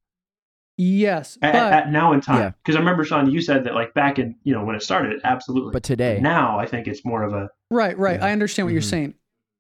Yes, 0.78 1.38
that. 1.42 1.54
but 1.54 1.56
At, 1.56 1.74
at 1.88 1.92
now 1.92 2.14
in 2.14 2.22
time, 2.22 2.56
because 2.64 2.76
I 2.76 2.80
remember 2.80 3.04
Sean, 3.04 3.30
you 3.30 3.42
said 3.42 3.64
that 3.66 3.76
like 3.76 3.94
back 3.94 4.18
in 4.18 4.36
you 4.44 4.54
know 4.54 4.64
when 4.66 4.76
it 4.76 4.82
started, 4.82 5.22
absolutely. 5.24 5.72
But 5.72 5.84
today, 5.84 6.20
now 6.20 6.58
I 6.58 6.66
think 6.66 6.88
it's 6.88 7.06
more 7.06 7.22
of 7.22 7.34
a 7.34 7.50
Right, 7.70 7.96
right. 7.98 8.20
Yeah. 8.20 8.26
I 8.26 8.32
understand 8.32 8.66
what 8.66 8.74
you're 8.74 8.82
Mhm. 8.82 8.90
saying. 8.90 9.14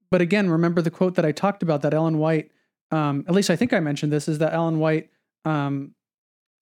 But 0.10 0.22
again, 0.22 0.50
remember 0.50 0.82
the 0.82 0.90
quote 0.90 1.16
that 1.16 1.26
I 1.26 1.32
talked 1.32 1.62
about 1.62 1.82
that 1.84 1.94
Ellen 1.94 2.18
White, 2.18 2.50
um, 2.92 3.26
at 3.28 3.34
least 3.36 3.50
I 3.52 3.56
think 3.56 3.74
I 3.74 3.80
mentioned 3.80 4.12
this, 4.12 4.28
is 4.28 4.40
that 4.40 4.54
Ellen 4.54 4.80
White 4.80 5.10
um, 5.46 5.94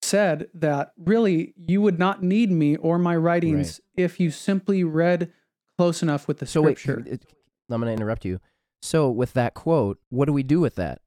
said 0.02 0.50
that 0.56 0.92
really 0.98 1.54
you 1.56 1.82
would 1.82 2.00
not 2.00 2.22
need 2.24 2.52
me 2.52 2.76
or 2.78 2.98
my 2.98 3.16
writings 3.16 3.80
if 3.96 4.20
you 4.20 4.32
simply 4.32 4.84
read 4.84 5.32
close 5.78 6.02
enough 6.04 6.28
with 6.28 6.40
the 6.40 6.46
so 6.46 6.62
wait, 6.62 6.78
scripture. 6.80 7.10
it- 7.10 7.24
I'm 7.70 7.80
going 7.80 7.88
to 7.96 8.02
interrupt 8.02 8.26
you. 8.26 8.40
So 8.82 9.10
with 9.10 9.34
that 9.34 9.54
quote, 9.54 10.00
what 10.10 10.26
do 10.26 10.34
we 10.34 10.44
do 10.44 10.60
with 10.60 10.76
that? 10.76 11.00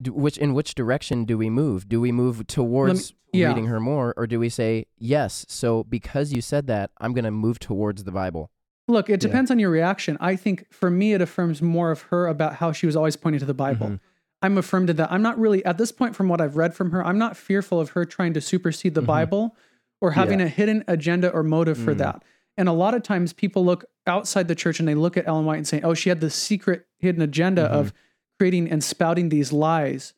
Do, 0.00 0.12
which 0.12 0.38
in 0.38 0.54
which 0.54 0.74
direction 0.74 1.24
do 1.24 1.36
we 1.38 1.50
move? 1.50 1.88
Do 1.88 2.00
we 2.00 2.12
move 2.12 2.46
towards 2.46 3.14
yeah. 3.32 3.48
reading 3.48 3.66
her 3.66 3.80
more, 3.80 4.14
or 4.16 4.26
do 4.26 4.38
we 4.38 4.48
say 4.48 4.86
yes? 4.96 5.44
So 5.48 5.84
because 5.84 6.32
you 6.32 6.40
said 6.40 6.66
that, 6.68 6.90
I'm 7.00 7.12
going 7.14 7.24
to 7.24 7.30
move 7.30 7.58
towards 7.58 8.04
the 8.04 8.12
Bible. 8.12 8.50
Look, 8.86 9.08
it 9.08 9.12
Yeah. 9.22 9.28
depends 9.28 9.50
on 9.50 9.58
your 9.58 9.70
reaction. 9.70 10.16
I 10.20 10.36
think 10.36 10.72
for 10.72 10.88
me, 10.90 11.12
it 11.14 11.20
affirms 11.20 11.60
more 11.60 11.90
of 11.90 12.02
her 12.02 12.26
about 12.26 12.54
how 12.54 12.72
she 12.72 12.86
was 12.86 12.96
always 12.96 13.16
pointing 13.16 13.40
to 13.40 13.44
the 13.46 13.54
Bible. 13.54 13.86
Mhm. 13.88 14.00
I'm 14.40 14.56
affirmed 14.56 14.88
in 14.88 14.96
that. 14.96 15.10
I'm 15.12 15.20
not 15.22 15.38
really, 15.38 15.64
at 15.64 15.78
this 15.78 15.90
point, 15.90 16.14
from 16.14 16.28
what 16.28 16.40
I've 16.40 16.56
read 16.56 16.74
from 16.74 16.92
her, 16.92 17.04
I'm 17.04 17.18
not 17.18 17.36
fearful 17.36 17.80
of 17.80 17.90
her 17.90 18.04
trying 18.04 18.32
to 18.34 18.40
supersede 18.40 18.94
the 18.94 19.02
Mhm. 19.02 19.06
Bible 19.06 19.56
or 20.00 20.12
having 20.12 20.38
Yeah. 20.38 20.46
a 20.46 20.48
hidden 20.48 20.84
agenda 20.86 21.28
or 21.30 21.42
motive 21.42 21.76
for 21.76 21.92
Mm. 21.94 21.98
that. 21.98 22.22
And 22.56 22.68
a 22.68 22.72
lot 22.72 22.94
of 22.94 23.02
times 23.02 23.32
people 23.32 23.64
look 23.64 23.84
outside 24.06 24.46
the 24.48 24.54
church 24.54 24.78
and 24.78 24.88
they 24.88 24.94
look 24.94 25.16
at 25.16 25.26
Ellen 25.26 25.44
White 25.44 25.56
and 25.58 25.66
say, 25.66 25.80
oh, 25.82 25.92
she 25.94 26.08
had 26.08 26.20
this 26.20 26.34
secret 26.36 26.86
hidden 26.98 27.22
agenda 27.22 27.62
Mm-hmm. 27.64 27.74
of 27.74 27.92
creating 28.38 28.70
and 28.70 28.84
spouting 28.84 29.28
these 29.30 29.52
lies 29.52 30.14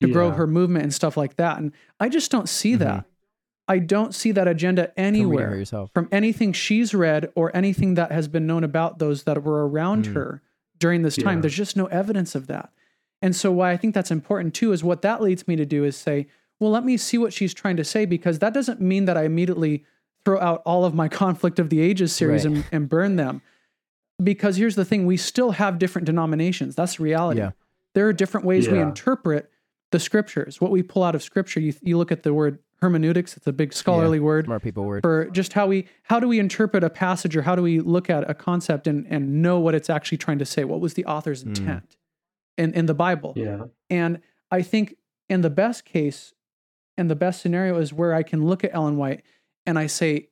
to 0.00 0.08
grow 0.08 0.30
her 0.30 0.46
movement 0.46 0.84
and 0.84 0.94
stuff 0.94 1.16
like 1.16 1.36
that. 1.36 1.58
And 1.58 1.72
I 2.00 2.08
just 2.08 2.30
don't 2.30 2.48
see 2.48 2.74
Mhm. 2.74 2.78
that. 2.78 3.04
I 3.66 3.78
don't 3.78 4.14
see 4.14 4.32
that 4.32 4.48
agenda 4.48 4.98
anywhere 4.98 5.62
her 5.70 5.86
from 5.92 6.08
anything 6.10 6.54
she's 6.54 6.94
read 6.94 7.30
or 7.34 7.54
anything 7.54 7.94
that 7.94 8.10
has 8.10 8.26
been 8.28 8.46
known 8.46 8.64
about 8.64 8.98
those 8.98 9.24
that 9.24 9.42
were 9.44 9.68
around 9.68 10.06
Mm. 10.06 10.14
her 10.14 10.42
during 10.78 11.02
this 11.02 11.16
time. 11.16 11.38
Yeah. 11.38 11.42
There's 11.42 11.54
just 11.56 11.76
no 11.76 11.86
evidence 11.86 12.34
of 12.34 12.46
that. 12.46 12.70
And 13.20 13.36
so, 13.36 13.50
why 13.52 13.72
I 13.72 13.76
think 13.76 13.94
that's 13.94 14.10
important 14.12 14.54
too 14.54 14.72
is 14.72 14.82
what 14.84 15.02
that 15.02 15.20
leads 15.20 15.46
me 15.46 15.56
to 15.56 15.66
do 15.66 15.84
is 15.84 15.96
say, 15.96 16.28
well, 16.60 16.70
let 16.70 16.84
me 16.84 16.96
see 16.96 17.18
what 17.18 17.32
she's 17.34 17.52
trying 17.52 17.76
to 17.76 17.84
say, 17.84 18.06
because 18.06 18.38
that 18.38 18.54
doesn't 18.54 18.80
mean 18.80 19.04
that 19.04 19.16
I 19.18 19.24
immediately 19.24 19.84
throw 20.24 20.40
out 20.40 20.62
all 20.64 20.84
of 20.86 20.94
my 20.94 21.08
Conflict 21.22 21.58
of 21.58 21.68
the 21.68 21.80
Ages 21.80 22.12
series 22.12 22.46
Right. 22.46 22.54
and, 22.56 22.64
and 22.72 22.88
burn 22.88 23.16
them. 23.16 23.42
Because 24.22 24.56
here's 24.56 24.74
the 24.74 24.84
thing 24.84 25.06
we 25.06 25.16
still 25.16 25.52
have 25.52 25.78
different 25.78 26.06
denominations. 26.06 26.74
That's 26.74 26.98
reality. 26.98 27.40
Yeah. 27.40 27.50
There 27.94 28.06
are 28.08 28.12
different 28.12 28.46
ways 28.46 28.68
we 28.68 28.78
interpret 28.80 29.50
the 29.92 29.98
scriptures, 30.00 30.60
what 30.60 30.70
we 30.70 30.82
pull 30.82 31.02
out 31.04 31.14
of 31.14 31.22
scripture. 31.22 31.60
You, 31.60 31.72
you 31.82 31.96
look 31.96 32.12
at 32.12 32.22
the 32.22 32.34
word 32.34 32.58
hermeneutics, 32.80 33.36
it's 33.36 33.46
a 33.46 33.52
big 33.52 33.72
scholarly 33.72 34.20
word 34.20 34.44
Smart 34.44 34.62
people 34.62 34.84
word. 34.84 35.02
for 35.02 35.26
just 35.30 35.52
how 35.52 35.66
we 35.66 35.86
how 36.04 36.20
do 36.20 36.28
we 36.28 36.38
interpret 36.38 36.84
a 36.84 36.90
passage 36.90 37.36
or 37.36 37.42
how 37.42 37.56
do 37.56 37.62
we 37.62 37.80
look 37.80 38.08
at 38.10 38.28
a 38.30 38.34
concept 38.34 38.86
and 38.86 39.06
and 39.08 39.42
know 39.42 39.58
what 39.58 39.74
it's 39.74 39.90
actually 39.90 40.18
trying 40.18 40.38
to 40.38 40.44
say 40.44 40.62
what 40.64 40.78
was 40.80 40.94
the 40.94 41.04
author's 41.04 41.42
Mm. 41.42 41.58
intent 41.58 41.96
in 42.56 42.72
in 42.74 42.86
the 42.86 42.94
bible 42.94 43.32
yeah. 43.34 43.64
and 43.90 44.20
i 44.52 44.62
think 44.62 44.94
in 45.28 45.40
the 45.40 45.50
best 45.50 45.84
case 45.84 46.34
and 46.96 47.10
the 47.10 47.16
best 47.16 47.40
scenario 47.42 47.78
is 47.78 47.92
where 47.92 48.14
i 48.14 48.22
can 48.22 48.46
look 48.46 48.62
at 48.62 48.70
ellen 48.72 48.96
white 48.96 49.22
and 49.66 49.76
i 49.76 49.88
say 49.88 50.28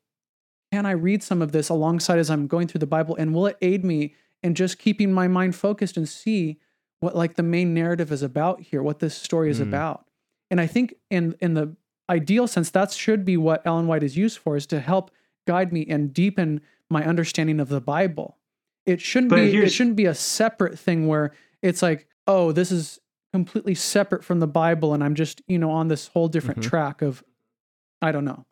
can 0.72 0.86
i 0.86 0.90
read 0.90 1.22
some 1.22 1.42
of 1.42 1.52
this 1.52 1.68
alongside 1.68 2.18
as 2.18 2.30
i'm 2.30 2.46
going 2.46 2.66
through 2.66 2.78
the 2.78 2.86
bible 2.86 3.14
and 3.16 3.34
will 3.34 3.46
it 3.46 3.56
aid 3.62 3.84
me 3.84 4.14
in 4.42 4.54
just 4.54 4.78
keeping 4.78 5.12
my 5.12 5.28
mind 5.28 5.54
focused 5.54 5.96
and 5.96 6.08
see 6.08 6.58
what 7.00 7.14
like 7.16 7.34
the 7.36 7.42
main 7.42 7.72
narrative 7.74 8.10
is 8.12 8.22
about 8.22 8.60
here 8.60 8.82
what 8.82 8.98
this 8.98 9.14
story 9.16 9.50
is 9.50 9.58
Mm. 9.60 9.68
about 9.68 10.04
and 10.50 10.60
i 10.60 10.66
think 10.66 10.94
in 11.10 11.34
in 11.40 11.54
the 11.54 11.76
ideal 12.10 12.46
sense 12.46 12.70
that 12.70 12.92
should 12.92 13.24
be 13.24 13.36
what 13.36 13.66
ellen 13.66 13.86
white 13.86 14.02
is 14.02 14.16
used 14.16 14.38
for 14.38 14.56
is 14.56 14.66
to 14.68 14.80
help 14.80 15.10
guide 15.46 15.72
me 15.72 15.86
and 15.88 16.12
deepen 16.12 16.60
my 16.90 17.04
understanding 17.04 17.60
of 17.60 17.68
the 17.68 17.80
bible 17.80 18.38
it 18.84 19.00
shouldn't 19.00 19.30
But 19.30 19.36
be 19.36 19.56
it 19.56 19.70
shouldn't 19.70 19.96
be 19.96 20.06
a 20.06 20.14
separate 20.14 20.78
thing 20.78 21.06
where 21.08 21.32
it's 21.62 21.82
like 21.82 22.06
oh 22.26 22.52
this 22.52 22.70
is 22.70 23.00
completely 23.32 23.74
separate 23.74 24.24
from 24.24 24.40
the 24.40 24.46
Bible 24.46 24.94
and 24.94 25.04
I'm 25.04 25.14
just, 25.14 25.42
you 25.46 25.58
know, 25.58 25.70
on 25.70 25.88
this 25.88 26.06
whole 26.06 26.26
different 26.28 26.60
Mhm. 26.60 26.68
track 26.70 27.02
of 27.02 27.22
I 28.00 28.10
don't 28.12 28.24
know. 28.24 28.46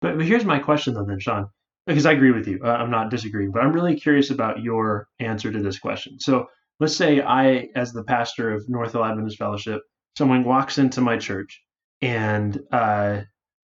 But, 0.00 0.16
but 0.16 0.26
here's 0.26 0.44
my 0.44 0.58
question 0.58 0.94
though, 0.94 1.04
then, 1.04 1.18
Sean, 1.20 1.46
because 1.86 2.06
I 2.06 2.12
agree 2.12 2.32
with 2.32 2.46
you. 2.46 2.60
Uh, 2.64 2.68
I'm 2.68 2.90
not 2.90 3.10
disagreeing, 3.10 3.52
but 3.52 3.62
I'm 3.62 3.72
really 3.72 3.98
curious 3.98 4.30
about 4.30 4.62
your 4.62 5.08
answer 5.20 5.50
to 5.52 5.62
this 5.62 5.78
question. 5.78 6.18
So 6.20 6.46
let's 6.80 6.96
say 6.96 7.20
I, 7.22 7.68
as 7.74 7.92
the 7.92 8.04
pastor 8.04 8.52
of 8.52 8.64
North 8.68 8.92
Hill 8.92 9.04
Adventist 9.04 9.38
Fellowship, 9.38 9.80
someone 10.16 10.44
walks 10.44 10.78
into 10.78 11.00
my 11.00 11.16
church 11.16 11.62
and, 12.00 12.60
uh, 12.72 13.22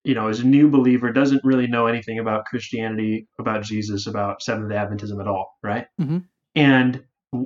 you 0.04 0.16
know, 0.16 0.30
is 0.30 0.40
a 0.40 0.48
new 0.48 0.70
believer, 0.70 1.12
doesn't 1.12 1.44
really 1.44 1.68
know 1.68 1.86
anything 1.86 2.20
about 2.20 2.46
Christianity, 2.46 3.28
about 3.40 3.64
Jesus, 3.64 4.08
about 4.08 4.42
Seventh 4.42 4.70
Day 4.70 4.76
Adventism 4.76 5.20
at 5.20 5.28
all, 5.28 5.52
right? 5.62 5.86
Mhm. 6.00 6.26
And 6.56 7.04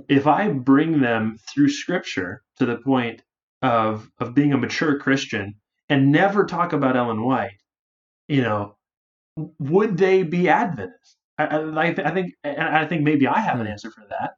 if 0.07 0.25
I 0.25 0.49
bring 0.49 1.01
them 1.01 1.37
through 1.53 1.69
Scripture 1.69 2.41
to 2.57 2.65
the 2.65 2.77
point 2.77 3.21
of 3.61 4.09
of 4.19 4.33
being 4.33 4.53
a 4.53 4.57
mature 4.57 4.97
Christian 4.99 5.55
and 5.89 6.11
never 6.11 6.45
talk 6.45 6.73
about 6.73 6.95
Ellen 6.95 7.23
White, 7.23 7.57
you 8.27 8.41
know, 8.41 8.75
would 9.59 9.97
they 9.97 10.23
be 10.23 10.49
Adventists? 10.49 11.17
I, 11.37 11.45
I, 11.45 11.87
I 11.89 12.11
think, 12.13 12.33
and 12.43 12.57
I 12.61 12.85
think 12.85 13.03
maybe 13.03 13.27
I 13.27 13.39
have 13.39 13.59
an 13.59 13.65
Hmm. 13.65 13.71
answer 13.73 13.91
for 13.91 14.03
that. 14.09 14.31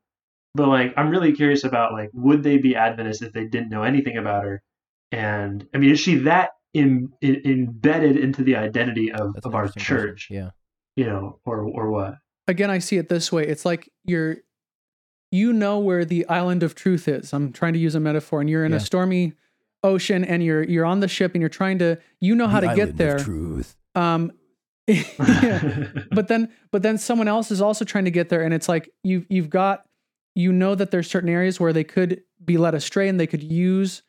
But 0.55 0.69
like, 0.69 0.93
I'm 0.97 1.09
really 1.09 1.33
curious 1.33 1.63
about 1.63 1.93
like, 1.93 2.09
would 2.13 2.41
they 2.43 2.57
be 2.57 2.75
Adventists 2.75 3.21
if 3.21 3.31
they 3.33 3.45
didn't 3.45 3.69
know 3.69 3.83
anything 3.83 4.17
about 4.17 4.43
her? 4.43 4.63
And 5.11 5.67
I 5.73 5.77
mean, 5.77 5.91
is 5.91 5.99
she 5.99 6.15
that 6.19 6.51
in, 6.73 7.09
in, 7.21 7.41
embedded 7.45 8.17
into 8.17 8.43
the 8.43 8.55
identity 8.55 9.11
of, 9.11 9.33
That's 9.35 9.45
of 9.45 9.53
our 9.53 9.65
interesting 9.65 9.95
question. 9.95 10.07
church? 10.09 10.27
Yeah. 10.31 10.49
You 10.95 11.05
know, 11.05 11.39
or 11.45 11.61
or 11.61 11.91
what? 11.91 12.15
Again, 12.47 12.71
I 12.71 12.79
see 12.79 12.97
it 12.97 13.07
this 13.07 13.31
way. 13.31 13.45
It's 13.45 13.65
like 13.65 13.91
you're 14.03 14.37
you 15.31 15.53
know 15.53 15.77
where 15.77 16.03
the 16.05 16.25
island 16.27 16.63
of 16.63 16.73
truth 16.73 17.07
is. 17.07 17.33
I'm 17.33 17.51
trying 17.53 17.73
to 17.73 17.79
use 17.79 17.93
a 17.93 17.99
metaphor 17.99 18.41
and 18.41 18.49
you're 18.49 18.65
in 18.65 18.71
Yeah. 18.71 18.77
a 18.77 18.79
stormy 18.81 19.33
ocean 19.83 20.23
and 20.25 20.43
you're 20.43 20.63
you're 20.63 20.85
on 20.85 20.99
the 20.99 21.07
ship 21.07 21.33
and 21.35 21.41
you're 21.41 21.49
trying 21.49 21.77
to 21.79 21.97
you 22.19 22.35
know 22.35 22.47
how 22.47 22.59
The 22.59 22.69
to 22.69 22.75
get 22.75 22.97
there. 22.97 23.19
Truth. 23.19 23.75
Um 23.95 24.31
yeah. 24.87 25.89
but 26.11 26.27
then 26.29 26.49
but 26.71 26.81
then 26.81 26.97
someone 26.97 27.27
else 27.27 27.51
is 27.51 27.61
also 27.61 27.83
trying 27.85 28.05
to 28.05 28.11
get 28.11 28.29
there 28.29 28.41
and 28.41 28.53
it's 28.53 28.69
like 28.69 28.89
you 29.03 29.25
you've 29.29 29.49
got 29.49 29.85
you 30.35 30.51
know 30.53 30.75
that 30.75 30.91
there's 30.91 31.09
certain 31.09 31.29
areas 31.29 31.59
where 31.59 31.73
they 31.73 31.83
could 31.83 32.21
be 32.43 32.57
led 32.57 32.73
astray 32.73 33.09
and 33.09 33.19
they 33.19 33.27
could 33.27 33.43
use 33.43 34.01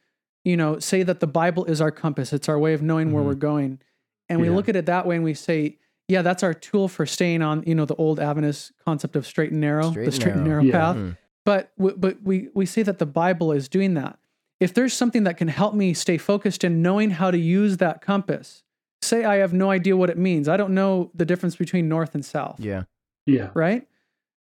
you 0.45 0.57
know 0.57 0.79
say 0.79 1.03
that 1.03 1.19
the 1.21 1.27
bible 1.27 1.65
is 1.65 1.81
our 1.81 1.91
compass 1.91 2.33
it's 2.33 2.49
our 2.49 2.59
way 2.59 2.75
of 2.75 2.83
knowing 2.83 3.13
where 3.13 3.23
Mhm. 3.23 3.27
we're 3.27 3.35
going 3.35 3.81
and 4.29 4.41
we 4.41 4.49
Yeah. 4.49 4.55
look 4.55 4.69
at 4.69 4.77
it 4.77 4.87
that 4.87 5.05
way 5.05 5.17
and 5.17 5.25
we 5.25 5.35
say 5.35 5.79
yeah 6.07 6.23
that's 6.23 6.43
our 6.45 6.55
tool 6.55 6.87
for 6.87 7.07
staying 7.07 7.43
on 7.43 7.65
you 7.67 7.75
know 7.75 7.85
the 7.85 7.97
old 7.97 8.21
adventist 8.21 8.71
concept 8.85 9.17
of 9.17 9.27
straight 9.27 9.51
and 9.51 9.61
narrow 9.61 9.91
Straight 9.91 10.05
the 10.07 10.13
straight 10.13 10.35
and 10.35 10.45
narrow. 10.45 10.63
narrow 10.63 10.65
Yeah. 10.65 10.73
path 10.73 10.97
Mm. 10.97 11.17
but 11.45 11.73
w- 11.77 11.97
but 11.99 12.23
we 12.23 12.49
we 12.55 12.67
say 12.67 12.83
that 12.85 12.99
the 12.99 13.07
bible 13.07 13.51
is 13.53 13.69
doing 13.69 13.95
that 13.95 14.18
if 14.61 14.75
there's 14.75 14.93
something 14.93 15.25
that 15.25 15.37
can 15.37 15.49
help 15.49 15.75
me 15.75 15.95
stay 15.95 16.19
focused 16.19 16.65
in 16.65 16.83
knowing 16.83 17.11
how 17.11 17.31
to 17.31 17.39
use 17.39 17.77
that 17.79 18.01
compass 18.01 18.63
say 19.03 19.25
i 19.25 19.37
have 19.37 19.53
no 19.53 19.71
idea 19.71 19.97
what 19.97 20.11
it 20.11 20.19
means 20.19 20.49
i 20.49 20.57
don't 20.57 20.75
know 20.75 21.11
the 21.15 21.25
difference 21.25 21.57
between 21.57 21.89
north 21.89 22.15
and 22.15 22.25
south 22.25 22.59
Yeah. 22.61 22.83
yeah. 23.27 23.51
right 23.55 23.87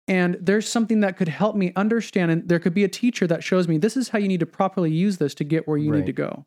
and 0.07 0.37
there's 0.41 0.67
something 0.67 0.99
that 0.99 1.15
could 1.17 1.29
help 1.29 1.55
me 1.55 1.71
understand 1.75 2.29
and 2.31 2.47
there 2.49 2.59
could 2.59 2.73
be 2.73 2.83
a 2.83 2.89
teacher 2.89 3.25
that 3.27 3.43
shows 3.43 3.67
me 3.67 3.77
this 3.77 3.95
is 3.97 4.09
how 4.09 4.19
you 4.19 4.27
need 4.27 4.41
to 4.41 4.45
properly 4.45 4.91
use 4.91 5.17
this 5.17 5.33
to 5.35 5.43
get 5.43 5.67
where 5.67 5.77
you 5.77 5.91
need 5.91 6.05
to 6.07 6.13
go 6.13 6.45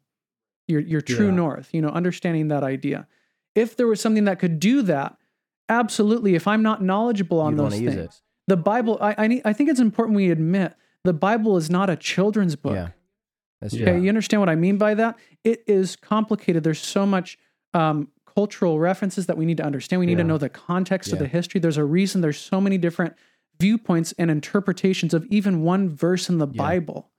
your 0.68 0.80
your 0.80 1.00
true 1.00 1.26
Yeah. 1.28 1.34
north 1.34 1.68
you 1.72 1.80
know 1.82 1.88
understanding 1.88 2.48
that 2.48 2.62
idea 2.62 3.06
if 3.54 3.76
there 3.76 3.86
was 3.86 4.00
something 4.00 4.24
that 4.24 4.38
could 4.38 4.60
do 4.60 4.82
that 4.82 5.16
absolutely 5.68 6.34
if 6.36 6.46
i'm 6.46 6.62
not 6.62 6.82
knowledgeable 6.82 7.40
on 7.40 7.52
You'd 7.52 7.58
those 7.58 7.72
wanna 7.72 7.82
use 7.82 7.94
things 7.94 8.04
it. 8.16 8.22
the 8.46 8.56
bible 8.56 8.98
I, 9.00 9.14
I 9.18 9.26
need 9.26 9.42
i 9.44 9.52
think 9.52 9.70
it's 9.70 9.80
important 9.80 10.16
we 10.16 10.30
admit 10.30 10.74
the 11.04 11.12
bible 11.12 11.56
is 11.56 11.70
not 11.70 11.90
a 11.90 11.96
children's 11.96 12.54
book 12.56 12.74
Yeah. 12.74 12.88
That's 13.60 13.74
Yeah. 13.74 13.84
true. 13.86 13.94
Okay, 13.94 14.02
you 14.02 14.08
understand 14.08 14.40
what 14.40 14.48
I 14.48 14.54
mean 14.56 14.76
by 14.78 14.94
that? 14.94 15.16
It 15.44 15.62
is 15.66 15.96
complicated. 15.96 16.62
There's 16.64 16.78
so 16.80 17.06
much 17.06 17.38
um, 17.74 18.08
cultural 18.34 18.78
references 18.78 19.26
that 19.26 19.36
we 19.36 19.44
need 19.44 19.56
to 19.58 19.64
understand. 19.64 20.00
We 20.00 20.06
need 20.06 20.18
to 20.18 20.24
know 20.24 20.38
the 20.38 20.48
context 20.48 21.12
of 21.12 21.18
the 21.18 21.26
history. 21.26 21.60
There's 21.60 21.76
a 21.76 21.84
reason 21.84 22.20
there's 22.20 22.38
so 22.38 22.60
many 22.60 22.78
different 22.78 23.14
viewpoints 23.58 24.12
and 24.18 24.30
interpretations 24.30 25.12
of 25.14 25.24
even 25.26 25.62
one 25.62 25.88
verse 25.88 26.28
in 26.28 26.38
the 26.38 26.46
Yeah. 26.46 26.62
Bible. 26.62 27.10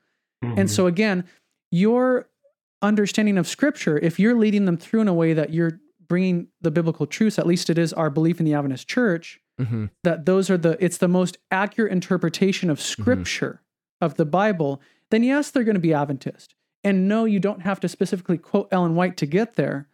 Mhm. 0.43 0.57
And 0.59 0.71
so 0.71 0.85
again, 0.88 1.25
your 1.71 2.29
understanding 2.81 3.38
of 3.38 3.47
scripture, 3.47 3.97
if 3.97 4.19
you're 4.19 4.35
leading 4.38 4.65
them 4.65 4.77
through 4.77 5.01
in 5.01 5.07
a 5.07 5.13
way 5.13 5.33
that 5.33 5.51
you're 5.53 5.79
bringing 6.07 6.47
the 6.61 6.71
biblical 6.71 7.05
truths, 7.05 7.38
at 7.39 7.45
least 7.47 7.69
it 7.69 7.77
is 7.77 7.91
our 7.93 8.09
belief 8.09 8.39
in 8.39 8.45
the 8.45 8.53
Adventist 8.53 8.88
church, 8.88 9.39
hmm 9.59 9.85
that 10.03 10.25
those 10.27 10.49
are 10.51 10.57
the 10.57 10.77
it's 10.83 10.97
the 10.99 11.07
most 11.07 11.38
accurate 11.51 11.91
interpretation 11.91 12.67
Mm-hmm. 12.67 12.71
of 12.73 12.79
scripture 12.79 13.61
of 13.99 14.15
the 14.15 14.25
bible 14.25 14.79
then 15.12 15.24
yes 15.24 15.51
they're 15.51 15.64
going 15.64 15.76
to 15.76 15.80
be 15.82 15.93
adventist 15.93 16.55
and 16.84 17.08
no 17.08 17.26
you 17.26 17.39
don't 17.39 17.62
have 17.62 17.80
to 17.80 17.88
specifically 17.88 18.38
quote 18.38 18.68
ellen 18.72 18.95
white 18.95 19.18
to 19.18 19.26
get 19.26 19.55
there 19.55 19.88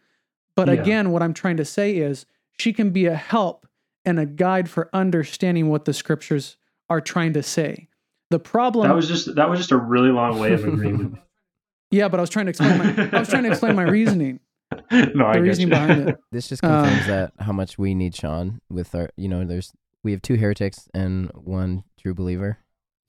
but 0.56 0.68
Yeah. 0.68 0.74
again 0.74 1.10
what 1.10 1.22
i'm 1.22 1.34
trying 1.34 1.56
to 1.58 1.64
say 1.64 1.96
is 1.96 2.26
she 2.58 2.72
can 2.72 2.90
be 2.90 3.06
a 3.06 3.14
help 3.14 3.66
and 4.04 4.18
a 4.20 4.26
guide 4.26 4.68
for 4.70 4.90
understanding 4.92 5.68
what 5.68 5.84
the 5.86 5.92
scriptures 5.94 6.56
are 6.88 7.00
trying 7.00 7.32
to 7.32 7.42
say 7.42 7.88
the 8.30 8.38
problem 8.38 8.86
that 8.88 8.94
was 8.94 9.08
just 9.08 9.34
that 9.34 9.48
was 9.48 9.58
just 9.58 9.72
a 9.72 9.76
really 9.78 10.10
long 10.10 10.38
way 10.38 10.52
of 10.52 10.64
agreeing 10.64 10.98
with 10.98 11.12
me. 11.12 11.18
yeah 11.90 12.08
but 12.08 12.18
i 12.18 12.22
was 12.22 12.30
trying 12.30 12.46
to 12.46 12.50
explain 12.50 12.78
my 12.78 13.08
i 13.12 13.18
was 13.20 13.28
trying 13.28 13.42
to 13.44 13.50
explain 13.50 13.74
my 13.76 13.82
reasoning 13.82 14.40
no, 14.90 15.26
I 15.26 15.34
the 15.34 15.38
get 15.38 15.40
reasoning 15.42 15.68
behind 15.68 16.08
it 16.08 16.16
This 16.32 16.48
just 16.48 16.64
Uh, 16.64 16.82
confirms 16.82 17.06
that 17.06 17.32
how 17.38 17.52
much 17.52 17.78
we 17.78 17.94
need 17.94 18.16
Sean 18.16 18.60
with 18.68 18.92
our, 18.94 19.08
you 19.16 19.28
know, 19.28 19.44
there's 19.44 19.72
we 20.02 20.10
have 20.10 20.20
two 20.22 20.34
heretics 20.34 20.88
and 20.92 21.30
one 21.34 21.84
true 22.00 22.12
believer. 22.14 22.58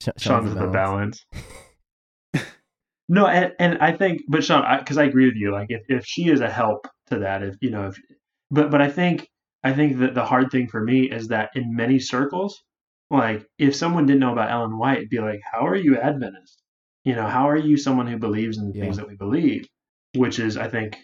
Sh- 0.00 0.10
Sean's 0.16 0.54
the 0.54 0.68
balance. 0.68 1.24
No, 3.08 3.26
and, 3.26 3.52
and 3.58 3.78
I 3.78 3.92
think, 3.92 4.22
but 4.28 4.42
Sean, 4.42 4.64
because 4.78 4.98
I, 4.98 5.04
agree 5.04 5.26
with 5.26 5.36
you. 5.36 5.52
Like, 5.52 5.68
if, 5.70 5.82
if 5.88 6.04
she 6.04 6.28
is 6.28 6.40
a 6.40 6.50
help 6.50 6.88
to 7.08 7.20
that, 7.20 7.42
if 7.42 7.54
you 7.60 7.70
know, 7.70 7.88
if 7.88 7.98
but 8.50 8.70
but 8.70 8.82
I 8.82 8.90
think 8.90 9.28
I 9.62 9.72
think 9.72 9.98
that 9.98 10.14
the 10.14 10.24
hard 10.24 10.50
thing 10.50 10.68
for 10.68 10.82
me 10.82 11.10
is 11.10 11.28
that 11.28 11.50
in 11.54 11.74
many 11.74 11.98
circles, 11.98 12.62
like 13.10 13.46
if 13.58 13.76
someone 13.76 14.06
didn't 14.06 14.20
know 14.20 14.32
about 14.32 14.50
Ellen 14.50 14.76
White, 14.76 14.98
it'd 14.98 15.10
be 15.10 15.20
like, 15.20 15.40
how 15.52 15.66
are 15.66 15.76
you 15.76 15.96
Adventist? 15.98 16.62
You 17.04 17.14
know, 17.14 17.26
how 17.26 17.48
are 17.48 17.56
you 17.56 17.76
someone 17.76 18.08
who 18.08 18.18
believes 18.18 18.58
in 18.58 18.72
the 18.72 18.78
things 18.78 18.96
that 18.96 19.06
we 19.06 19.14
believe? 19.14 19.68
Which 20.16 20.40
is, 20.40 20.56
I 20.56 20.68
think, 20.68 20.98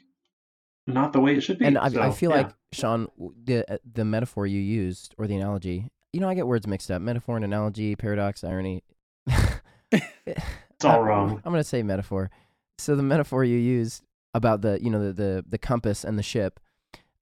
not 0.89 1.13
the 1.13 1.21
way 1.21 1.37
it 1.37 1.43
should 1.43 1.59
be. 1.59 1.67
And 1.67 1.79
I, 1.79 2.09
I 2.09 2.11
feel 2.11 2.31
yeah. 2.31 2.37
like 2.37 2.51
Sean, 2.73 3.09
the 3.45 3.65
uh, 3.73 3.79
the 3.85 4.05
metaphor 4.05 4.47
you 4.47 4.61
used 4.61 5.15
or 5.19 5.29
the 5.29 5.37
analogy, 5.37 5.89
you 6.13 6.19
know, 6.19 6.29
I 6.29 6.35
get 6.35 6.49
words 6.49 6.67
mixed 6.67 6.91
up. 6.91 7.01
Metaphor 7.01 7.37
and 7.37 7.45
analogy, 7.45 7.95
paradox, 7.95 8.43
irony. 8.43 8.83
it's 10.85 10.93
all 10.93 11.03
wrong. 11.03 11.41
I'm 11.45 11.53
gonna 11.53 11.65
say 11.65 11.83
metaphor. 11.83 12.31
So 12.79 12.97
the 12.97 13.03
metaphor 13.03 13.45
you 13.45 13.57
used 13.59 14.03
about 14.35 14.63
the 14.63 14.79
you 14.83 14.91
know 14.91 15.07
the 15.07 15.13
the, 15.13 15.45
the 15.49 15.59
compass 15.59 16.05
and 16.05 16.19
the 16.19 16.23
ship, 16.23 16.59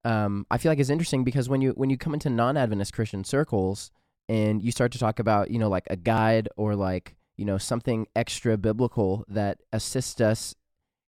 um, 0.04 0.46
I 0.50 0.58
feel 0.58 0.70
like 0.72 0.78
is 0.78 0.90
interesting 0.90 1.24
because 1.24 1.48
when 1.48 1.60
you 1.60 1.70
when 1.72 1.90
you 1.90 1.98
come 1.98 2.14
into 2.14 2.30
non-Adventist 2.30 2.92
Christian 2.92 3.24
circles 3.24 3.90
and 4.28 4.62
you 4.62 4.70
start 4.72 4.92
to 4.92 4.98
talk 4.98 5.18
about 5.18 5.50
you 5.50 5.58
know 5.58 5.68
like 5.68 5.86
a 5.90 5.96
guide 5.96 6.48
or 6.56 6.74
like 6.74 7.16
you 7.36 7.44
know 7.44 7.58
something 7.58 8.06
extra 8.16 8.56
biblical 8.56 9.24
that 9.28 9.58
assists 9.72 10.20
us 10.20 10.54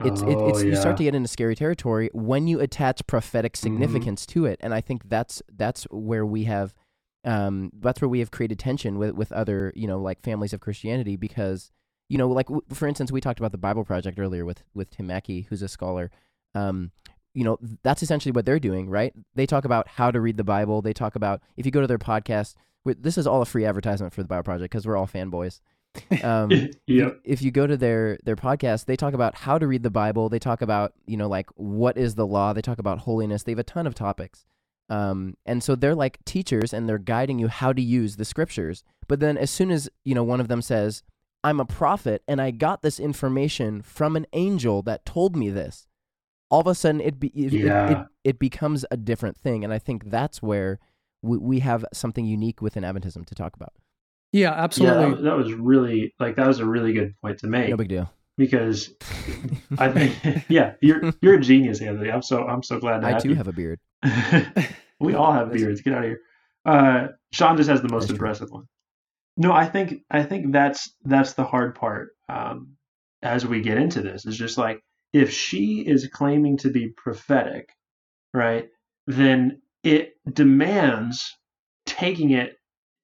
it's, 0.02 0.22
it, 0.22 0.38
Oh, 0.40 0.48
it's 0.48 0.64
you 0.64 0.76
start 0.76 0.96
to 0.96 1.02
get 1.02 1.14
into 1.14 1.28
scary 1.28 1.54
territory 1.54 2.08
when 2.14 2.46
you 2.46 2.58
attach 2.60 3.06
prophetic 3.06 3.52
Mm-hmm. 3.52 3.62
significance 3.66 4.24
to 4.26 4.46
it 4.46 4.58
and 4.62 4.72
i 4.72 4.80
think 4.80 5.08
that's 5.10 5.42
that's 5.54 5.84
where 5.90 6.24
we 6.24 6.44
have 6.44 6.72
um 7.24 7.70
that's 7.80 8.00
where 8.00 8.08
we 8.08 8.20
have 8.20 8.30
created 8.30 8.58
tension 8.58 8.96
with 8.96 9.14
with 9.14 9.30
other 9.32 9.72
you 9.76 9.86
know 9.86 10.00
like 10.00 10.22
families 10.22 10.54
of 10.54 10.60
christianity 10.60 11.16
because 11.16 11.70
you 12.10 12.18
know 12.18 12.28
like 12.28 12.46
w- 12.46 12.62
for 12.74 12.86
instance 12.86 13.10
we 13.10 13.20
talked 13.20 13.38
about 13.38 13.52
the 13.52 13.58
bible 13.58 13.84
project 13.84 14.18
earlier 14.18 14.44
with 14.44 14.62
with 14.74 14.90
tim 14.90 15.06
mackie 15.06 15.46
who's 15.48 15.62
a 15.62 15.68
scholar 15.68 16.10
um 16.54 16.90
you 17.32 17.44
know 17.44 17.58
that's 17.82 18.02
essentially 18.02 18.32
what 18.32 18.44
they're 18.44 18.58
doing 18.58 18.90
right 18.90 19.14
they 19.34 19.46
talk 19.46 19.64
about 19.64 19.88
how 19.88 20.10
to 20.10 20.20
read 20.20 20.36
the 20.36 20.44
bible 20.44 20.82
they 20.82 20.92
talk 20.92 21.14
about 21.14 21.40
if 21.56 21.64
you 21.64 21.72
go 21.72 21.80
to 21.80 21.86
their 21.86 21.98
podcast 21.98 22.54
this 22.84 23.16
is 23.16 23.26
all 23.26 23.40
a 23.40 23.46
free 23.46 23.64
advertisement 23.64 24.12
for 24.12 24.22
the 24.22 24.28
bible 24.28 24.42
project 24.42 24.70
because 24.70 24.86
we're 24.86 24.96
all 24.96 25.06
fanboys 25.06 25.60
um 26.22 26.50
yep. 26.86 27.20
if 27.24 27.42
you 27.42 27.50
go 27.50 27.66
to 27.66 27.76
their 27.76 28.18
their 28.24 28.36
podcast, 28.36 28.84
they 28.84 28.96
talk 28.96 29.14
about 29.14 29.34
how 29.34 29.58
to 29.58 29.66
read 29.66 29.82
the 29.82 29.90
Bible. 29.90 30.28
They 30.28 30.38
talk 30.38 30.62
about 30.62 30.92
you 31.06 31.16
know 31.16 31.28
like 31.28 31.50
what 31.56 31.96
is 31.96 32.14
the 32.14 32.26
law. 32.26 32.52
They 32.52 32.62
talk 32.62 32.78
about 32.78 33.00
holiness. 33.00 33.42
They 33.42 33.52
have 33.52 33.58
a 33.58 33.64
ton 33.64 33.86
of 33.86 33.94
topics, 33.94 34.44
um, 34.88 35.36
and 35.46 35.62
so 35.62 35.74
they're 35.74 35.94
like 35.94 36.24
teachers 36.24 36.72
and 36.72 36.88
they're 36.88 36.98
guiding 36.98 37.38
you 37.38 37.48
how 37.48 37.72
to 37.72 37.82
use 37.82 38.16
the 38.16 38.24
scriptures. 38.24 38.84
But 39.08 39.20
then 39.20 39.36
as 39.36 39.50
soon 39.50 39.70
as 39.70 39.88
you 40.04 40.14
know 40.14 40.24
one 40.24 40.40
of 40.40 40.48
them 40.48 40.62
says, 40.62 41.02
"I'm 41.44 41.60
a 41.60 41.64
prophet 41.64 42.22
and 42.28 42.40
I 42.40 42.50
got 42.50 42.82
this 42.82 42.98
information 43.00 43.82
from 43.82 44.16
an 44.16 44.26
angel 44.32 44.82
that 44.82 45.04
told 45.04 45.36
me 45.36 45.50
this," 45.50 45.86
all 46.50 46.60
of 46.60 46.66
a 46.66 46.74
sudden 46.74 47.00
it 47.00 47.18
be, 47.20 47.28
it, 47.28 47.52
it- 47.54 47.64
it, 47.66 47.98
it 48.24 48.38
becomes 48.38 48.84
a 48.90 48.96
different 48.96 49.36
thing, 49.38 49.64
and 49.64 49.72
I 49.72 49.78
think 49.78 50.10
that's 50.10 50.42
where 50.42 50.78
we, 51.22 51.38
we 51.38 51.58
have 51.60 51.84
something 51.92 52.24
unique 52.26 52.60
within 52.62 52.82
Adventism 52.82 53.24
to 53.26 53.34
talk 53.34 53.54
about. 53.56 53.72
yeah 54.32 54.50
Yeah, 54.50 54.62
absolutely 54.62 55.14
that, 55.16 55.22
that 55.22 55.36
was 55.36 55.52
really 55.54 56.14
like 56.18 56.36
that 56.36 56.46
was 56.46 56.60
a 56.60 56.66
really 56.66 56.92
good 56.92 57.14
point 57.22 57.38
to 57.40 57.46
make. 57.46 57.70
No 57.70 57.76
big 57.76 57.88
deal. 57.88 58.12
because 58.36 58.90
I 59.78 59.90
think 59.92 60.44
yeah, 60.48 60.74
you're 60.80 61.12
you're 61.22 61.34
a 61.34 61.40
genius, 61.40 61.80
Anthony. 61.80 62.10
I'm 62.10 62.22
so 62.22 62.46
I'm 62.46 62.62
so 62.62 62.78
glad 62.78 63.00
to 63.00 63.06
I 63.06 63.10
have 63.12 63.22
too 63.22 63.30
you. 63.30 63.34
have 63.36 63.48
a 63.48 63.52
beard. 63.52 63.80
we 65.00 65.14
all 65.14 65.32
have 65.32 65.52
beards. 65.52 65.80
Get 65.82 65.94
out 65.94 66.04
of 66.04 66.10
here. 66.10 66.20
Uh, 66.64 67.06
Sean 67.32 67.56
just 67.56 67.68
has 67.70 67.80
the 67.82 67.88
most 67.88 68.02
That's 68.02 68.06
true. 68.08 68.14
impressive 68.16 68.50
one. 68.50 68.64
No, 69.40 69.52
I 69.52 69.64
think 69.66 70.02
I 70.10 70.22
think 70.22 70.52
that's 70.52 70.94
that's 71.04 71.32
the 71.32 71.44
hard 71.44 71.74
part. 71.74 72.10
Um, 72.28 72.76
as 73.22 73.46
we 73.46 73.62
get 73.62 73.78
into 73.78 74.02
this 74.02 74.26
is 74.26 74.36
just 74.36 74.58
like 74.58 74.80
if 75.14 75.32
she 75.32 75.80
is 75.80 76.08
claiming 76.12 76.58
to 76.58 76.70
be 76.70 76.92
prophetic, 76.94 77.70
right, 78.34 78.68
then 79.06 79.62
it 79.82 80.12
demands 80.30 81.34
taking 81.86 82.32
it 82.32 82.56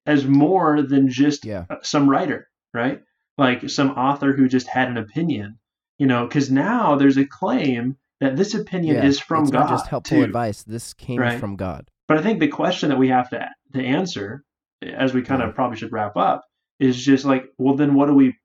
as 0.05 0.25
more 0.25 0.83
than 0.83 1.09
just 1.09 1.43
Yeah. 1.43 1.65
some 1.81 2.07
writer, 2.07 2.47
right? 2.71 3.01
Like 3.39 3.67
some 3.71 3.89
author 3.91 4.31
who 4.33 4.47
just 4.47 4.67
had 4.67 4.89
an 4.89 4.97
opinion, 4.97 5.57
you 5.97 6.05
know, 6.05 6.27
because 6.27 6.51
now 6.51 6.95
there's 6.97 7.17
a 7.17 7.25
claim 7.25 7.97
that 8.21 8.35
this 8.35 8.53
opinion 8.53 8.97
Yeah, 8.97 9.05
is 9.05 9.19
from 9.19 9.45
it's 9.45 9.51
God. 9.51 9.69
just 9.69 9.87
helpful 9.87 10.19
too. 10.19 10.23
advice. 10.23 10.61
This 10.61 10.93
came 10.93 11.19
Right. 11.19 11.39
from 11.39 11.55
God. 11.55 11.89
But 12.07 12.19
I 12.19 12.21
think 12.21 12.39
the 12.39 12.47
question 12.47 12.89
that 12.89 12.99
we 12.99 13.09
have 13.09 13.31
to 13.31 13.49
to 13.73 13.81
answer, 13.83 14.43
as 14.81 15.13
we 15.13 15.21
kind 15.21 15.41
Yeah. 15.41 15.49
of 15.49 15.55
probably 15.55 15.77
should 15.77 15.91
wrap 15.91 16.15
up, 16.17 16.43
is 16.79 17.03
just 17.03 17.25
like, 17.25 17.45
well, 17.57 17.75
then 17.75 17.93
what 17.93 18.07
do 18.07 18.13
we 18.13 18.35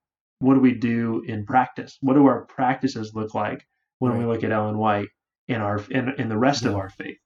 what 0.41 0.55
do 0.55 0.61
we 0.61 0.75
do 0.75 1.23
in 1.29 1.47
practice? 1.47 1.99
What 2.01 2.15
do 2.15 2.27
our 2.27 2.41
practices 2.47 3.15
look 3.15 3.33
like 3.33 3.65
when 4.01 4.19
we 4.19 4.25
look 4.25 4.43
at 4.43 4.51
Ellen 4.51 4.77
White 4.77 5.09
in 5.47 5.61
our 5.61 5.81
in, 5.91 6.09
in 6.19 6.29
the 6.29 6.39
rest 6.39 6.65
of 6.65 6.75
our 6.75 6.89
faith? 6.91 7.19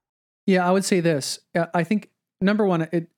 Yeah, 0.47 0.69
I 0.69 0.71
would 0.71 0.85
say 0.85 1.01
this. 1.01 1.39
Uh, 1.55 1.67
I 1.73 1.83
think 1.85 2.11
number 2.41 2.67
one, 2.67 2.83
it. 2.93 3.09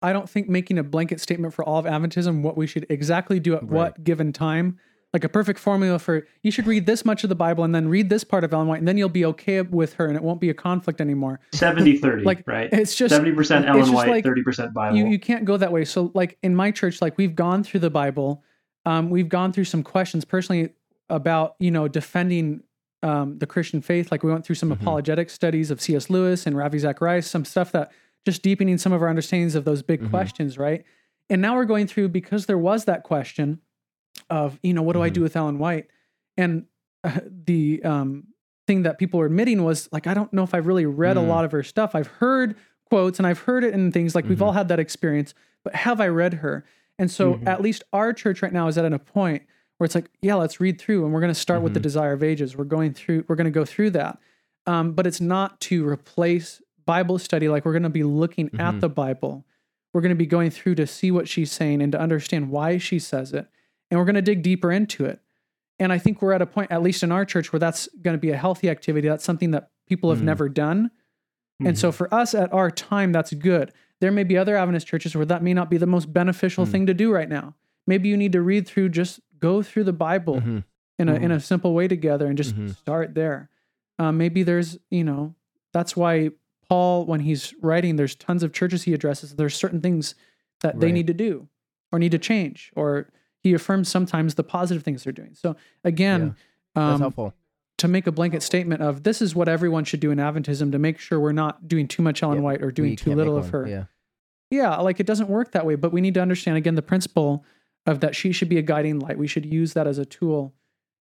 I 0.00 0.12
don't 0.12 0.30
think 0.30 0.48
making 0.48 0.78
a 0.78 0.84
blanket 0.84 1.20
statement 1.20 1.54
for 1.54 1.64
all 1.64 1.78
of 1.78 1.84
Adventism, 1.86 2.42
what 2.42 2.56
we 2.56 2.68
should 2.68 2.86
exactly 2.88 3.40
do 3.40 3.54
at 3.54 3.62
Right. 3.62 3.70
what 3.72 4.04
given 4.04 4.32
time, 4.32 4.78
like 5.14 5.24
a 5.24 5.28
perfect 5.28 5.58
formula 5.58 5.98
for 5.98 6.26
you 6.42 6.50
should 6.50 6.66
read 6.66 6.84
this 6.84 7.04
much 7.04 7.22
of 7.24 7.28
the 7.30 7.34
Bible 7.34 7.64
and 7.64 7.74
then 7.74 7.88
read 7.88 8.10
this 8.10 8.24
part 8.24 8.44
of 8.44 8.52
Ellen 8.52 8.66
White, 8.68 8.78
and 8.80 8.86
then 8.86 8.98
you'll 8.98 9.08
be 9.08 9.24
okay 9.24 9.62
with 9.62 9.94
her, 9.94 10.06
and 10.06 10.16
it 10.16 10.22
won't 10.22 10.40
be 10.40 10.50
a 10.50 10.54
conflict 10.54 11.00
anymore. 11.00 11.40
70-30, 11.52 12.24
Like 12.24 12.42
right? 12.46 12.68
it's 12.72 12.94
just 12.94 13.14
Seventy 13.14 13.32
percent 13.32 13.66
Ellen 13.66 13.80
just 13.82 13.94
White, 13.94 14.08
like 14.08 14.24
thirty 14.24 14.42
percent 14.42 14.74
Bible. 14.74 14.96
you 14.96 15.06
you 15.06 15.18
can't 15.18 15.44
go 15.44 15.56
that 15.56 15.72
way. 15.72 15.84
So 15.84 16.10
like 16.14 16.36
in 16.42 16.54
my 16.54 16.70
church, 16.70 17.00
like 17.00 17.16
we've 17.16 17.34
gone 17.34 17.64
through 17.64 17.80
the 17.80 17.90
Bible, 17.90 18.44
um, 18.84 19.08
we've 19.08 19.28
gone 19.28 19.52
through 19.52 19.64
some 19.64 19.82
questions 19.82 20.24
personally 20.24 20.70
about 21.08 21.54
you 21.58 21.70
know 21.70 21.88
defending 21.88 22.62
um, 23.02 23.38
the 23.38 23.46
Christian 23.46 23.80
faith. 23.80 24.10
Like 24.12 24.22
we 24.22 24.30
went 24.30 24.44
through 24.44 24.56
some 24.56 24.68
Mhm. 24.70 24.80
apologetic 24.82 25.30
studies 25.30 25.70
of 25.70 25.80
C.S. 25.80 26.10
Lewis 26.10 26.46
and 26.46 26.54
Ravi 26.56 26.78
Zacharias, 26.80 27.26
some 27.30 27.44
stuff 27.46 27.72
that 27.72 27.92
just 28.26 28.42
deepening 28.42 28.76
some 28.76 28.92
of 28.92 29.00
our 29.00 29.08
understandings 29.08 29.54
of 29.54 29.64
those 29.64 29.80
big 29.82 30.02
Mhm. 30.02 30.10
questions, 30.10 30.58
right? 30.58 30.84
And 31.30 31.40
now 31.40 31.54
we're 31.56 31.64
going 31.64 31.86
through 31.86 32.08
because 32.08 32.44
there 32.46 32.58
was 32.58 32.84
that 32.86 33.04
question 33.04 33.60
of 34.30 34.58
you 34.62 34.72
know 34.74 34.82
what 34.82 34.94
do 34.94 35.02
I 35.02 35.10
Mhm. 35.10 35.14
do 35.14 35.20
with 35.22 35.36
Ellen 35.36 35.58
White, 35.58 35.86
and 36.36 36.66
uh, 37.04 37.20
the 37.24 37.82
um, 37.84 38.28
thing 38.66 38.82
that 38.82 38.98
people 38.98 39.18
were 39.20 39.26
admitting 39.26 39.64
was 39.64 39.88
like 39.92 40.06
I 40.06 40.14
don't 40.14 40.32
know 40.32 40.42
if 40.42 40.54
I've 40.54 40.66
really 40.66 40.86
read 40.86 41.16
a 41.16 41.20
Mm. 41.20 41.28
lot 41.28 41.44
of 41.44 41.52
her 41.52 41.62
stuff. 41.62 41.94
I've 41.94 42.06
heard 42.08 42.56
quotes 42.88 43.18
and 43.18 43.26
I've 43.26 43.40
heard 43.40 43.64
it 43.64 43.74
in 43.74 43.92
things 43.92 44.14
like 44.14 44.26
we've 44.28 44.38
Mhm. 44.38 44.42
all 44.46 44.52
had 44.52 44.68
that 44.68 44.78
experience, 44.80 45.34
but 45.62 45.74
have 45.74 46.00
I 46.00 46.08
read 46.08 46.34
her? 46.34 46.64
And 46.98 47.10
so 47.10 47.34
Mhm. 47.34 47.46
at 47.46 47.60
least 47.62 47.84
our 47.92 48.12
church 48.12 48.42
right 48.42 48.52
now 48.52 48.66
is 48.66 48.76
at 48.78 48.90
a 48.92 48.98
point 48.98 49.42
where 49.76 49.84
it's 49.84 49.94
like, 49.94 50.10
yeah, 50.22 50.34
let's 50.34 50.58
read 50.60 50.80
through 50.80 51.04
and 51.04 51.12
we're 51.14 51.20
going 51.20 51.32
to 51.32 51.38
start 51.38 51.62
with 51.62 51.74
the 51.74 51.80
Mhm. 51.80 51.84
desire 51.84 52.12
of 52.12 52.22
ages. 52.22 52.56
We're 52.56 52.64
going 52.64 52.92
through, 52.94 53.24
we're 53.28 53.36
going 53.36 53.44
to 53.44 53.50
go 53.50 53.64
through 53.64 53.90
that. 53.90 54.18
Um, 54.66 54.92
but 54.92 55.06
it's 55.06 55.20
not 55.20 55.60
to 55.62 55.86
replace 55.88 56.60
Bible 56.84 57.18
study. 57.18 57.48
Like 57.48 57.64
we're 57.64 57.72
going 57.72 57.82
to 57.84 57.88
be 57.90 58.02
looking 58.04 58.50
at 58.58 58.80
the 58.80 58.88
Bible. 58.88 59.44
We're 59.92 60.00
going 60.00 60.10
to 60.10 60.16
be 60.16 60.26
going 60.26 60.50
through 60.50 60.74
to 60.76 60.86
see 60.86 61.10
what 61.10 61.28
she's 61.28 61.52
saying 61.52 61.80
and 61.82 61.92
to 61.92 62.00
understand 62.00 62.50
why 62.50 62.78
she 62.78 62.98
says 62.98 63.32
it. 63.32 63.46
And 63.90 63.98
we're 63.98 64.04
going 64.06 64.14
to 64.16 64.22
dig 64.22 64.42
deeper 64.42 64.70
into 64.70 65.04
it. 65.04 65.20
And 65.78 65.92
I 65.92 65.98
think 65.98 66.20
we're 66.20 66.32
at 66.32 66.42
a 66.42 66.46
point, 66.46 66.70
at 66.72 66.82
least 66.82 67.02
in 67.02 67.12
our 67.12 67.24
church, 67.24 67.52
where 67.52 67.60
that's 67.60 67.88
going 68.02 68.14
to 68.16 68.20
be 68.20 68.30
a 68.30 68.36
healthy 68.36 68.68
activity. 68.68 69.08
That's 69.08 69.24
something 69.24 69.52
that 69.52 69.70
people 69.86 70.10
have 70.10 70.18
Mhm. 70.20 70.24
never 70.24 70.48
done. 70.48 70.90
And 71.60 71.74
Mhm. 71.74 71.78
so 71.78 71.92
for 71.92 72.12
us 72.12 72.34
at 72.34 72.52
our 72.52 72.70
time, 72.70 73.12
that's 73.12 73.32
good. 73.32 73.72
There 74.00 74.10
may 74.12 74.24
be 74.24 74.36
other 74.36 74.56
Adventist 74.56 74.86
churches 74.86 75.14
where 75.16 75.26
that 75.26 75.42
may 75.42 75.54
not 75.54 75.70
be 75.70 75.76
the 75.76 75.86
most 75.86 76.12
beneficial 76.12 76.66
Mm. 76.66 76.70
thing 76.70 76.86
to 76.86 76.94
do 76.94 77.12
right 77.12 77.28
now. 77.28 77.54
Maybe 77.86 78.08
you 78.08 78.16
need 78.16 78.32
to 78.32 78.42
read 78.42 78.66
through, 78.66 78.90
just 78.90 79.20
go 79.38 79.62
through 79.62 79.84
the 79.84 79.92
Bible 79.92 80.40
Mhm. 80.40 80.64
in 80.98 81.08
a 81.08 81.14
in 81.14 81.30
a 81.30 81.40
simple 81.40 81.74
way 81.74 81.88
together 81.88 82.26
and 82.26 82.36
just 82.36 82.54
start 82.76 83.14
there. 83.14 83.48
Um, 83.98 84.18
maybe 84.18 84.42
there's, 84.42 84.78
you 84.90 85.04
know, 85.04 85.34
that's 85.72 85.96
why 85.96 86.30
Paul, 86.68 87.06
when 87.06 87.20
he's 87.20 87.54
writing, 87.62 87.96
there's 87.96 88.14
tons 88.14 88.42
of 88.42 88.52
churches 88.52 88.82
he 88.82 88.92
addresses. 88.94 89.34
There's 89.36 89.54
certain 89.54 89.80
things 89.80 90.14
that 90.60 90.80
they 90.80 90.92
need 90.92 91.06
to 91.06 91.14
do 91.14 91.48
or 91.92 91.98
need 91.98 92.12
to 92.12 92.18
change, 92.18 92.70
or 92.76 93.08
he 93.42 93.54
affirms 93.54 93.88
sometimes 93.88 94.34
the 94.34 94.44
positive 94.44 94.82
things 94.82 95.04
they're 95.04 95.12
doing. 95.12 95.34
So 95.34 95.56
again, 95.84 96.34
That's 96.74 96.94
um, 96.94 97.00
helpful. 97.00 97.34
to 97.78 97.88
make 97.88 98.06
a 98.06 98.12
blanket 98.12 98.42
statement 98.42 98.82
of 98.82 99.02
this 99.04 99.22
is 99.22 99.34
what 99.34 99.48
everyone 99.48 99.84
should 99.84 100.00
do 100.00 100.10
in 100.10 100.18
Adventism 100.18 100.72
to 100.72 100.78
make 100.78 100.98
sure 100.98 101.20
we're 101.20 101.32
not 101.32 101.68
doing 101.68 101.86
too 101.88 102.02
much 102.02 102.22
Ellen 102.22 102.38
Yeah, 102.38 102.42
White 102.44 102.62
or 102.62 102.70
doing 102.72 102.96
too 102.96 103.14
little 103.14 103.36
of 103.36 103.50
her. 103.50 103.66
Yeah. 103.66 103.84
Yeah, 104.50 104.76
like 104.76 104.98
it 104.98 105.06
doesn't 105.06 105.28
work 105.28 105.52
that 105.52 105.66
way, 105.66 105.74
but 105.74 105.92
we 105.92 106.00
need 106.00 106.14
to 106.14 106.22
understand 106.22 106.56
again 106.56 106.74
the 106.74 106.82
principle 106.82 107.44
of 107.86 108.00
that 108.00 108.16
she 108.16 108.32
should 108.32 108.48
be 108.48 108.58
a 108.58 108.62
guiding 108.62 108.98
light. 108.98 109.18
We 109.18 109.26
should 109.28 109.44
use 109.46 109.74
that 109.74 109.86
as 109.86 109.98
a 109.98 110.04
tool, 110.06 110.54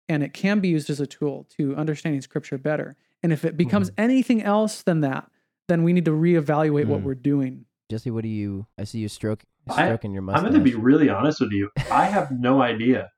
and 0.08 0.22
it 0.22 0.32
can 0.34 0.60
be 0.60 0.68
used 0.68 0.90
as 0.90 1.00
a 1.00 1.06
tool 1.06 1.46
to 1.56 1.74
understanding 1.76 2.20
scripture 2.20 2.58
better. 2.58 2.96
And 3.22 3.32
if 3.32 3.44
it 3.44 3.56
becomes 3.56 3.90
anything 3.96 4.42
else 4.42 4.82
than 4.82 5.00
that, 5.00 5.30
then 5.68 5.82
we 5.84 5.92
need 5.92 6.04
to 6.04 6.10
reevaluate 6.12 6.86
what 6.86 7.00
Mhm. 7.00 7.04
we're 7.04 7.14
doing. 7.14 7.64
Jesse, 7.88 8.10
what 8.10 8.22
do 8.22 8.28
you? 8.28 8.66
I 8.76 8.84
see 8.84 8.98
you 8.98 9.08
stroke 9.08 9.44
I- 9.68 9.86
stroking 9.86 10.12
your 10.12 10.22
I'm 10.30 10.42
going 10.42 10.54
to 10.54 10.60
be 10.60 10.74
really 10.74 11.08
honest 11.08 11.40
with 11.40 11.50
you. 11.52 11.70
I 11.90 12.06
have 12.06 12.30
no 12.30 12.62
idea. 12.62 13.08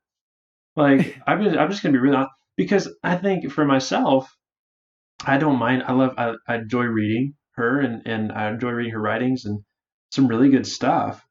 Like 0.76 1.20
I'm 1.26 1.42
just, 1.42 1.56
I'm 1.56 1.70
just 1.70 1.82
going 1.82 1.92
to 1.92 1.98
be 1.98 2.02
really 2.02 2.16
honest 2.16 2.32
because 2.56 2.88
I 3.02 3.16
think 3.16 3.50
for 3.52 3.64
myself, 3.64 4.34
I 5.24 5.38
don't 5.38 5.58
mind. 5.58 5.82
I 5.86 5.92
love. 5.92 6.14
I, 6.16 6.34
I 6.46 6.56
enjoy 6.56 6.84
reading 6.84 7.34
her 7.52 7.80
and 7.80 8.06
and 8.06 8.32
I 8.32 8.48
enjoy 8.48 8.70
reading 8.70 8.92
her 8.92 9.00
writings 9.00 9.44
and 9.44 9.60
some 10.12 10.28
really 10.28 10.48
good 10.48 10.66
stuff. 10.66 11.24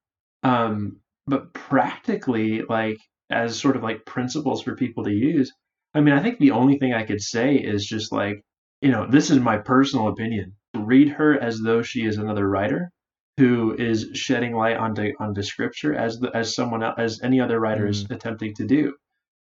Um, 0.44 1.00
but 1.26 1.54
practically, 1.54 2.62
like 2.68 2.98
as 3.30 3.60
sort 3.60 3.76
of 3.76 3.84
like 3.84 4.06
principles 4.06 4.62
for 4.62 4.76
people 4.76 5.04
to 5.06 5.12
use. 5.12 5.52
I 5.94 6.02
mean, 6.02 6.14
I 6.14 6.22
think 6.22 6.38
the 6.38 6.52
only 6.52 6.78
thing 6.78 6.94
I 6.94 7.04
could 7.04 7.22
say 7.22 7.56
is 7.56 7.86
just 7.86 8.12
like 8.12 8.44
you 8.82 8.92
know, 8.92 9.08
this 9.10 9.32
is 9.32 9.40
my 9.40 9.58
personal 9.58 10.10
opinion. 10.10 10.54
Read 10.76 11.10
her 11.10 11.40
as 11.40 11.60
though 11.60 11.82
she 11.82 12.06
is 12.06 12.18
another 12.18 12.48
writer 12.48 12.92
who 13.38 13.76
is 13.76 14.10
shedding 14.14 14.56
light 14.56 14.78
onto 14.78 15.14
onto 15.20 15.44
scripture 15.44 15.94
as 15.94 16.20
the, 16.20 16.36
as 16.36 16.56
someone 16.56 16.84
else, 16.84 16.96
as 16.98 17.22
any 17.22 17.40
other 17.40 17.60
writer 17.60 17.88
is 17.88 18.06
attempting 18.10 18.54
to 18.56 18.66
do. 18.66 18.96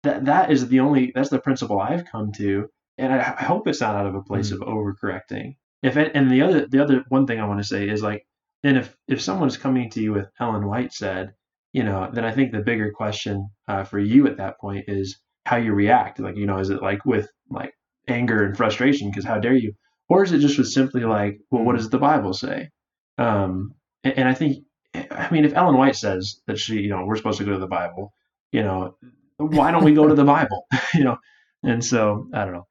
That 0.03 0.25
that 0.27 0.51
is 0.51 0.69
the 0.69 0.81
only 0.81 1.13
that's 1.15 1.31
the 1.31 1.39
principle 1.39 1.81
I've 1.81 2.05
come 2.05 2.33
to, 2.33 2.69
and 2.99 3.13
I, 3.13 3.35
I 3.39 3.45
hope 3.45 3.67
it's 3.69 3.81
not 3.81 3.95
out 3.95 4.07
of 4.07 4.15
a 4.15 4.23
place 4.23 4.51
of 4.51 4.61
overcorrecting. 4.61 5.57
If 5.83 5.97
it, 5.97 6.13
and 6.15 6.31
the 6.31 6.43
other 6.43 6.67
the 6.67 6.83
other 6.83 7.05
one 7.09 7.27
thing 7.27 7.41
I 7.41 7.47
want 7.47 7.61
to 7.61 7.67
say 7.67 7.89
is 7.89 8.03
like, 8.03 8.27
and 8.63 8.77
if 8.77 8.97
if 9.07 9.23
someone's 9.23 9.57
coming 9.57 9.91
to 9.91 10.01
you 10.01 10.13
with 10.13 10.29
Ellen 10.41 10.67
White 10.67 10.93
said, 10.93 11.33
you 11.73 11.85
know, 11.85 12.11
then 12.13 12.25
I 12.25 12.33
think 12.33 12.53
the 12.53 12.61
bigger 12.61 12.91
question 12.91 13.51
uh, 13.69 13.85
for 13.85 13.99
you 13.99 14.27
at 14.27 14.39
that 14.39 14.59
point 14.61 14.85
is 14.89 15.21
how 15.47 15.57
you 15.57 15.73
react. 15.73 16.21
Like, 16.21 16.37
you 16.37 16.47
know, 16.47 16.59
is 16.59 16.71
it 16.71 16.83
like 16.83 17.05
with 17.05 17.29
like 17.51 17.73
anger 18.09 18.45
and 18.45 18.57
frustration 18.57 19.11
because 19.11 19.25
how 19.25 19.39
dare 19.39 19.55
you, 19.55 19.73
or 20.09 20.25
is 20.25 20.33
it 20.33 20.39
just 20.39 20.59
with 20.59 20.69
simply 20.69 21.05
like, 21.05 21.39
well, 21.51 21.65
what 21.65 21.77
does 21.77 21.91
the 21.91 21.99
Bible 21.99 22.33
say? 22.33 22.71
Um, 23.19 23.75
and, 24.05 24.19
and 24.19 24.29
I 24.29 24.35
think, 24.35 24.65
I 25.11 25.29
mean, 25.31 25.45
if 25.45 25.55
Ellen 25.55 25.77
White 25.77 25.97
says 25.97 26.41
that 26.47 26.59
she, 26.59 26.75
you 26.81 26.89
know, 26.91 27.05
we're 27.05 27.17
supposed 27.17 27.39
to 27.39 27.45
go 27.45 27.53
to 27.53 27.59
the 27.59 27.67
Bible, 27.67 28.13
you 28.53 28.63
know, 28.63 28.97
why 29.39 29.71
don't 29.73 29.83
we 29.85 29.93
go 29.95 30.07
to 30.07 30.15
the 30.15 30.25
Bible? 30.25 30.67
you 30.95 31.03
know, 31.05 31.17
and 31.65 31.85
so 31.85 32.29
I 32.33 32.45
don't 32.45 32.53
know. 32.55 32.67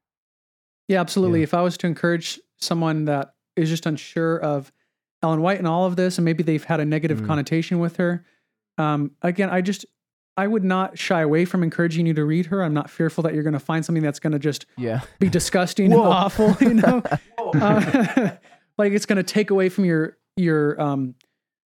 Yeah, 0.87 1.01
absolutely. 1.01 1.39
Yeah. 1.39 1.43
If 1.43 1.53
I 1.53 1.61
was 1.61 1.77
to 1.79 1.87
encourage 1.87 2.39
someone 2.57 3.05
that 3.05 3.33
is 3.55 3.69
just 3.69 3.85
unsure 3.85 4.37
of 4.39 4.71
Ellen 5.21 5.41
White 5.41 5.57
and 5.57 5.67
all 5.67 5.85
of 5.85 5.95
this, 5.95 6.17
and 6.17 6.25
maybe 6.25 6.43
they've 6.43 6.63
had 6.63 6.79
a 6.79 6.85
negative 6.85 7.21
Mm. 7.21 7.27
connotation 7.27 7.79
with 7.79 7.97
her, 7.97 8.25
um, 8.77 9.11
again, 9.21 9.49
I 9.49 9.61
just 9.61 9.85
I 10.35 10.47
would 10.47 10.63
not 10.63 10.97
shy 10.97 11.21
away 11.21 11.45
from 11.45 11.61
encouraging 11.61 12.07
you 12.07 12.13
to 12.15 12.25
read 12.25 12.47
her. 12.47 12.63
I'm 12.63 12.73
not 12.73 12.89
fearful 12.89 13.21
that 13.23 13.35
you're 13.35 13.43
going 13.43 13.53
to 13.53 13.59
find 13.59 13.85
something 13.85 14.01
that's 14.01 14.19
going 14.19 14.33
to 14.33 14.39
just 14.39 14.65
Yeah. 14.77 15.01
be 15.19 15.29
disgusting 15.29 15.93
and 15.93 16.01
awful. 16.01 16.55
You 16.59 16.73
know, 16.75 17.03
uh, 17.37 18.31
like 18.77 18.93
it's 18.93 19.05
going 19.05 19.17
to 19.17 19.23
take 19.23 19.51
away 19.51 19.69
from 19.69 19.85
your 19.85 20.17
your 20.35 20.81
um 20.81 21.13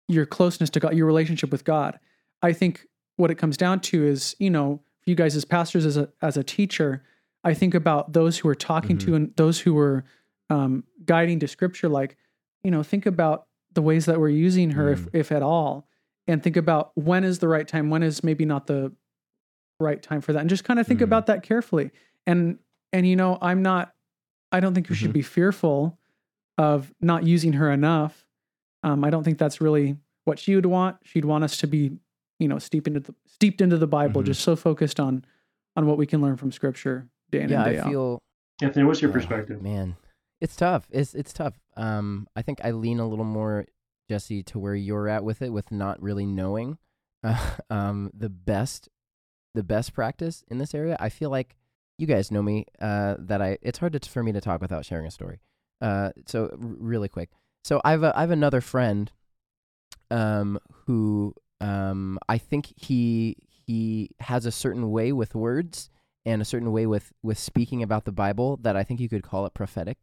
your 0.08 0.26
closeness 0.26 0.70
to 0.72 0.80
God, 0.80 0.96
your 0.96 1.06
relationship 1.08 1.52
with 1.52 1.64
God. 1.64 2.00
I 2.42 2.54
think 2.54 2.86
what 3.18 3.32
it 3.32 3.36
comes 3.36 3.58
down 3.58 3.80
to 3.82 4.06
is, 4.06 4.36
you 4.40 4.50
know, 4.50 4.82
for 5.02 5.10
you 5.10 5.16
guys 5.16 5.36
as 5.36 5.46
pastors, 5.46 5.86
as 5.86 5.98
a 5.98 6.10
as 6.22 6.38
a 6.38 6.44
teacher, 6.44 7.04
I 7.44 7.54
think 7.54 7.74
about 7.74 8.14
those 8.14 8.38
who 8.40 8.48
are 8.50 8.56
talking 8.56 8.98
to 9.00 9.16
and 9.16 9.32
those 9.36 9.60
who 9.60 9.78
are 9.78 10.04
um, 10.50 10.84
guiding 11.06 11.40
to 11.40 11.48
Scripture. 11.48 11.90
Like, 11.90 12.18
you 12.64 12.72
know, 12.72 12.84
think 12.84 13.06
about 13.06 13.48
the 13.74 13.82
ways 13.82 14.06
that 14.06 14.20
we're 14.20 14.30
using 14.30 14.72
her, 14.72 14.92
if 14.92 15.08
if 15.14 15.32
at 15.32 15.42
all, 15.44 15.88
and 16.28 16.42
think 16.44 16.58
about 16.58 16.92
when 16.96 17.24
is 17.24 17.40
the 17.40 17.48
right 17.48 17.68
time, 17.68 17.90
when 17.90 18.04
is 18.04 18.24
maybe 18.24 18.46
not 18.46 18.68
the 18.68 18.92
right 19.80 20.02
time 20.02 20.22
for 20.22 20.34
that, 20.34 20.40
and 20.40 20.50
just 20.50 20.64
kind 20.64 20.80
of 20.80 20.88
think 20.88 21.00
Mhm. 21.02 21.04
about 21.04 21.26
that 21.28 21.44
carefully. 21.44 21.92
And 22.28 22.60
and 22.94 23.08
you 23.08 23.16
know, 23.16 23.38
I'm 23.42 23.62
not. 23.62 23.94
I 24.52 24.60
don't 24.60 24.74
think 24.74 24.90
you 24.90 24.96
should 24.96 25.10
Mhm. 25.12 25.14
be 25.14 25.22
fearful 25.22 26.00
of 26.58 26.94
not 27.02 27.24
using 27.26 27.54
her 27.54 27.72
enough. 27.72 28.25
Um, 28.86 29.04
I 29.04 29.10
don't 29.10 29.24
think 29.24 29.38
that's 29.40 29.60
really 29.60 29.98
what 30.26 30.40
she 30.40 30.56
would 30.56 30.66
want. 30.68 30.98
She'd 31.04 31.26
want 31.26 31.44
us 31.44 31.58
to 31.58 31.68
be, 31.68 31.98
you 32.40 32.48
know, 32.48 32.60
steeped 32.60 32.88
into 32.88 33.00
the 33.00 33.16
steeped 33.26 33.60
into 33.62 33.78
the 33.78 33.88
Bible, 33.88 34.22
Mhm. 34.22 34.26
just 34.28 34.42
so 34.42 34.56
focused 34.56 35.00
on 35.00 35.26
on 35.76 35.86
what 35.88 35.98
we 35.98 36.06
can 36.06 36.22
learn 36.22 36.38
from 36.38 36.52
Scripture 36.52 37.10
day 37.32 37.42
in 37.42 37.50
yeah, 37.50 37.64
and 37.66 37.74
day 37.74 37.80
I 37.80 37.82
out. 37.82 37.90
feel 37.90 38.20
Anthony, 38.62 38.86
what's 38.86 39.02
your 39.02 39.12
Oh, 39.12 39.14
perspective? 39.14 39.62
Man, 39.62 39.98
it's 40.40 40.56
tough. 40.56 40.88
It's 40.92 41.14
it's 41.16 41.34
tough. 41.34 41.60
Um, 41.76 42.28
I 42.36 42.42
think 42.42 42.60
I 42.64 42.72
lean 42.72 43.00
a 43.00 43.08
little 43.08 43.26
more, 43.26 43.66
Jesse, 44.10 44.44
to 44.44 44.60
where 44.60 44.76
you're 44.76 45.08
at 45.10 45.24
with 45.24 45.42
it, 45.42 45.50
with 45.52 45.72
not 45.72 46.02
really 46.02 46.26
knowing, 46.26 46.78
uh, 47.24 47.58
um, 47.70 48.12
the 48.14 48.30
best 48.30 48.88
the 49.56 49.64
best 49.64 49.94
practice 49.94 50.44
in 50.48 50.58
this 50.60 50.76
area. 50.76 50.96
I 51.00 51.10
feel 51.10 51.30
like 51.30 51.56
you 51.98 52.06
guys 52.08 52.30
know 52.32 52.42
me 52.44 52.66
uh, 52.80 53.16
that 53.20 53.42
I 53.42 53.58
it's 53.62 53.80
hard 53.80 53.94
to, 53.94 54.10
for 54.10 54.22
me 54.22 54.32
to 54.34 54.42
talk 54.42 54.62
without 54.62 54.86
sharing 54.86 55.06
a 55.08 55.12
story. 55.12 55.40
Uh, 55.82 56.12
so 56.28 56.50
r- 56.52 56.58
really 56.60 57.10
quick. 57.10 57.30
So 57.66 57.82
I've 57.84 58.04
a, 58.04 58.16
I 58.16 58.22
have 58.22 58.30
another 58.30 58.62
friend 58.62 59.12
um, 60.12 60.60
who 60.86 61.34
um, 61.60 62.20
I 62.30 62.38
think 62.38 62.72
he 62.76 63.38
he 63.66 64.12
has 64.20 64.46
a 64.46 64.52
certain 64.52 64.92
way 64.92 65.12
with 65.12 65.34
words 65.34 65.90
and 66.28 66.44
a 66.44 66.46
certain 66.46 66.72
way 66.72 66.86
with 66.86 67.12
with 67.24 67.40
speaking 67.40 67.82
about 67.82 68.06
the 68.06 68.12
Bible 68.12 68.58
that 68.62 68.76
I 68.76 68.84
think 68.84 69.00
you 69.00 69.10
could 69.10 69.24
call 69.24 69.48
it 69.48 69.56
prophetic 69.56 69.98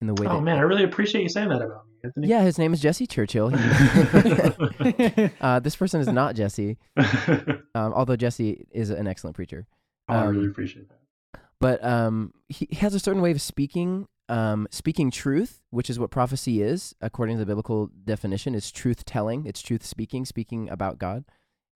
in 0.00 0.06
the 0.06 0.14
way 0.14 0.28
Oh 0.28 0.34
that 0.34 0.42
man, 0.42 0.58
I 0.58 0.60
really 0.60 0.84
appreciate 0.84 1.22
you 1.22 1.28
saying 1.28 1.48
that 1.48 1.60
about 1.60 1.84
me, 1.88 1.94
Anthony. 2.04 2.28
yeah, 2.28 2.42
his 2.42 2.58
name 2.58 2.72
is 2.72 2.78
Jesse 2.80 3.08
Churchill. 3.08 3.50
Uh, 5.40 5.58
this 5.58 5.74
person 5.74 6.00
is 6.00 6.06
not 6.06 6.36
Jesse, 6.36 6.78
um, 6.96 7.58
although 7.74 8.14
Jesse 8.14 8.68
is 8.70 8.90
an 8.90 9.08
excellent 9.08 9.34
preacher. 9.34 9.66
Oh, 10.08 10.14
I 10.14 10.24
really 10.26 10.44
Um, 10.44 10.50
appreciate 10.50 10.88
that. 10.90 11.40
But 11.60 11.82
um, 11.84 12.32
he 12.48 12.68
he 12.70 12.76
has 12.76 12.94
a 12.94 13.00
certain 13.00 13.20
way 13.20 13.32
of 13.32 13.40
speaking, 13.42 14.06
um, 14.30 14.68
speaking 14.70 15.10
truth, 15.10 15.60
which 15.70 15.90
is 15.90 15.98
what 15.98 16.10
prophecy 16.10 16.62
is, 16.62 16.94
according 17.00 17.36
to 17.36 17.40
the 17.40 17.46
biblical 17.46 17.90
definition. 18.04 18.54
It's 18.54 18.70
truth 18.70 19.04
telling. 19.04 19.44
It's 19.44 19.60
truth 19.60 19.84
speaking, 19.84 20.24
speaking 20.24 20.70
about 20.70 20.98
God, 20.98 21.24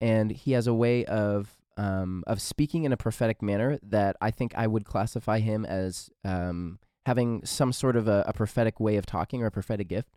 and 0.00 0.30
he 0.30 0.52
has 0.52 0.68
a 0.68 0.72
way 0.72 1.04
of 1.04 1.56
um, 1.76 2.22
of 2.28 2.40
speaking 2.40 2.84
in 2.84 2.92
a 2.92 2.96
prophetic 2.96 3.42
manner 3.42 3.80
that 3.82 4.16
I 4.20 4.30
think 4.30 4.54
I 4.54 4.68
would 4.68 4.84
classify 4.84 5.40
him 5.40 5.64
as 5.64 6.08
um, 6.24 6.78
having 7.04 7.44
some 7.44 7.72
sort 7.72 7.96
of 7.96 8.06
a, 8.06 8.24
a 8.28 8.32
prophetic 8.32 8.78
way 8.78 8.96
of 8.96 9.04
talking 9.04 9.42
or 9.42 9.46
a 9.46 9.50
prophetic 9.50 9.88
gift. 9.88 10.16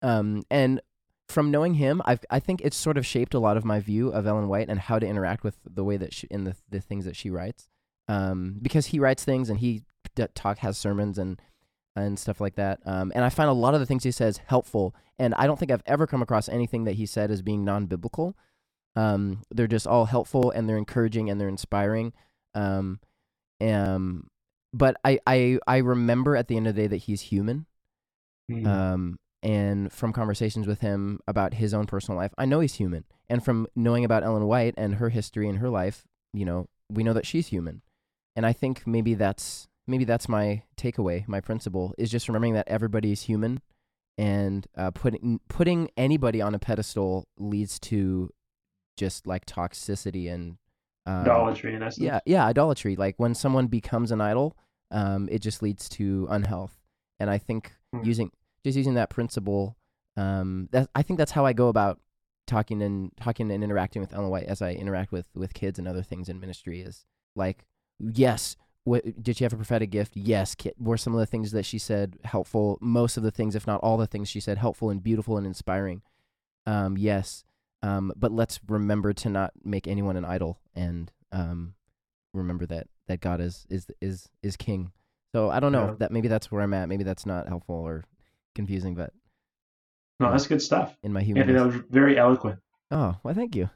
Um, 0.00 0.44
and 0.50 0.80
from 1.28 1.50
knowing 1.50 1.74
him, 1.74 2.00
I've, 2.06 2.24
I 2.30 2.40
think 2.40 2.62
it's 2.62 2.76
sort 2.76 2.96
of 2.96 3.04
shaped 3.04 3.34
a 3.34 3.38
lot 3.38 3.58
of 3.58 3.64
my 3.66 3.80
view 3.80 4.08
of 4.08 4.26
Ellen 4.26 4.48
White 4.48 4.70
and 4.70 4.80
how 4.80 4.98
to 4.98 5.06
interact 5.06 5.44
with 5.44 5.58
the 5.66 5.84
way 5.84 5.98
that 5.98 6.14
she 6.14 6.26
in 6.30 6.44
the 6.44 6.56
the 6.70 6.80
things 6.80 7.04
that 7.04 7.16
she 7.16 7.28
writes. 7.28 7.68
Um, 8.08 8.60
because 8.62 8.86
he 8.86 8.98
writes 8.98 9.24
things 9.24 9.50
and 9.50 9.58
he 9.58 9.82
talk 10.34 10.58
has 10.58 10.78
sermons 10.78 11.18
and 11.18 11.38
and 11.96 12.18
stuff 12.18 12.40
like 12.40 12.54
that. 12.56 12.80
Um, 12.84 13.10
and 13.14 13.24
I 13.24 13.28
find 13.30 13.48
a 13.48 13.54
lot 13.54 13.74
of 13.74 13.80
the 13.80 13.86
things 13.86 14.04
he 14.04 14.10
says 14.10 14.40
helpful. 14.46 14.94
And 15.18 15.34
I 15.34 15.46
don't 15.46 15.58
think 15.58 15.70
I've 15.70 15.82
ever 15.86 16.06
come 16.06 16.22
across 16.22 16.48
anything 16.48 16.84
that 16.84 16.94
he 16.94 17.06
said 17.06 17.30
as 17.30 17.42
being 17.42 17.64
non 17.64 17.86
biblical. 17.86 18.36
Um, 18.94 19.42
they're 19.50 19.66
just 19.66 19.86
all 19.86 20.06
helpful 20.06 20.50
and 20.50 20.68
they're 20.68 20.78
encouraging 20.78 21.28
and 21.28 21.40
they're 21.40 21.48
inspiring. 21.48 22.12
Um, 22.54 23.00
um, 23.60 24.28
but 24.72 24.96
I, 25.04 25.18
I 25.26 25.58
I 25.66 25.78
remember 25.78 26.36
at 26.36 26.48
the 26.48 26.56
end 26.56 26.66
of 26.66 26.74
the 26.74 26.82
day 26.82 26.88
that 26.88 26.96
he's 26.98 27.22
human. 27.22 27.66
Mm. 28.50 28.66
Um, 28.66 29.18
and 29.42 29.92
from 29.92 30.12
conversations 30.12 30.66
with 30.66 30.80
him 30.80 31.20
about 31.26 31.54
his 31.54 31.72
own 31.72 31.86
personal 31.86 32.18
life, 32.18 32.34
I 32.36 32.46
know 32.46 32.60
he's 32.60 32.74
human. 32.74 33.04
And 33.28 33.44
from 33.44 33.66
knowing 33.74 34.04
about 34.04 34.22
Ellen 34.22 34.46
White 34.46 34.74
and 34.76 34.96
her 34.96 35.08
history 35.08 35.48
and 35.48 35.58
her 35.58 35.68
life, 35.68 36.04
you 36.32 36.44
know, 36.44 36.68
we 36.90 37.02
know 37.02 37.12
that 37.12 37.26
she's 37.26 37.48
human. 37.48 37.82
And 38.34 38.44
I 38.44 38.52
think 38.52 38.86
maybe 38.86 39.14
that's 39.14 39.68
maybe 39.86 40.04
that's 40.04 40.28
my 40.28 40.62
takeaway, 40.76 41.26
my 41.28 41.40
principle 41.40 41.94
is 41.98 42.10
just 42.10 42.28
remembering 42.28 42.54
that 42.54 42.68
everybody 42.68 43.12
is 43.12 43.22
human, 43.22 43.60
and 44.18 44.66
uh, 44.76 44.90
putting 44.90 45.40
putting 45.48 45.90
anybody 45.96 46.40
on 46.40 46.54
a 46.54 46.58
pedestal 46.58 47.28
leads 47.38 47.78
to 47.80 48.30
just 48.96 49.26
like 49.26 49.44
toxicity 49.46 50.32
and 50.32 50.56
um, 51.06 51.20
Idolatry, 51.22 51.74
in 51.74 51.82
essence. 51.82 52.02
yeah, 52.02 52.20
yeah, 52.26 52.44
idolatry. 52.46 52.96
Like 52.96 53.14
when 53.18 53.34
someone 53.34 53.66
becomes 53.68 54.10
an 54.10 54.20
idol, 54.20 54.56
um, 54.90 55.28
it 55.30 55.40
just 55.40 55.62
leads 55.62 55.88
to 55.90 56.26
unhealth. 56.30 56.80
And 57.20 57.30
I 57.30 57.38
think 57.38 57.72
Hmm. 57.94 58.02
using 58.04 58.30
just 58.64 58.76
using 58.76 58.94
that 58.94 59.10
principle, 59.10 59.76
um, 60.16 60.68
that 60.72 60.90
I 60.94 61.02
think 61.02 61.18
that's 61.18 61.30
how 61.32 61.46
I 61.46 61.52
go 61.52 61.68
about 61.68 62.00
talking 62.46 62.82
and 62.82 63.12
talking 63.16 63.50
and 63.52 63.62
interacting 63.62 64.00
with 64.02 64.12
Ellen 64.14 64.30
White 64.30 64.44
as 64.46 64.60
I 64.62 64.72
interact 64.72 65.12
with 65.12 65.28
with 65.34 65.54
kids 65.54 65.78
and 65.78 65.86
other 65.86 66.02
things 66.02 66.28
in 66.28 66.40
ministry. 66.40 66.80
Is 66.80 67.04
like, 67.36 67.64
yes, 68.00 68.56
what, 68.86 69.22
did 69.22 69.36
she 69.36 69.44
have 69.44 69.52
a 69.52 69.56
prophetic 69.56 69.90
gift? 69.90 70.16
Yes. 70.16 70.54
Were 70.78 70.96
some 70.96 71.12
of 71.12 71.18
the 71.20 71.26
things 71.26 71.50
that 71.52 71.64
she 71.64 71.78
said 71.78 72.18
helpful? 72.24 72.78
Most 72.80 73.16
of 73.16 73.22
the 73.22 73.30
things, 73.32 73.54
if 73.56 73.66
not 73.66 73.80
all 73.80 73.96
the 73.96 74.06
things 74.06 74.28
she 74.28 74.40
said, 74.40 74.58
helpful 74.58 74.90
and 74.90 75.02
beautiful 75.02 75.36
and 75.36 75.46
inspiring. 75.46 76.02
Um, 76.66 76.96
yes. 76.96 77.44
Um, 77.82 78.12
but 78.16 78.30
let's 78.32 78.60
remember 78.68 79.12
to 79.12 79.28
not 79.28 79.52
make 79.64 79.86
anyone 79.86 80.16
an 80.16 80.24
idol 80.24 80.60
and 80.74 81.10
um, 81.32 81.74
remember 82.32 82.64
that 82.66 82.86
that 83.08 83.20
God 83.20 83.40
is 83.40 83.66
is 83.68 83.86
is 84.00 84.28
is 84.42 84.56
king. 84.56 84.92
So 85.34 85.50
I 85.50 85.60
don't 85.60 85.72
know 85.72 85.88
Yeah. 85.88 85.94
that 85.98 86.12
maybe 86.12 86.28
that's 86.28 86.50
where 86.50 86.62
I'm 86.62 86.72
at. 86.74 86.88
Maybe 86.88 87.04
that's 87.04 87.26
not 87.26 87.48
helpful 87.48 87.74
or 87.74 88.04
confusing, 88.54 88.94
but 88.94 89.12
No, 90.20 90.30
that's 90.30 90.46
good 90.46 90.62
stuff. 90.62 90.96
in 91.02 91.12
my 91.12 91.20
Anthony, 91.20 91.52
that 91.52 91.66
was 91.66 91.76
very 91.90 92.16
eloquent. 92.18 92.60
Oh, 92.90 93.16
well, 93.22 93.34
thank 93.34 93.54
you. 93.56 93.68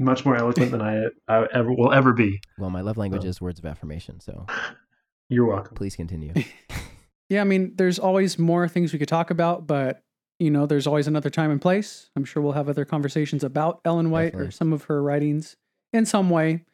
Much 0.00 0.24
more 0.24 0.36
eloquent 0.36 0.70
than 0.70 0.80
I, 0.80 1.06
I 1.26 1.46
ever 1.52 1.72
will 1.72 1.92
ever 1.92 2.12
be. 2.12 2.40
Well, 2.56 2.70
my 2.70 2.80
love 2.82 2.96
language 2.96 3.24
Oh. 3.24 3.28
is 3.28 3.40
words 3.40 3.58
of 3.58 3.66
affirmation. 3.66 4.20
So 4.20 4.46
You're 5.28 5.46
welcome. 5.46 5.74
please 5.74 5.96
continue. 5.96 6.32
Yeah, 7.30 7.42
I 7.42 7.44
mean, 7.44 7.74
there's 7.76 7.98
always 7.98 8.38
more 8.38 8.66
things 8.68 8.94
we 8.94 8.98
could 8.98 9.06
talk 9.08 9.28
about, 9.30 9.66
but 9.66 10.00
you 10.38 10.50
know, 10.50 10.64
there's 10.64 10.86
always 10.86 11.06
another 11.06 11.28
time 11.28 11.50
and 11.50 11.60
place. 11.60 12.08
I'm 12.16 12.24
sure 12.24 12.42
we'll 12.42 12.52
have 12.52 12.70
other 12.70 12.86
conversations 12.86 13.44
about 13.44 13.82
Ellen 13.84 14.10
White 14.10 14.26
Definitely. 14.32 14.48
or 14.48 14.50
some 14.50 14.72
of 14.72 14.84
her 14.84 15.02
writings 15.02 15.54
in 15.92 16.06
some 16.06 16.30
way 16.30 16.64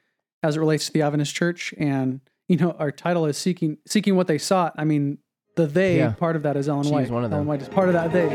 as 0.44 0.54
it 0.56 0.60
relates 0.60 0.86
to 0.86 0.92
the 0.92 1.02
Adventist 1.02 1.34
Church. 1.34 1.74
And 1.76 2.20
you 2.48 2.56
know, 2.56 2.70
our 2.78 2.92
title 2.92 3.26
is 3.26 3.36
seeking 3.36 3.78
seeking 3.84 4.14
what 4.14 4.28
they 4.28 4.38
sought. 4.38 4.74
I 4.78 4.84
mean, 4.84 5.18
the 5.56 5.66
they 5.66 5.96
Yeah. 5.96 6.12
part 6.12 6.36
of 6.36 6.44
that 6.44 6.56
is 6.56 6.68
Ellen 6.68 6.84
She 6.84 6.92
White. 6.92 7.06
is 7.06 7.10
one 7.10 7.24
of 7.24 7.30
them. 7.30 7.38
Ellen 7.38 7.48
White 7.48 7.62
is 7.62 7.68
part 7.68 7.88
of 7.88 7.94
that 7.94 8.12
they. 8.12 8.28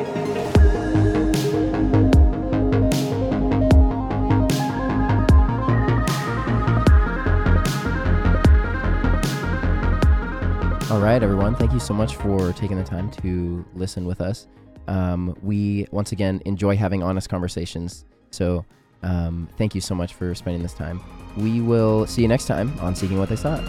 All 11.00 11.06
right, 11.06 11.24
everyone. 11.24 11.56
Thank 11.56 11.72
you 11.72 11.80
so 11.80 11.93
much 11.93 12.18
for 12.18 12.52
taking 12.52 12.76
the 12.76 12.84
time 12.84 13.10
to 13.22 13.66
listen 13.74 14.06
with 14.06 14.20
us. 14.20 14.47
Um, 14.89 15.34
we, 15.41 15.88
once 15.91 16.12
again, 16.12 16.41
enjoy 16.43 16.76
having 16.76 17.04
honest 17.04 17.30
conversations. 17.30 18.04
So, 18.32 18.66
um, 19.02 19.47
thank 19.58 19.74
you 19.74 19.80
so 19.80 19.95
much 19.95 20.14
for 20.14 20.36
spending 20.36 20.62
this 20.62 20.74
time. 20.74 21.00
We 21.38 21.62
will 21.62 22.06
see 22.06 22.22
you 22.24 22.28
next 22.28 22.47
time 22.47 22.78
on 22.82 22.95
Seeking 22.95 23.18
What 23.18 23.30
They 23.30 23.38
Sought. 23.38 23.64